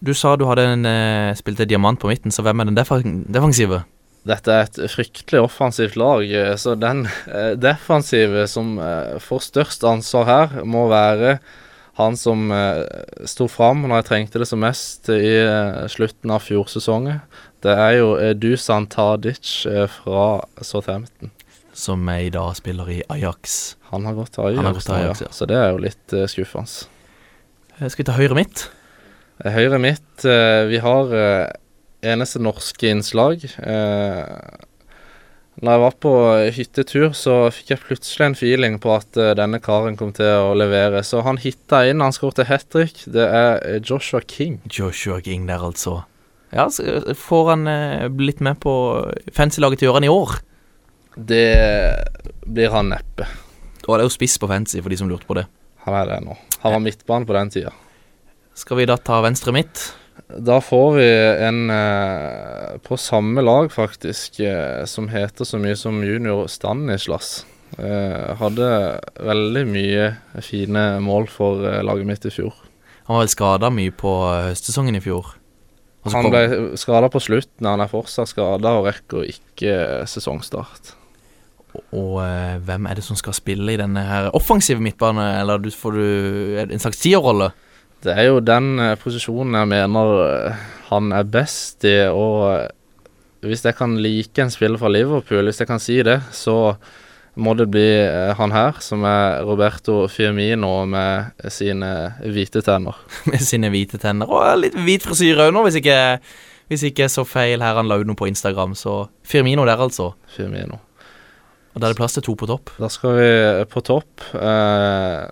Du 0.00 0.14
sa 0.16 0.36
du 0.36 0.46
hadde 0.48 0.64
en, 0.64 0.86
eh, 0.86 1.34
spilte 1.36 1.66
diamant 1.68 1.98
på 2.00 2.08
midten, 2.08 2.32
så 2.32 2.42
hvem 2.42 2.60
er 2.60 2.70
den 2.70 3.26
defensive? 3.28 3.84
Dette 4.24 4.52
er 4.52 4.62
et 4.68 4.78
fryktelig 4.92 5.42
offensivt 5.42 5.96
lag, 5.96 6.22
eh, 6.24 6.54
så 6.56 6.78
den 6.78 7.06
eh, 7.26 7.54
defensive 7.56 8.46
som 8.48 8.78
får 9.20 9.40
størst 9.50 9.84
ansvar 9.84 10.24
her, 10.24 10.64
må 10.64 10.88
være 10.88 11.38
han 12.00 12.16
som 12.16 12.48
sto 13.28 13.44
fram 13.50 13.82
når 13.82 13.98
jeg 13.98 14.04
trengte 14.08 14.38
det 14.40 14.46
som 14.48 14.62
mest 14.62 15.10
i 15.12 15.34
slutten 15.90 16.30
av 16.32 16.40
fjorsesongen. 16.40 17.20
Det 17.60 17.74
er 17.76 17.98
jo 17.98 18.14
eh, 18.16 18.32
Dusan 18.38 18.88
Tadic 18.88 19.66
eh, 19.68 19.84
fra 19.90 20.40
Southampton. 20.64 21.32
Som 21.76 22.08
i 22.08 22.30
dag 22.32 22.54
spiller 22.56 22.88
i 22.90 23.02
Ajax. 23.12 23.76
Han 23.92 24.08
har 24.08 24.16
gått 24.16 24.32
til 24.34 24.48
Ajax, 24.48 24.72
gått 24.78 24.88
til 24.88 24.96
Ajax, 24.96 25.22
ja. 25.26 25.28
så 25.34 25.48
det 25.48 25.58
er 25.60 25.68
jo 25.70 25.82
litt 25.84 26.14
uh, 26.16 26.24
skuffende. 26.28 26.88
Skal 27.78 28.02
vi 28.02 28.06
ta 28.08 28.16
høyre 28.16 28.36
midt? 28.36 28.64
Høyre 29.40 29.78
midt, 29.80 30.24
uh, 30.26 30.66
vi 30.68 30.80
har 30.82 31.14
uh, 31.14 31.46
eneste 32.04 32.42
norske 32.42 32.90
innslag. 32.90 33.46
Uh, 33.62 34.26
når 35.60 35.76
jeg 35.76 35.82
var 35.84 35.96
på 36.02 36.12
hyttetur, 36.56 37.08
så 37.16 37.38
fikk 37.54 37.74
jeg 37.74 37.84
plutselig 37.86 38.26
en 38.26 38.38
feeling 38.38 38.78
på 38.82 38.92
at 38.96 39.16
uh, 39.20 39.32
denne 39.38 39.62
karen 39.62 39.98
kom 40.00 40.12
til 40.16 40.50
å 40.50 40.54
levere. 40.58 41.04
Så 41.06 41.22
han 41.26 41.40
hitta 41.40 41.84
inn, 41.88 42.02
han 42.04 42.16
skåret 42.16 42.48
hat 42.50 42.68
trick. 42.72 43.04
Det 43.06 43.26
er 43.30 43.80
Joshua 43.80 44.24
King. 44.26 44.58
Joshua 44.68 45.20
King 45.24 45.48
der, 45.48 45.62
altså. 45.70 46.00
Ja, 46.50 46.66
så 46.70 46.84
eh, 46.86 47.12
får 47.16 47.50
han 47.52 47.66
eh, 47.70 48.08
blitt 48.08 48.42
med 48.44 48.60
på 48.62 48.72
fancy-laget 49.36 49.82
til 49.82 49.90
Gjøran 49.90 50.06
i 50.06 50.12
år? 50.12 50.40
Det 51.16 51.46
blir 52.46 52.74
han 52.74 52.92
neppe. 52.92 53.28
Og 53.86 53.96
det 53.96 54.02
er 54.02 54.08
jo 54.08 54.14
spiss 54.14 54.38
på 54.40 54.48
fancy, 54.50 54.80
for 54.82 54.92
de 54.92 54.98
som 55.00 55.10
lurte 55.10 55.28
på 55.28 55.38
det. 55.38 55.46
Han 55.86 55.96
er 55.96 56.10
det 56.10 56.20
nå. 56.26 56.36
Han 56.64 56.76
var 56.76 56.84
midtbane 56.84 57.26
på 57.26 57.36
den 57.36 57.50
tida. 57.54 57.72
Skal 58.58 58.80
vi 58.80 58.88
da 58.88 58.98
ta 59.00 59.22
venstre 59.24 59.54
midt? 59.56 59.86
Da 60.30 60.60
får 60.62 60.90
vi 60.98 61.06
en 61.46 61.70
eh, 61.72 62.76
på 62.86 62.98
samme 63.00 63.42
lag, 63.42 63.70
faktisk, 63.72 64.40
eh, 64.44 64.84
som 64.84 65.08
heter 65.10 65.48
så 65.48 65.58
mye 65.58 65.78
som 65.78 66.02
junior 66.04 66.46
Stanislas. 66.52 67.44
Eh, 67.78 68.34
hadde 68.38 68.68
veldig 69.22 69.64
mye 69.70 70.06
fine 70.44 70.84
mål 71.02 71.28
for 71.30 71.64
eh, 71.66 71.82
laget 71.86 72.08
mitt 72.08 72.26
i 72.26 72.34
fjor. 72.34 72.54
Han 73.06 73.16
var 73.16 73.24
vel 73.24 73.32
skada 73.32 73.70
mye 73.74 73.94
på 73.94 74.12
høstsesongen 74.50 74.98
i 74.98 75.02
fjor. 75.02 75.32
Og 76.00 76.14
Han 76.14 76.30
ble 76.32 76.78
skada 76.80 77.10
på 77.12 77.20
slutten, 77.20 77.66
han 77.68 77.82
er 77.82 77.90
fortsatt 77.90 78.30
skada 78.30 78.72
og 78.78 78.86
rekker 78.88 79.26
ikke 79.28 79.74
eh, 79.74 80.06
sesongstart. 80.08 80.94
Og 81.92 82.16
eh, 82.24 82.56
hvem 82.64 82.88
er 82.88 82.96
det 82.96 83.04
som 83.04 83.18
skal 83.20 83.36
spille 83.36 83.74
i 83.74 83.80
denne 83.80 84.06
her 84.08 84.30
offensive 84.36 84.80
midtbane, 84.80 85.26
eller 85.42 85.60
du, 85.60 85.68
får 85.70 85.98
du 85.98 86.06
en 86.64 86.82
slags 86.82 87.02
tierrolle? 87.02 87.50
Det 88.00 88.14
er 88.16 88.30
jo 88.30 88.40
den 88.40 88.78
eh, 88.80 88.96
posisjonen 89.00 89.58
jeg 89.60 89.72
mener 89.74 90.56
han 90.88 91.12
er 91.14 91.28
best 91.28 91.84
i, 91.84 91.98
og 92.08 92.70
hvis 93.44 93.64
jeg 93.64 93.76
kan 93.76 94.00
like 94.00 94.40
en 94.42 94.52
spiller 94.52 94.80
fra 94.80 94.90
Liverpool, 94.90 95.44
hvis 95.48 95.60
jeg 95.62 95.68
kan 95.68 95.80
si 95.80 96.00
det, 96.04 96.18
så 96.32 96.74
må 97.42 97.54
det 97.58 97.66
bli 97.72 97.86
eh, 98.04 98.32
han 98.38 98.52
her, 98.54 98.78
som 98.84 99.04
er 99.08 99.40
Roberto 99.46 100.04
Firmino 100.12 100.84
med 100.88 101.32
sine 101.52 101.90
hvite 102.20 102.62
tenner. 102.66 102.98
Med 103.30 103.42
sine 103.44 103.70
hvite 103.72 104.00
tenner 104.00 104.30
og 104.30 104.60
litt 104.60 104.76
hvit 104.78 105.04
frisyre 105.06 105.48
òg 105.48 105.56
nå, 105.56 105.64
hvis 105.66 105.80
ikke 105.82 105.98
Hvis 106.70 106.84
ikke 106.86 107.02
jeg 107.02 107.10
så 107.10 107.24
feil 107.26 107.64
her 107.64 107.74
han 107.80 107.88
la 107.90 107.96
ut 107.98 108.06
noe 108.06 108.14
på 108.14 108.28
Instagram. 108.30 108.76
Så 108.78 109.08
Firmino 109.26 109.64
der, 109.66 109.80
altså. 109.82 110.12
Firmino. 110.30 110.76
Og 111.74 111.80
da 111.82 111.88
er 111.88 111.96
det 111.96 111.98
plass 111.98 112.14
til 112.14 112.22
to 112.22 112.36
på 112.38 112.46
topp. 112.46 112.70
Da 112.78 112.86
skal 112.86 113.16
vi 113.16 113.30
på 113.72 113.82
topp. 113.82 114.22
Eh, 114.38 115.24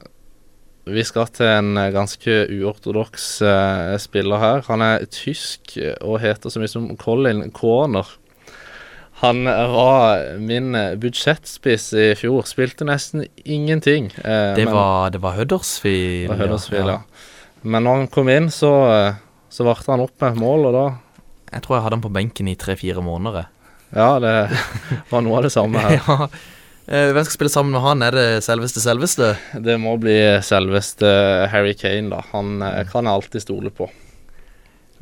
vi 0.91 1.05
skal 1.07 1.31
til 1.31 1.47
en 1.47 1.79
ganske 1.95 2.41
uortodoks 2.57 3.29
eh, 3.47 3.95
spiller 4.03 4.43
her. 4.43 4.65
Han 4.67 4.83
er 4.83 5.07
tysk 5.15 5.77
og 6.01 6.19
heter 6.25 6.51
så 6.51 6.59
mye 6.59 6.75
som 6.75 6.91
Colin 6.99 7.45
Corner. 7.55 8.11
Han 9.21 9.45
var 9.45 10.39
min 10.39 10.73
budsjettspiss 11.03 11.89
i 11.99 12.05
fjor. 12.19 12.45
Spilte 12.47 12.87
nesten 12.87 13.25
ingenting. 13.45 14.13
eh, 14.23 14.55
Det 14.55 14.65
men- 14.65 14.75
var, 14.75 15.11
det 15.11 15.19
var 15.21 15.33
Huddersfield. 15.35 16.29
var 16.29 16.37
Huddersfield, 16.45 16.87
ja. 16.93 17.01
Men 17.63 17.83
når 17.85 17.97
han 17.97 18.07
kom 18.15 18.29
inn, 18.29 18.47
så, 18.51 18.71
eh, 19.09 19.15
så 19.51 19.65
varte 19.67 19.91
han 19.91 20.01
opp 20.05 20.15
med 20.21 20.37
mål, 20.37 20.67
og 20.67 20.73
da 20.73 20.99
Jeg 21.51 21.63
tror 21.63 21.77
jeg 21.77 21.83
hadde 21.83 21.97
han 21.97 22.03
på 22.03 22.13
benken 22.13 22.49
i 22.49 22.55
tre-fire 22.55 23.01
måneder. 23.03 23.47
Ja, 23.97 24.19
det 24.21 24.51
var 25.11 25.23
noe 25.23 25.39
av 25.39 25.43
det 25.43 25.53
samme 25.53 25.79
her. 25.81 25.97
ja. 26.07 26.29
Eh, 26.89 27.11
Hvem 27.13 27.25
skal 27.25 27.35
spille 27.39 27.51
sammen 27.53 27.73
med 27.73 27.81
han? 27.83 28.03
Er 28.03 28.11
det 28.13 28.45
selveste 28.45 28.81
selveste? 28.81 29.37
Det 29.61 29.79
må 29.81 29.99
bli 30.01 30.15
selveste 30.41 31.49
Harry 31.51 31.75
Kane, 31.75 32.09
da. 32.11 32.21
Han 32.33 32.63
eh, 32.63 32.85
kan 32.85 33.05
jeg 33.05 33.13
alltid 33.15 33.43
stole 33.43 33.71
på. 33.71 33.89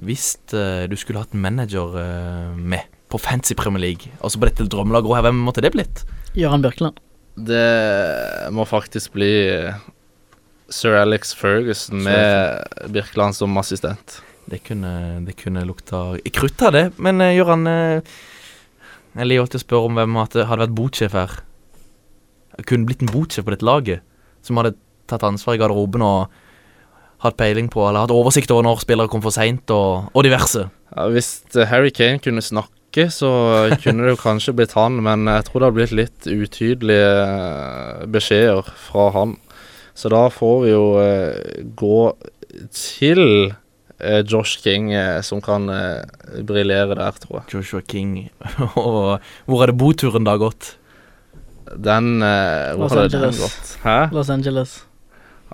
Hvis 0.02 0.36
eh, 0.54 0.86
du 0.88 0.96
skulle 0.96 1.18
hatt 1.22 1.34
en 1.34 1.42
manager 1.42 1.94
eh, 2.00 2.54
med 2.56 2.80
på 3.12 3.20
Fancy 3.22 3.54
Premier 3.58 3.82
League, 3.82 4.12
altså 4.20 4.40
på 4.40 4.48
dette 4.48 4.66
drømmelaget 4.70 5.10
òg. 5.10 5.22
hvem 5.26 5.42
måtte 5.46 5.62
det 5.64 5.72
blitt? 5.74 6.04
Gøran 6.36 6.64
Birkeland. 6.64 6.98
Det 7.36 8.50
må 8.52 8.64
faktisk 8.64 9.12
bli 9.16 9.32
Sir 10.72 10.96
Alex 10.98 11.34
Ferguson 11.36 12.02
med 12.02 12.64
Birkeland 12.90 13.36
som 13.36 13.56
assistent. 13.58 14.20
Det 14.46 14.62
kunne, 14.66 15.20
det 15.26 15.36
kunne 15.38 15.64
lukta 15.66 16.16
krutt 16.34 16.62
av 16.62 16.72
det, 16.74 16.84
men 17.02 17.20
uh, 17.20 17.34
Gøran 17.34 17.66
uh, 17.66 18.16
Jeg 19.16 19.26
liker 19.26 19.42
alltid 19.42 19.58
å 19.58 19.64
spørre 19.64 19.90
om 19.90 19.98
hvem 19.98 20.18
hadde, 20.20 20.46
hadde 20.46 20.64
vært 20.66 20.76
botsjef 20.76 21.14
her. 21.16 21.38
Kunne 22.66 22.88
blitt 22.88 23.02
en 23.02 23.10
botsjef 23.10 23.46
på 23.46 23.54
dette 23.54 23.66
laget, 23.66 24.04
som 24.46 24.58
hadde 24.60 24.76
tatt 25.10 25.24
ansvar 25.26 25.56
i 25.56 25.60
garderoben 25.60 26.04
og 26.04 26.34
hatt 27.24 27.36
peiling 27.38 27.70
på, 27.72 27.82
eller 27.86 28.04
hatt 28.04 28.14
oversikt 28.14 28.52
over 28.52 28.66
når 28.66 28.82
spillere 28.84 29.10
kom 29.10 29.24
for 29.24 29.34
seint, 29.34 29.70
og, 29.72 30.10
og 30.12 30.26
diverse. 30.26 30.66
Ja, 30.92 31.06
hvis 31.12 31.30
eh, 31.56 31.66
Harry 31.70 31.92
Kane 31.94 32.20
kunne 32.22 32.44
snakke, 32.44 32.75
så 33.12 33.30
kunne 33.82 34.06
det 34.06 34.14
jo 34.14 34.20
kanskje 34.20 34.54
blitt 34.56 34.74
han, 34.78 34.98
men 35.04 35.28
jeg 35.30 35.46
tror 35.48 35.62
det 35.62 35.68
har 35.68 35.76
blitt 35.76 35.94
litt 35.96 36.28
utydelige 36.28 37.12
eh, 37.26 38.06
beskjeder 38.12 38.70
fra 38.86 39.10
han. 39.16 39.36
Så 39.96 40.10
da 40.12 40.26
får 40.32 40.56
vi 40.64 40.72
jo 40.72 40.86
eh, 41.00 41.60
gå 41.78 42.00
til 42.76 43.22
eh, 43.98 44.22
Josh 44.24 44.62
King, 44.64 44.90
eh, 44.96 45.20
som 45.24 45.40
kan 45.44 45.68
eh, 45.72 46.02
briljere 46.46 46.98
der, 46.98 47.20
tror 47.22 47.40
jeg. 47.40 47.46
Joshua 47.56 47.84
King. 47.84 48.16
og 48.86 49.22
hvor 49.46 49.64
er 49.64 49.72
det 49.72 49.78
boturen 49.80 50.28
da 50.28 50.36
gått? 50.40 50.74
Den 51.74 52.20
eh, 52.22 52.74
Los 52.78 52.94
hadde 52.94 53.22
den 53.24 53.40
gått? 53.40 53.72
Hæ? 53.84 53.98
Los 54.14 54.30
Angeles. 54.30 54.78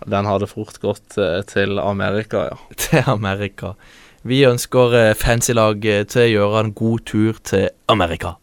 Den 0.07 0.26
hadde 0.26 0.49
fort 0.51 0.78
gått 0.82 1.18
eh, 1.20 1.40
til 1.49 1.78
Amerika, 1.82 2.49
ja. 2.51 2.61
Til 2.86 3.11
Amerika. 3.11 3.74
Vi 4.23 4.45
ønsker 4.47 4.93
uh, 4.95 5.14
fancy-lag 5.18 5.83
eh, 5.83 6.05
til 6.07 6.23
å 6.23 6.31
gjøre 6.31 6.61
en 6.62 6.68
god 6.79 7.01
tur 7.11 7.41
til 7.43 7.64
Amerika. 7.91 8.37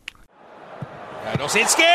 Rosicki! 1.39 1.87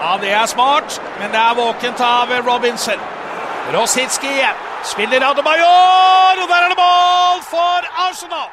Ja, 0.00 0.16
det 0.18 0.32
er 0.34 0.48
smart, 0.50 0.98
men 1.20 1.30
det 1.30 1.38
er 1.38 1.54
våkent 1.54 2.02
av 2.02 2.34
Robinson. 2.42 2.98
Rosicki 3.74 4.32
igjen. 4.32 4.58
Spiller 4.86 5.22
Adebayor, 5.28 6.42
og 6.42 6.50
der 6.50 6.66
er 6.66 6.74
det 6.74 6.80
mål 6.80 7.46
for 7.46 7.86
Arsenal! 8.08 8.50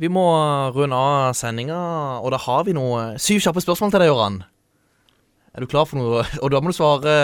Vi 0.00 0.08
må 0.08 0.24
runde 0.72 0.96
av 0.96 1.36
sendinga, 1.36 1.78
og 2.22 2.32
da 2.32 2.40
har 2.40 2.64
vi 2.64 2.76
noe 2.76 3.18
syv 3.20 3.44
kjappe 3.44 3.64
spørsmål 3.64 3.92
til 3.92 4.04
deg, 4.04 4.14
Gøran. 4.14 4.42
Er 5.52 5.64
du 5.64 5.68
klar 5.68 5.88
for 5.90 6.00
noe? 6.00 6.24
Og 6.44 6.52
da 6.52 6.60
må 6.62 6.70
du 6.70 6.76
svare 6.76 7.14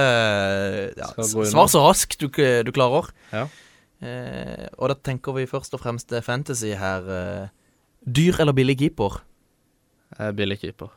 ja. 0.96 1.12
Svar 1.22 1.68
så 1.70 1.84
raskt 1.84 2.18
du, 2.18 2.26
du 2.28 2.72
klarer. 2.74 3.12
Ja. 3.30 3.44
Eh, 4.02 4.66
og 4.78 4.88
da 4.90 4.94
tenker 4.94 5.32
vi 5.36 5.46
først 5.48 5.74
og 5.76 5.80
fremst 5.84 6.12
eh, 6.12 6.22
fantasy 6.24 6.72
her. 6.76 7.06
Eh, 7.08 7.46
dyr 8.04 8.40
eller 8.42 8.52
billig 8.56 8.78
keeper? 8.78 9.20
Eh, 10.18 10.32
Billig 10.36 10.58
keeper. 10.60 10.90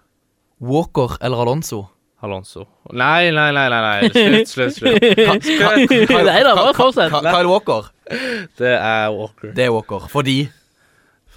Walker 0.60 1.18
eller 1.22 1.38
Alonso? 1.46 1.86
Alonso. 2.22 2.64
Nei, 2.98 3.30
nei, 3.30 3.52
nei, 3.54 3.68
nei, 3.70 4.10
slutt, 4.10 4.50
slutt. 4.50 4.80
slutt. 4.80 6.10
Nei 6.26 6.40
da, 6.44 6.56
bare 6.58 6.74
fortsett. 6.74 7.14
Kyle 7.14 7.46
Walker. 7.52 7.92
Det 8.58 8.72
er 8.74 9.12
Walker. 9.14 9.52
Det 9.54 9.68
er 9.68 9.70
Walker. 9.76 10.08
Fordi 10.10 10.48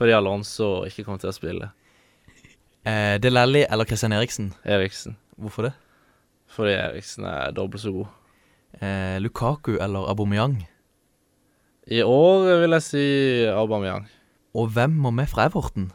Fordi 0.01 0.15
Alonso 0.17 0.87
ikke 0.89 1.05
kommer 1.05 1.21
til 1.21 1.29
å 1.29 1.37
spille. 1.37 1.69
eh, 2.89 3.19
Delally 3.21 3.67
eller 3.69 3.85
Christian 3.85 4.17
Eriksen? 4.17 4.55
Eriksen. 4.65 5.19
Hvorfor 5.37 5.69
det? 5.69 5.75
Fordi 6.51 6.73
Eriksen 6.81 7.29
er 7.29 7.53
dobbelt 7.53 7.83
så 7.85 7.93
god. 7.93 8.09
Eh, 8.81 9.19
Lukaku 9.21 9.77
eller 9.77 10.09
Aubameyang? 10.09 10.63
I 11.91 12.05
år 12.07 12.45
vil 12.63 12.77
jeg 12.77 12.87
si 12.87 13.07
Aubameyang. 13.51 14.05
Og 14.55 14.71
hvem 14.71 14.93
må 14.95 15.11
med 15.15 15.27
fra 15.31 15.49
Everton? 15.49 15.89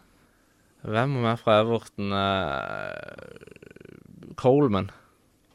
Hvem 0.84 1.14
må 1.16 1.24
med 1.24 1.40
fra 1.40 1.62
Everton? 1.62 2.12
Eh, 2.12 3.46
Coleman. 4.36 4.90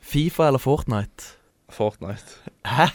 Fifa 0.00 0.48
eller 0.48 0.58
Fortnite? 0.62 1.36
Fortnite. 1.68 2.40
Hæ? 2.64 2.88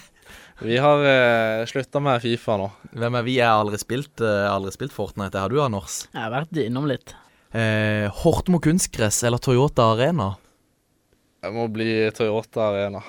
Vi 0.66 0.78
har 0.80 1.04
uh, 1.04 1.66
slutta 1.68 2.00
med 2.02 2.22
Fifa 2.24 2.58
nå. 2.58 2.72
Hvem 2.96 3.20
er 3.20 3.28
vi? 3.28 3.38
Jeg 3.38 3.46
har 3.46 3.62
aldri 3.62 3.78
spilt, 3.78 4.24
uh, 4.24 4.50
aldri 4.50 4.72
spilt 4.74 4.96
Fortnite. 4.96 5.36
Det 5.36 5.44
har 5.44 5.54
du, 5.54 5.62
Anders. 5.62 6.08
Jeg 6.16 6.24
har 6.24 6.34
vært 6.34 6.58
innom 6.64 6.90
litt. 6.90 7.14
Uh, 7.54 8.10
Hortmo 8.24 8.58
kunstgress 8.64 9.22
eller 9.28 9.38
Toyota 9.38 9.92
Arena? 9.94 10.34
Jeg 11.46 11.54
må 11.54 11.70
bli 11.70 12.10
Toyota 12.16 12.72
Arena. 12.72 13.06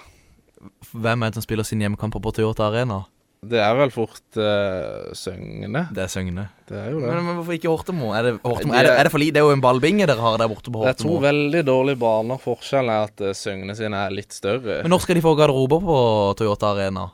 Hvem 0.93 1.23
er 1.23 1.31
det 1.31 1.39
som 1.39 1.47
spiller 1.47 1.65
sine 1.67 1.87
hjemmekamper 1.87 2.21
på 2.21 2.37
Toyota 2.37 2.69
Arena? 2.69 3.07
Det 3.45 3.59
er 3.61 3.75
vel 3.79 3.93
fort 3.95 4.39
uh, 4.41 5.13
Søgne. 5.15 5.83
Det 5.95 6.03
er 6.03 6.11
Søgne. 6.11 6.47
Det 6.67 6.79
er 6.81 6.89
jo 6.95 7.03
det. 7.03 7.11
Men, 7.11 7.27
men 7.29 7.37
hvorfor 7.39 7.57
ikke 7.57 7.71
Hortemo? 7.71 8.09
Er 8.17 8.27
det, 8.27 8.33
Hortemo? 8.43 8.75
Er 8.75 8.89
det, 8.89 8.95
er 8.97 9.07
det 9.07 9.13
for 9.13 9.23
lite? 9.23 9.37
Det 9.37 9.43
er 9.43 9.47
jo 9.51 9.55
en 9.55 9.63
ballbinge 9.63 10.09
dere 10.09 10.25
har 10.25 10.39
der 10.41 10.51
borte 10.51 10.73
på 10.73 10.83
Det 10.83 10.95
er 10.95 10.99
to 11.03 11.19
veldig 11.23 11.63
dårlige 11.69 12.01
baner. 12.01 12.41
Forskjellen 12.43 12.93
er 12.95 13.11
at 13.11 13.23
eh, 13.23 13.37
Søgne 13.37 13.77
sine 13.79 14.01
er 14.07 14.15
litt 14.17 14.35
større. 14.35 14.81
Men 14.83 14.95
når 14.95 15.05
skal 15.05 15.21
de 15.21 15.25
få 15.27 15.37
garderober 15.39 15.85
på 15.85 15.99
Toyota 16.41 16.73
Arena? 16.73 17.11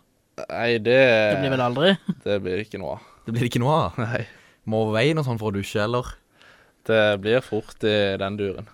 Nei, 0.46 0.70
det 0.80 1.00
Det 1.02 1.40
blir 1.42 1.52
vel 1.56 1.64
aldri. 1.66 1.94
Det 2.26 2.38
blir 2.44 2.62
ikke 2.64 2.80
noe 2.80 2.96
av. 2.96 3.10
Det 3.26 3.36
blir 3.36 3.50
ikke 3.50 3.62
noe 3.62 3.78
av? 3.80 4.00
Nei. 4.00 4.22
Må 4.70 4.84
over 4.86 5.00
veien 5.00 5.18
og 5.20 5.26
sånn 5.26 5.42
for 5.42 5.50
å 5.50 5.56
dusje, 5.58 5.82
eller? 5.84 6.14
Det 6.86 7.02
blir 7.22 7.44
fort 7.44 7.84
i 7.86 7.98
den 8.18 8.38
duren. 8.38 8.70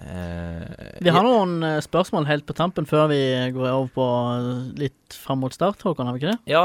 Eh, 0.00 1.00
Vi 1.04 1.12
har 1.12 1.24
noen 1.26 1.58
eh, 1.66 1.78
spørsmål 1.84 2.24
helt 2.30 2.46
på 2.48 2.54
tampen 2.56 2.86
før 2.88 3.10
vi 3.10 3.18
går 3.52 3.66
over 3.68 3.90
på 3.92 4.04
eh, 4.32 4.46
litt 4.86 5.16
fram 5.16 5.42
mot 5.44 5.52
start, 5.52 5.82
Håkon, 5.84 6.08
har 6.08 6.16
vi 6.16 6.22
ikke 6.22 6.32
det? 6.32 6.38
Ja, 6.48 6.62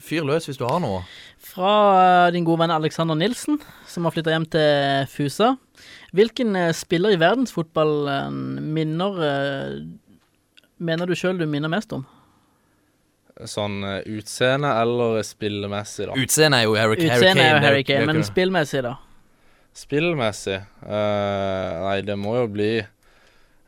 fyr 0.00 0.24
løs 0.28 0.48
hvis 0.48 0.60
du 0.60 0.64
har 0.64 0.80
noe. 0.80 1.02
Fra 1.50 2.30
din 2.32 2.46
gode 2.48 2.62
venn 2.62 2.72
Alexander 2.72 3.18
Nilsen, 3.18 3.58
som 3.90 4.08
har 4.08 4.14
flytta 4.14 4.32
hjem 4.32 4.46
til 4.54 5.10
Fusa. 5.12 5.50
Hvilken 6.16 6.56
spiller 6.76 7.14
i 7.14 7.20
verdensfotballen 7.20 8.40
minner 8.74 9.20
Mener 10.80 11.04
du 11.06 11.12
sjøl 11.12 11.36
du 11.36 11.44
minner 11.44 11.68
mest 11.68 11.92
om? 11.92 12.06
Sånn 13.44 13.82
utseende 13.84 14.70
eller 14.80 15.20
spillemessig, 15.28 16.06
da. 16.08 16.16
Utseende 16.16 16.62
er 16.62 16.64
jo 16.64 16.72
Harry, 16.76 16.96
Harry 16.96 17.04
Kane. 17.04 17.18
Utseendet 17.20 17.44
er 17.44 17.50
jo 17.52 17.64
Harry 17.66 17.84
Kane, 17.84 18.06
men 18.08 18.24
spillmessig, 18.24 18.80
da? 18.86 18.94
Spillmessig 19.76 20.60
Uh, 20.80 21.74
Nei, 21.84 22.00
det 22.02 22.16
må 22.18 22.32
jo 22.38 22.46
bli 22.50 22.70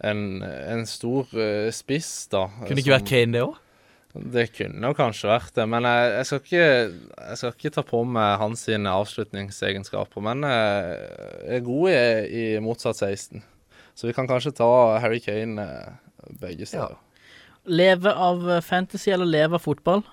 en, 0.02 0.22
en 0.42 0.86
stor 0.88 1.28
uh, 1.36 1.68
spiss, 1.74 2.26
da. 2.32 2.46
Kunne 2.62 2.78
det 2.78 2.82
ikke 2.82 2.96
vært 2.96 3.10
Kane, 3.12 3.36
det 3.36 3.44
òg? 3.44 3.58
Det 4.12 4.50
kunne 4.52 4.90
jo 4.90 4.96
kanskje 4.96 5.30
vært 5.30 5.54
det, 5.56 5.64
men 5.72 5.86
jeg, 5.88 6.08
jeg, 6.12 6.26
skal 6.28 6.40
ikke, 6.42 6.64
jeg 7.30 7.38
skal 7.40 7.54
ikke 7.54 7.70
ta 7.72 7.84
på 7.88 8.02
meg 8.04 8.34
hans 8.42 8.64
sine 8.66 8.92
avslutningsegenskaper. 8.92 10.24
Men 10.26 10.44
jeg 10.44 11.56
er 11.56 11.64
god 11.64 11.86
i, 11.94 12.02
i 12.28 12.44
motsatt 12.60 13.00
16, 13.00 13.40
så 13.96 14.10
vi 14.10 14.12
kan 14.16 14.28
kanskje 14.28 14.52
ta 14.58 14.68
Harry 15.00 15.20
Kane 15.24 15.64
eh, 15.64 15.96
begge 16.42 16.68
steder. 16.68 17.00
Leve 17.64 18.12
av 18.12 18.44
eh, 18.50 18.60
fantasy 18.64 19.14
eller 19.14 19.28
leve 19.28 19.56
av 19.56 19.64
fotball? 19.64 20.04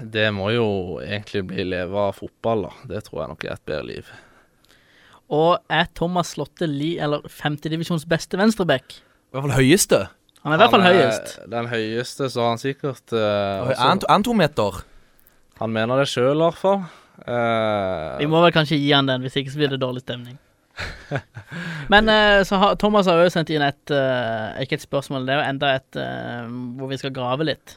Det 0.00 0.28
må 0.32 0.50
jo 0.54 0.66
egentlig 1.04 1.44
bli 1.50 1.64
leve 1.68 1.98
av 2.08 2.16
fotball, 2.16 2.68
da. 2.68 2.72
Det 2.88 3.04
tror 3.06 3.22
jeg 3.22 3.32
nok 3.34 3.44
er 3.46 3.54
et 3.54 3.66
bedre 3.68 3.86
liv. 3.90 4.12
Og 5.30 5.60
er 5.70 5.90
Thomas 5.94 6.32
Slotte 6.34 6.66
Li, 6.66 6.96
eller 7.02 7.26
femtedivisjons 7.30 8.06
beste 8.10 8.38
venstreback? 8.40 8.96
I 8.98 9.36
hvert 9.36 9.46
fall 9.46 9.58
høyeste. 9.60 10.00
Han 10.42 10.54
er 10.54 10.56
i 10.56 10.62
hvert 10.62 10.72
fall 10.74 10.86
høyest. 10.86 11.34
Den 11.52 11.68
høyeste, 11.70 12.30
så 12.32 12.42
har 12.42 12.54
han 12.54 12.62
sikkert 12.62 13.12
uh, 13.12 13.70
Er 13.70 13.82
han 13.82 14.00
to- 14.00 14.08
er 14.10 14.38
meter? 14.40 14.80
Han 15.60 15.74
mener 15.74 16.00
det 16.00 16.08
sjøl, 16.08 16.38
i 16.38 16.46
hvert 16.46 16.58
fall. 16.58 16.80
Uh, 17.20 18.16
Vi 18.18 18.28
må 18.30 18.40
vel 18.40 18.54
kanskje 18.54 18.78
gi 18.80 18.94
han 18.94 19.06
den, 19.10 19.20
hvis 19.20 19.36
ikke 19.36 19.52
så 19.52 19.60
blir 19.60 19.74
det 19.74 19.82
dårlig 19.82 20.00
stemning. 20.02 20.38
Men 21.92 22.08
uh, 22.08 22.40
så 22.48 22.56
har, 22.56 22.78
Thomas 22.80 23.06
har 23.10 23.20
jo 23.20 23.28
sendt 23.34 23.50
inn 23.52 23.60
et 23.66 23.92
uh, 23.92 24.56
Ikke 24.62 24.78
et 24.78 24.84
spørsmål, 24.86 25.26
det 25.28 25.34
er 25.34 25.42
jo 25.42 25.48
enda 25.50 25.74
et 25.76 25.98
hvor 26.78 26.88
vi 26.88 26.98
skal 27.02 27.12
grave 27.12 27.44
litt. 27.44 27.76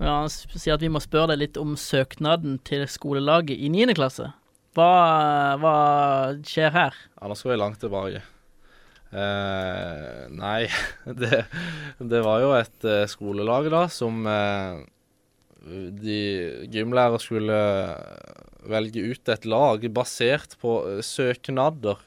Og 0.00 0.06
Han 0.06 0.30
sier 0.32 0.76
at 0.76 0.84
vi 0.84 0.90
må 0.92 1.02
spørre 1.02 1.32
deg 1.32 1.42
litt 1.44 1.58
om 1.60 1.74
søknaden 1.78 2.58
til 2.66 2.86
skolelaget 2.90 3.58
i 3.58 3.70
9. 3.72 3.92
klasse. 3.98 4.30
Hva, 4.72 4.92
hva 5.60 5.74
skjer 6.48 6.72
her? 6.72 6.96
Ja, 7.18 7.28
nå 7.28 7.36
skal 7.36 7.52
vi 7.52 7.58
langt 7.60 7.80
tilbake. 7.82 8.22
Eh, 9.12 10.22
nei, 10.32 10.64
det, 11.20 11.42
det 12.00 12.22
var 12.24 12.40
jo 12.40 12.54
et 12.56 12.88
eh, 12.88 13.04
skolelag 13.10 13.68
da 13.74 13.84
som 13.92 14.24
eh, 14.24 14.80
de 16.02 16.20
gymlærere 16.72 17.20
skulle 17.20 17.58
velge 18.72 19.02
ut 19.12 19.28
et 19.34 19.44
lag 19.44 19.84
basert 19.92 20.56
på 20.62 20.78
eh, 20.88 21.02
søknader. 21.04 22.00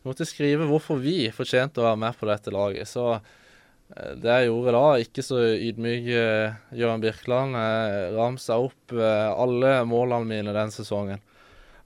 Vi 0.00 0.08
måtte 0.08 0.28
skrive 0.28 0.68
hvorfor 0.70 1.02
vi 1.02 1.26
fortjente 1.34 1.82
å 1.82 1.90
være 1.90 2.00
med 2.06 2.16
på 2.16 2.30
dette 2.30 2.54
laget. 2.54 2.88
Så 2.88 3.10
eh, 3.18 3.34
det 3.94 4.32
jeg 4.40 4.48
gjorde 4.48 4.72
da, 4.74 4.84
ikke 5.00 5.22
så 5.24 5.40
ydmyk 5.54 6.08
Jøran 6.10 6.56
Gøran 6.74 7.04
Birkeland, 7.04 7.58
ramsa 8.16 8.58
opp 8.60 8.94
eh, 8.96 9.28
alle 9.30 9.76
målene 9.88 10.26
mine 10.28 10.54
den 10.56 10.72
sesongen. 10.74 11.22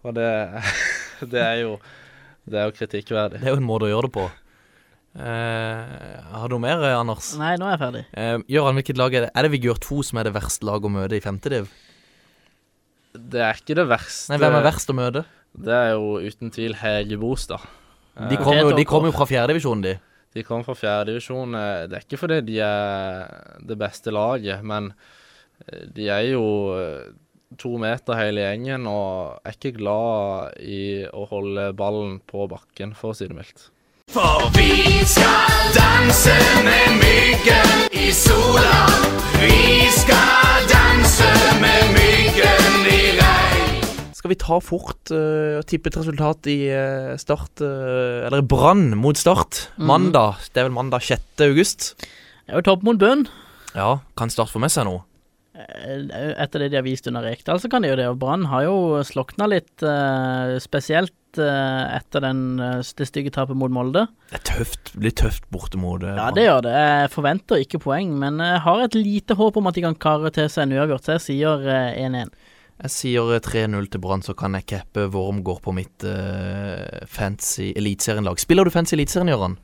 Og 0.03 0.15
det, 0.17 0.29
det 1.33 1.43
er 1.45 1.59
jo 1.67 1.75
det 2.51 2.59
er 2.59 2.71
jo 2.71 2.77
kritikkverdig. 2.79 3.41
Det 3.43 3.47
er 3.51 3.55
jo 3.55 3.61
en 3.61 3.69
måte 3.69 3.87
å 3.87 3.93
gjøre 3.93 4.09
det 4.09 4.15
på. 4.17 4.25
Eh, 5.21 6.31
har 6.33 6.49
du 6.49 6.55
noe 6.57 6.63
mer, 6.63 6.83
eh, 6.87 6.97
Anders? 6.97 7.33
Nei, 7.39 7.53
nå 7.61 7.69
er 7.69 7.77
jeg 7.77 7.83
ferdig. 7.83 8.03
Eh, 8.15 8.37
Jøran, 8.57 8.79
hvilket 8.79 8.99
lag 8.99 9.15
er 9.15 9.27
det? 9.27 9.31
Er 9.35 9.47
det 9.47 9.53
Vigør 9.55 9.81
2 9.83 10.03
som 10.09 10.21
er 10.21 10.29
det 10.31 10.35
verste 10.37 10.67
laget 10.67 10.89
å 10.89 10.95
møte 10.95 11.19
i 11.19 11.23
femtediv? 11.25 11.69
Det 13.13 13.43
er 13.43 13.59
ikke 13.59 13.77
det 13.79 13.87
verste. 13.91 14.31
Nei, 14.33 14.39
hvem 14.41 14.57
er 14.57 14.67
verst 14.67 14.91
å 14.93 14.97
møte? 14.97 15.25
Det 15.51 15.75
er 15.75 15.93
jo 15.97 16.21
uten 16.23 16.53
tvil 16.55 16.77
Hege 16.79 17.19
da. 17.51 17.59
De 18.31 18.37
Eh, 18.37 18.43
kommer 18.43 18.63
jo, 18.63 18.77
de 18.77 18.85
kom 18.85 19.05
jo 19.07 19.13
fra 19.15 19.27
fjerdedivisjonen, 19.27 19.83
de. 19.83 19.95
De 20.35 20.45
kommer 20.47 20.67
fra 20.69 20.77
fjerdedivisjon. 20.79 21.57
Det 21.91 21.97
er 21.97 22.05
ikke 22.05 22.21
fordi 22.21 22.39
de 22.47 22.61
er 22.63 23.59
det 23.67 23.79
beste 23.81 24.15
laget, 24.15 24.63
men 24.63 24.93
eh, 25.67 25.89
de 25.91 26.07
er 26.09 26.29
jo 26.31 26.45
eh, 26.79 27.11
to 27.59 27.75
meter 27.83 28.19
hele 28.19 28.45
gjengen 28.47 28.87
og 28.87 29.43
er 29.43 29.57
ikke 29.57 29.75
glad 29.81 30.61
i 30.63 31.03
å 31.11 31.27
holde 31.31 31.71
ballen 31.79 32.21
på 32.31 32.47
bakken, 32.51 32.95
for 32.95 33.11
å 33.11 33.19
si 33.19 33.27
det 33.31 33.39
mildt. 33.39 33.71
For 34.11 34.49
vi 34.57 35.03
skal 35.07 35.75
danse 35.75 36.39
med 36.67 36.97
myggen 37.03 37.85
i 37.95 38.11
sola. 38.15 38.87
Vi 39.39 39.91
skal 39.99 40.67
danse 40.71 41.31
med 41.63 41.95
myggen. 41.95 42.20
Skal 44.31 44.37
vi 44.39 44.47
ta 44.47 44.57
fort 44.63 45.11
uh, 45.11 45.59
og 45.59 45.65
tippe 45.67 45.91
et 45.91 45.97
resultat 45.99 46.47
i 46.47 46.69
uh, 46.71 47.17
Start 47.19 47.59
uh, 47.67 48.29
Eller 48.29 48.45
Brann 48.47 48.93
mot 48.95 49.19
Start? 49.19 49.65
Mhm. 49.75 49.87
Mandag. 49.91 50.45
Det 50.55 50.61
er 50.63 50.69
vel 50.69 50.77
mandag 50.77 51.03
6. 51.03 51.25
august? 51.49 51.87
Det 51.99 52.53
er 52.55 52.61
jo 52.61 52.67
topp 52.69 52.85
mot 52.87 52.99
bunn. 53.01 53.25
Ja, 53.75 53.97
kan 54.17 54.31
Start 54.31 54.53
få 54.53 54.61
med 54.63 54.71
seg 54.71 54.87
noe? 54.87 55.03
Eh, 55.59 56.05
Etter 56.45 56.63
det 56.63 56.69
de 56.71 56.79
har 56.79 56.87
vist 56.87 57.09
under 57.11 57.27
Rekdal, 57.27 57.59
så 57.59 57.67
kan 57.73 57.83
de 57.83 57.91
jo 57.91 57.97
det. 57.99 58.07
Og 58.07 58.21
Brann 58.23 58.47
har 58.53 58.69
jo 58.69 58.77
slokna 59.07 59.49
litt, 59.51 59.83
eh, 59.83 60.55
spesielt 60.63 61.41
eh, 61.43 61.97
etter 61.99 62.23
den, 62.29 62.45
eh, 62.63 62.79
det 63.03 63.09
stygge 63.11 63.35
tapet 63.35 63.59
mot 63.59 63.75
Molde. 63.75 64.07
Det 64.31 64.39
er 64.39 64.47
tøft. 64.47 64.93
litt 64.95 65.03
blir 65.03 65.17
tøft 65.25 65.51
borte 65.51 65.79
mot 65.83 65.99
det. 66.07 66.15
Ja, 66.15 66.31
det 66.31 66.47
gjør 66.47 66.63
det. 66.69 66.77
Jeg 66.79 67.11
forventer 67.17 67.67
ikke 67.67 67.83
poeng, 67.83 68.15
men 68.23 68.39
jeg 68.39 68.63
har 68.63 68.87
et 68.87 68.95
lite 68.95 69.35
håp 69.43 69.59
om 69.59 69.67
at 69.67 69.75
de 69.75 69.85
kan 69.89 69.99
kare 69.99 70.31
til 70.39 70.47
seg 70.47 70.69
en 70.69 70.79
uavgjort, 70.79 71.03
så 71.03 71.19
jeg 71.19 71.27
sier 71.27 71.67
eh, 71.67 71.99
1-1. 72.07 72.31
Jeg 72.81 72.93
sier 72.95 73.35
eh, 73.35 73.43
3-0 73.45 73.91
til 73.93 74.01
Brann, 74.01 74.23
så 74.25 74.33
kan 74.37 74.57
jeg 74.57 74.69
cappe 74.73 75.09
går 75.11 75.59
på 75.61 75.75
mitt 75.77 76.07
uh, 76.07 77.05
fancy 77.07 77.73
eliteserien-lag. 77.77 78.41
Spiller 78.41 78.65
du 78.65 78.73
fancy 78.73 78.97
eliteserien, 78.97 79.29
Gøran? 79.29 79.59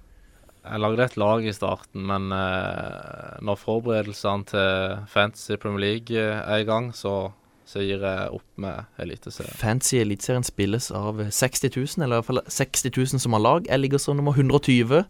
Jeg 0.67 0.83
lagde 0.83 1.05
et 1.05 1.17
lag 1.17 1.45
i 1.47 1.55
starten, 1.55 2.05
men 2.11 2.29
uh, 2.35 3.39
når 3.41 3.61
forberedelsene 3.61 4.49
til 4.51 5.03
fancy 5.09 5.57
Premier 5.63 5.85
League 5.85 6.13
eh, 6.19 6.43
er 6.43 6.65
i 6.65 6.69
gang, 6.69 6.91
så, 6.95 7.31
så 7.65 7.85
gir 7.85 8.03
jeg 8.05 8.35
opp 8.35 8.49
med 8.61 8.85
Eliteserien. 9.01 9.57
Fancy 9.57 10.01
eliteserien 10.03 10.45
spilles 10.45 10.91
av 10.91 11.23
60 11.31 11.71
000, 11.71 12.05
eller 12.05 12.19
i 12.19 12.21
hvert 12.21 12.33
fall 12.33 12.43
60 12.51 12.91
000 12.91 13.23
som 13.23 13.39
har 13.39 13.45
lag. 13.47 13.71
Jeg 13.71 13.81
ligger 13.81 14.03
som 14.03 14.19
nummer 14.19 14.37
120. 14.37 15.07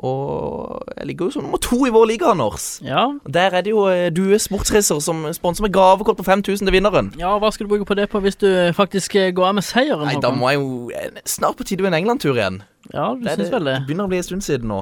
Og 0.00 0.80
jeg 0.96 1.06
ligger 1.10 1.28
jo 1.28 1.34
som 1.34 1.44
nummer 1.44 1.60
to 1.60 1.76
i 1.84 1.90
vår 1.92 2.06
liga, 2.08 2.30
Anders. 2.32 2.68
Ja. 2.84 3.02
Der 3.28 3.52
er 3.58 3.64
det 3.66 3.74
jo 3.74 3.82
du, 4.14 4.22
Due 4.30 4.38
Sportsreiser 4.40 5.00
som 5.04 5.26
sponser 5.36 5.66
med 5.66 5.74
gavekort 5.76 6.16
på 6.16 6.24
5000 6.24 6.64
til 6.66 6.72
vinneren. 6.72 7.10
ja, 7.20 7.34
hva 7.38 7.50
skal 7.52 7.66
du 7.66 7.72
bruke 7.74 7.84
på 7.88 7.96
det 7.98 8.08
på 8.12 8.20
hvis 8.24 8.38
du 8.40 8.48
faktisk 8.76 9.14
eh, 9.20 9.30
går 9.36 9.50
av 9.50 9.58
med 9.60 9.66
seieren? 9.66 10.06
Nei, 10.08 10.16
da 10.22 10.30
må 10.32 10.48
jeg 10.52 10.60
jo 10.62 10.70
eh, 10.96 11.20
Snart 11.28 11.58
på 11.60 11.66
tide 11.68 11.84
med 11.84 11.92
en 11.92 11.98
England-tur 12.00 12.32
igjen. 12.38 12.62
Ja, 12.94 13.10
du 13.14 13.22
Det, 13.26 13.34
synes 13.36 13.50
det, 13.50 13.54
vel 13.58 13.68
det? 13.68 13.74
det 13.76 13.86
begynner 13.90 14.08
å 14.08 14.12
bli 14.14 14.22
en 14.22 14.28
stund 14.30 14.46
siden 14.46 14.72
nå. 14.72 14.80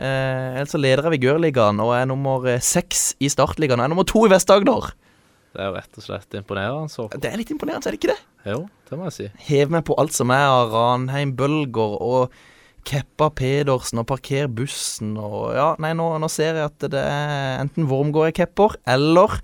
Eh, 0.00 0.56
ellers 0.60 0.72
så 0.72 0.80
leder 0.80 1.08
jeg 1.08 1.16
Vigørligaen 1.18 1.80
og 1.80 1.94
er 1.96 2.06
nummer 2.08 2.44
eh, 2.48 2.60
seks 2.60 3.14
i 3.20 3.28
Startligaen. 3.32 3.80
Og 3.80 3.88
er 3.88 3.92
nummer 3.94 4.08
to 4.08 4.26
i 4.28 4.30
Vest-Agder. 4.32 4.92
Det 5.50 5.64
er 5.64 5.66
jo 5.72 5.74
rett 5.74 5.98
og 5.98 6.04
slett 6.04 6.36
imponerende. 6.38 6.92
Så. 6.92 7.08
Det 7.16 7.26
er 7.32 7.40
litt 7.40 7.50
imponerende, 7.50 7.88
er 7.88 7.96
det 7.96 7.98
ikke 8.04 8.12
det? 8.12 8.20
Jo, 8.52 8.60
det 8.88 8.96
må 9.00 9.08
jeg 9.08 9.16
si. 9.16 9.26
Hev 9.50 9.72
meg 9.74 9.82
på 9.88 9.96
alt 10.00 10.14
som 10.14 10.30
er 10.32 10.46
av 10.46 10.70
Ranheim 10.72 11.32
Bølger 11.36 11.96
og 12.00 12.36
Keppa 12.88 13.30
Pedersen 13.36 14.00
og 14.02 14.06
parker 14.10 14.48
bussen 14.48 15.16
og 15.20 15.52
Ja, 15.56 15.72
nei, 15.82 15.92
nå, 15.98 16.06
nå 16.22 16.28
ser 16.32 16.56
jeg 16.58 16.68
at 16.70 16.86
det 16.92 17.00
er 17.04 17.58
enten 17.62 17.88
Wormgård 17.90 18.30
jeg 18.30 18.38
kepper, 18.42 18.76
eller 18.88 19.40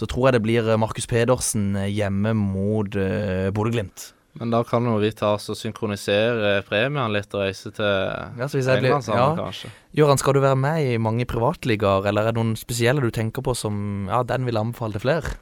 så 0.00 0.08
tror 0.08 0.28
jeg 0.30 0.38
det 0.38 0.42
blir 0.46 0.68
eh, 0.70 0.78
Markus 0.80 1.06
Pedersen 1.10 1.74
eh, 1.76 1.90
hjemme 1.92 2.32
mot 2.34 2.94
uh, 2.96 3.50
Bodø-Glimt. 3.52 4.14
Men 4.40 4.52
da 4.54 4.60
kan 4.64 4.84
jo 4.86 4.94
vi 5.02 5.10
ta 5.12 5.32
oss 5.34 5.48
og 5.50 5.58
synkronisere 5.58 6.60
premiene 6.68 7.10
litt 7.12 7.32
og 7.34 7.42
reise 7.42 7.72
til 7.74 7.84
Ja, 7.84 8.46
så 8.46 8.56
hvis 8.60 8.68
jeg 8.70 8.78
blir- 8.80 8.92
England 8.94 9.04
sammen, 9.04 9.24
ja. 9.36 9.44
kanskje. 9.44 9.70
Gøran, 9.98 10.20
skal 10.22 10.36
du 10.38 10.40
være 10.44 10.56
med 10.56 10.86
i 10.86 10.96
mange 11.02 11.26
privatligaer, 11.28 12.06
eller 12.06 12.28
er 12.30 12.32
det 12.32 12.38
noen 12.38 12.54
spesielle 12.56 13.02
du 13.02 13.10
tenker 13.10 13.42
på 13.44 13.56
som 13.58 14.06
Ja, 14.08 14.22
den 14.22 14.46
vil 14.46 14.56
anbefale 14.60 14.96
til 14.96 15.04
flere? 15.04 15.34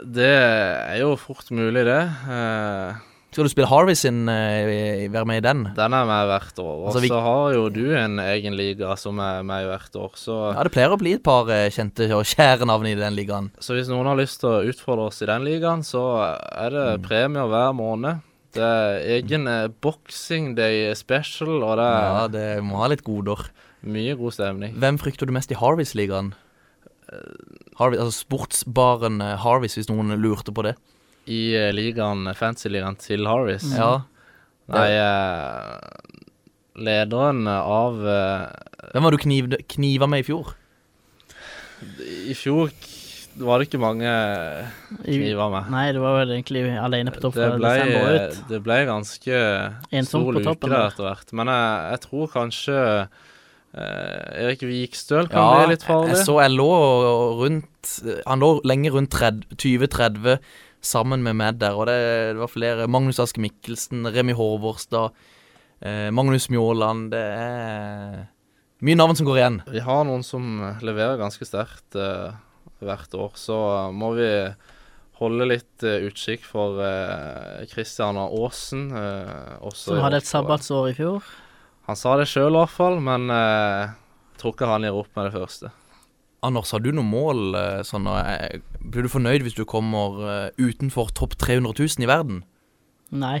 Det 0.00 0.24
er 0.30 0.98
jo 1.02 1.14
fort 1.20 1.50
mulig, 1.52 1.84
det. 1.84 2.00
Eh, 2.32 2.98
Skal 3.30 3.46
du 3.46 3.50
spille 3.52 3.68
Harvey 3.70 3.94
sin, 3.94 4.24
eh, 4.28 5.06
være 5.12 5.24
med 5.24 5.36
i 5.38 5.44
den? 5.46 5.60
den 5.76 5.92
er 5.94 6.04
med 6.08 6.26
hvert 6.26 6.58
år. 6.58 6.72
Og 6.80 6.86
Altså, 6.88 7.00
vi- 7.00 7.08
så 7.08 7.20
har 7.22 7.52
jo 7.54 7.68
du 7.70 7.94
en 7.94 8.18
egen 8.18 8.56
liga 8.56 8.96
som 8.98 9.18
er 9.20 9.42
med 9.44 9.66
hvert 9.68 9.94
år, 9.94 10.10
så 10.16 10.54
Ja, 10.56 10.62
det 10.64 10.72
pleier 10.72 10.90
å 10.90 10.98
bli 10.98 11.12
et 11.14 11.22
par 11.22 11.48
eh, 11.48 11.70
kjente 11.70 12.10
og 12.10 12.24
kjære 12.24 12.66
navn 12.66 12.86
i 12.86 12.94
den 12.96 13.14
ligaen. 13.14 13.50
Så 13.60 13.74
hvis 13.78 13.88
noen 13.88 14.06
har 14.06 14.16
lyst 14.16 14.40
til 14.40 14.48
å 14.50 14.64
utfordre 14.66 15.06
oss 15.06 15.22
i 15.22 15.26
den 15.26 15.44
ligaen, 15.44 15.82
så 15.86 16.02
er 16.58 16.70
det 16.70 17.00
Mm. 17.00 17.02
premier 17.06 17.46
hver 17.46 17.72
måned. 17.72 18.20
Det 18.52 18.62
er 18.62 19.22
egen 19.22 19.44
mm. 19.44 19.74
boxing 19.80 20.56
day 20.56 20.92
special, 20.94 21.62
og 21.62 21.76
det 21.78 21.86
er 21.86 22.02
Ja, 22.02 22.26
det 22.26 22.64
må 22.64 22.78
ha 22.78 22.88
litt 22.88 23.04
goder. 23.04 23.48
mye 23.86 24.16
god 24.18 24.32
stemning. 24.32 24.74
Hvem 24.74 24.98
frykter 24.98 25.26
du 25.26 25.32
mest 25.32 25.52
i 25.52 25.54
Harveys-ligaen? 25.54 26.34
Harvey, 27.78 27.96
altså 27.98 28.24
sportsbaren 28.26 29.20
Harveys, 29.38 29.74
hvis 29.76 29.88
noen 29.88 30.10
lurte 30.20 30.52
på 30.52 30.62
det. 30.66 30.74
I 31.30 31.40
eh, 31.54 31.70
ligaen, 31.76 32.24
fantasy-ligaen 32.34 32.96
til 33.00 33.26
Harris. 33.30 33.66
Ja. 33.76 33.92
Nei, 34.70 34.88
eh, 34.94 35.74
lederen 36.80 37.44
av 37.50 38.00
eh, 38.06 38.46
Hvem 38.94 39.06
var 39.06 39.14
du 39.14 39.20
kniv, 39.22 39.52
kniva 39.70 40.06
med 40.10 40.22
i 40.24 40.26
fjor? 40.30 40.52
I 42.30 42.34
fjor 42.36 42.70
var 43.40 43.60
det 43.62 43.68
ikke 43.70 43.80
mange 43.80 44.10
kniver 45.06 45.48
med. 45.54 45.68
Nei, 45.72 45.84
du 45.96 46.00
var 46.02 46.16
vel 46.18 46.32
egentlig 46.34 46.64
alene 46.82 47.12
på 47.14 47.22
topp 47.22 47.36
Det 47.38 47.46
fra 47.46 47.60
desember 47.62 48.16
ut. 48.18 48.40
det 48.50 48.58
ble 48.66 48.78
ganske 48.88 49.42
stor 50.10 50.24
på 50.26 50.34
luke 50.36 50.68
der. 50.68 50.88
etter 50.90 51.06
hvert. 51.06 51.30
Men 51.38 51.52
jeg, 51.54 51.92
jeg 51.94 52.02
tror 52.08 52.32
kanskje 52.34 52.78
eh, 53.00 54.42
Erik 54.44 54.64
Vikstøl 54.66 55.30
kan 55.30 55.38
Ja, 55.40 55.62
bli 55.62 55.76
litt 55.76 55.86
farlig. 55.86 56.16
jeg 56.16 56.26
så 56.26 56.36
jeg 56.42 56.56
lå 56.58 56.68
rundt 57.40 57.94
Han 58.26 58.42
lå 58.44 58.50
lenge 58.68 58.92
rundt 58.92 59.14
20-30 59.14 60.36
sammen 60.80 61.22
med 61.22 61.36
meg 61.36 61.58
der, 61.60 61.76
og 61.76 61.86
det, 61.90 61.98
det 62.34 62.40
var 62.40 62.50
flere. 62.52 62.86
Magnus 62.90 63.20
Aske 63.22 63.40
Mikkelsen, 63.42 64.06
Remi 64.14 64.32
Håvårstad, 64.36 65.12
eh, 65.84 66.08
Magnus 66.14 66.48
Mjåland 66.52 67.10
Det 67.12 67.20
er 67.20 68.20
mye 68.80 68.96
navn 68.96 69.16
som 69.18 69.28
går 69.28 69.40
igjen. 69.42 69.58
Vi 69.68 69.82
har 69.84 70.04
noen 70.08 70.22
som 70.24 70.46
leverer 70.80 71.18
ganske 71.20 71.44
sterkt 71.44 71.96
eh, 72.00 72.32
hvert 72.80 73.14
år, 73.14 73.34
så 73.36 73.58
må 73.92 74.14
vi 74.16 74.28
holde 75.20 75.48
litt 75.50 75.84
eh, 75.84 76.06
utkikk 76.08 76.46
for 76.48 76.80
eh, 76.80 77.66
Christian 77.68 78.16
Aasen. 78.16 78.86
eh, 78.96 79.58
også 79.60 79.92
Som 79.94 80.04
hadde 80.06 80.22
et 80.22 80.30
sabbatsår 80.30 80.92
i 80.92 80.96
fjor. 80.96 81.26
Han 81.90 81.98
sa 81.98 82.14
det 82.16 82.28
sjøl 82.30 82.54
i 82.54 82.60
hvert 82.62 82.72
fall, 82.72 82.96
men 83.04 83.28
eh, 83.34 83.90
jeg 83.90 84.40
tror 84.40 84.54
ikke 84.56 84.70
han 84.72 84.86
gir 84.88 84.96
opp 84.96 85.12
med 85.18 85.28
det 85.28 85.36
første. 85.36 85.72
Anders, 86.42 86.70
har 86.72 86.80
du 86.80 86.88
noe 86.96 87.04
mål 87.04 87.54
eh, 87.58 87.80
sånn 87.84 88.06
eh, 88.08 88.60
Blir 88.80 89.04
du 89.04 89.10
fornøyd 89.12 89.44
hvis 89.44 89.56
du 89.58 89.66
kommer 89.68 90.20
eh, 90.24 90.46
utenfor 90.56 91.10
topp 91.16 91.34
300 91.40 91.74
000 91.76 92.04
i 92.06 92.08
verden? 92.08 92.38
Nei. 93.12 93.38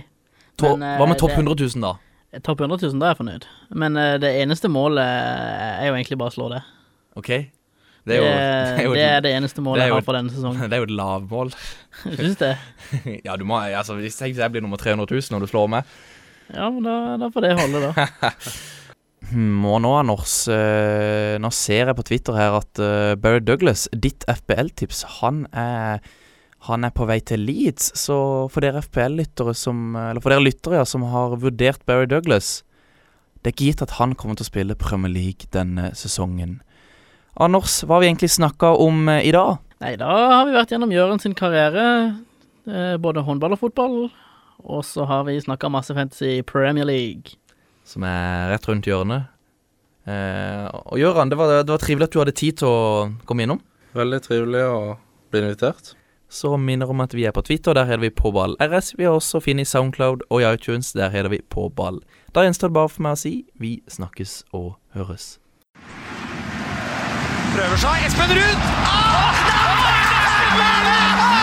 To, 0.60 0.74
Men, 0.76 0.98
hva 1.00 1.06
med 1.08 1.20
topp 1.20 1.32
det- 1.32 1.40
100 1.40 1.56
000, 1.78 1.84
da? 1.86 1.94
Topp 2.44 2.60
100 2.62 2.76
000, 2.84 2.98
da 3.00 3.08
er 3.08 3.14
jeg 3.14 3.18
fornøyd. 3.22 3.46
Men 3.80 3.96
det 4.22 4.28
eneste 4.42 4.68
målet 4.70 5.02
er 5.02 5.88
jo 5.88 5.96
egentlig 5.96 6.18
bare 6.20 6.30
å 6.30 6.34
slå 6.36 6.44
det. 6.52 6.60
OK? 7.18 7.30
Det 8.06 8.16
er, 8.16 8.20
jo- 8.20 8.28
er, 8.28 8.94
det 8.98 9.06
er 9.06 9.24
det 9.24 9.32
eneste 9.38 9.64
målet 9.64 9.82
det 9.82 9.88
jeg 9.88 9.96
har 9.96 10.04
for 10.06 10.18
denne 10.18 10.34
sesongen. 10.34 10.62
Det 10.70 10.76
er 10.76 10.84
jo 10.84 10.88
et 10.90 10.94
lavmål. 11.00 11.50
Syns 12.20 12.38
det. 12.40 12.52
ja, 13.24 13.34
du 13.40 13.44
må 13.48 13.58
Altså, 13.64 13.96
hvis 13.98 14.20
jeg, 14.20 14.36
blir 14.52 14.62
nummer 14.64 14.78
300 14.80 15.08
000 15.10 15.40
og 15.40 15.42
du 15.46 15.50
slår 15.50 15.72
meg 15.72 15.96
Ja, 16.52 16.68
men 16.70 16.84
da, 16.86 16.94
da 17.24 17.32
får 17.34 17.46
det 17.48 17.56
holde, 17.58 17.82
da. 17.90 18.06
Hmm, 19.30 19.62
og 19.68 19.78
nå, 19.84 19.90
Anders, 19.94 20.34
eh, 20.50 21.36
nå 21.38 21.50
ser 21.54 21.86
jeg 21.90 21.96
på 21.98 22.04
Twitter 22.08 22.34
her 22.34 22.56
at 22.58 22.80
eh, 22.82 23.14
Barry 23.20 23.42
Douglas, 23.44 23.86
ditt 23.94 24.26
FBL-tips, 24.26 25.04
han 25.20 25.44
han 26.66 26.84
er 26.84 26.92
på 26.92 27.06
vei 27.08 27.22
til 27.24 27.40
Leeds, 27.46 27.86
så 27.96 28.14
for 28.52 28.60
dere 28.60 28.82
FPL-lyttere 28.84 29.54
som 29.56 29.94
Eller 29.96 30.20
for 30.20 30.28
dere 30.28 30.44
lyttere 30.44 30.76
ja, 30.76 30.84
som 30.84 31.06
har 31.08 31.38
vurdert 31.40 31.86
Barry 31.88 32.04
Douglas 32.04 32.66
Det 33.40 33.48
er 33.48 33.54
ikke 33.54 33.68
gitt 33.70 33.84
at 33.86 33.94
han 33.96 34.12
kommer 34.12 34.36
til 34.36 34.44
å 34.44 34.50
spille 34.50 34.76
Premier 34.76 35.08
League 35.08 35.48
denne 35.56 35.94
sesongen. 35.96 36.58
Anders, 37.40 37.78
hva 37.86 37.96
har 37.96 38.04
vi 38.04 38.10
egentlig 38.10 38.32
snakka 38.34 38.74
om 38.76 39.08
eh, 39.08 39.24
i 39.30 39.32
dag? 39.32 39.56
Nei, 39.80 39.94
da 39.96 40.10
har 40.34 40.44
vi 40.44 40.58
vært 40.58 40.74
gjennom 40.74 40.92
Jørgen 40.92 41.22
sin 41.22 41.32
karriere, 41.38 41.86
både 43.00 43.22
håndball 43.24 43.56
og 43.56 43.62
fotball. 43.62 43.94
Og 44.68 44.84
så 44.84 45.06
har 45.08 45.24
vi 45.24 45.40
snakka 45.40 45.70
masse 45.72 45.94
fantasy 45.96 46.36
i 46.36 46.42
Premier 46.44 46.84
League 46.84 47.39
som 47.86 48.04
er 48.06 48.50
rett 48.52 48.66
rundt 48.68 48.88
hjørnet. 48.88 49.30
Eh, 50.08 50.66
og 50.70 50.98
Gøran, 50.98 51.30
det, 51.30 51.38
det 51.38 51.72
var, 51.72 51.80
trivelig 51.82 52.08
at 52.08 52.14
du 52.14 52.20
hadde 52.22 52.36
tid 52.36 52.60
til 52.60 52.68
å 52.70 53.08
komme 53.28 53.46
innom. 53.46 53.60
Veldig 53.96 54.20
trivelig 54.24 54.62
å 54.70 54.78
bli 55.30 55.42
invitert. 55.44 55.94
Så 56.30 56.54
minner 56.62 56.90
om 56.92 57.02
at 57.02 57.14
vi 57.14 57.24
er 57.26 57.34
på 57.34 57.42
Twitter, 57.42 57.74
der 57.74 57.88
heter 57.88 58.04
vi 58.04 58.12
Påball 58.14 58.54
RS. 58.62 58.92
Vi 58.98 59.06
har 59.08 59.18
også 59.18 59.42
funnet 59.42 59.66
i 59.66 59.70
Soundcloud 59.70 60.22
og 60.30 60.42
i 60.42 60.46
iTunes, 60.46 60.92
der 60.94 61.10
heter 61.10 61.32
vi 61.32 61.42
Påball. 61.42 61.98
Da 62.34 62.46
gjenstår 62.46 62.70
det 62.70 62.78
bare 62.78 62.92
for 62.92 63.06
meg 63.06 63.18
å 63.18 63.22
si 63.24 63.34
vi 63.58 63.80
snakkes 63.90 64.44
og 64.54 64.76
høres. 64.94 65.34
Prøver 67.50 67.82
seg. 67.82 68.06
Espen 68.06 68.38
Ruud! 68.38 68.64
Ah! 68.86 69.42
Ah! 70.62 71.39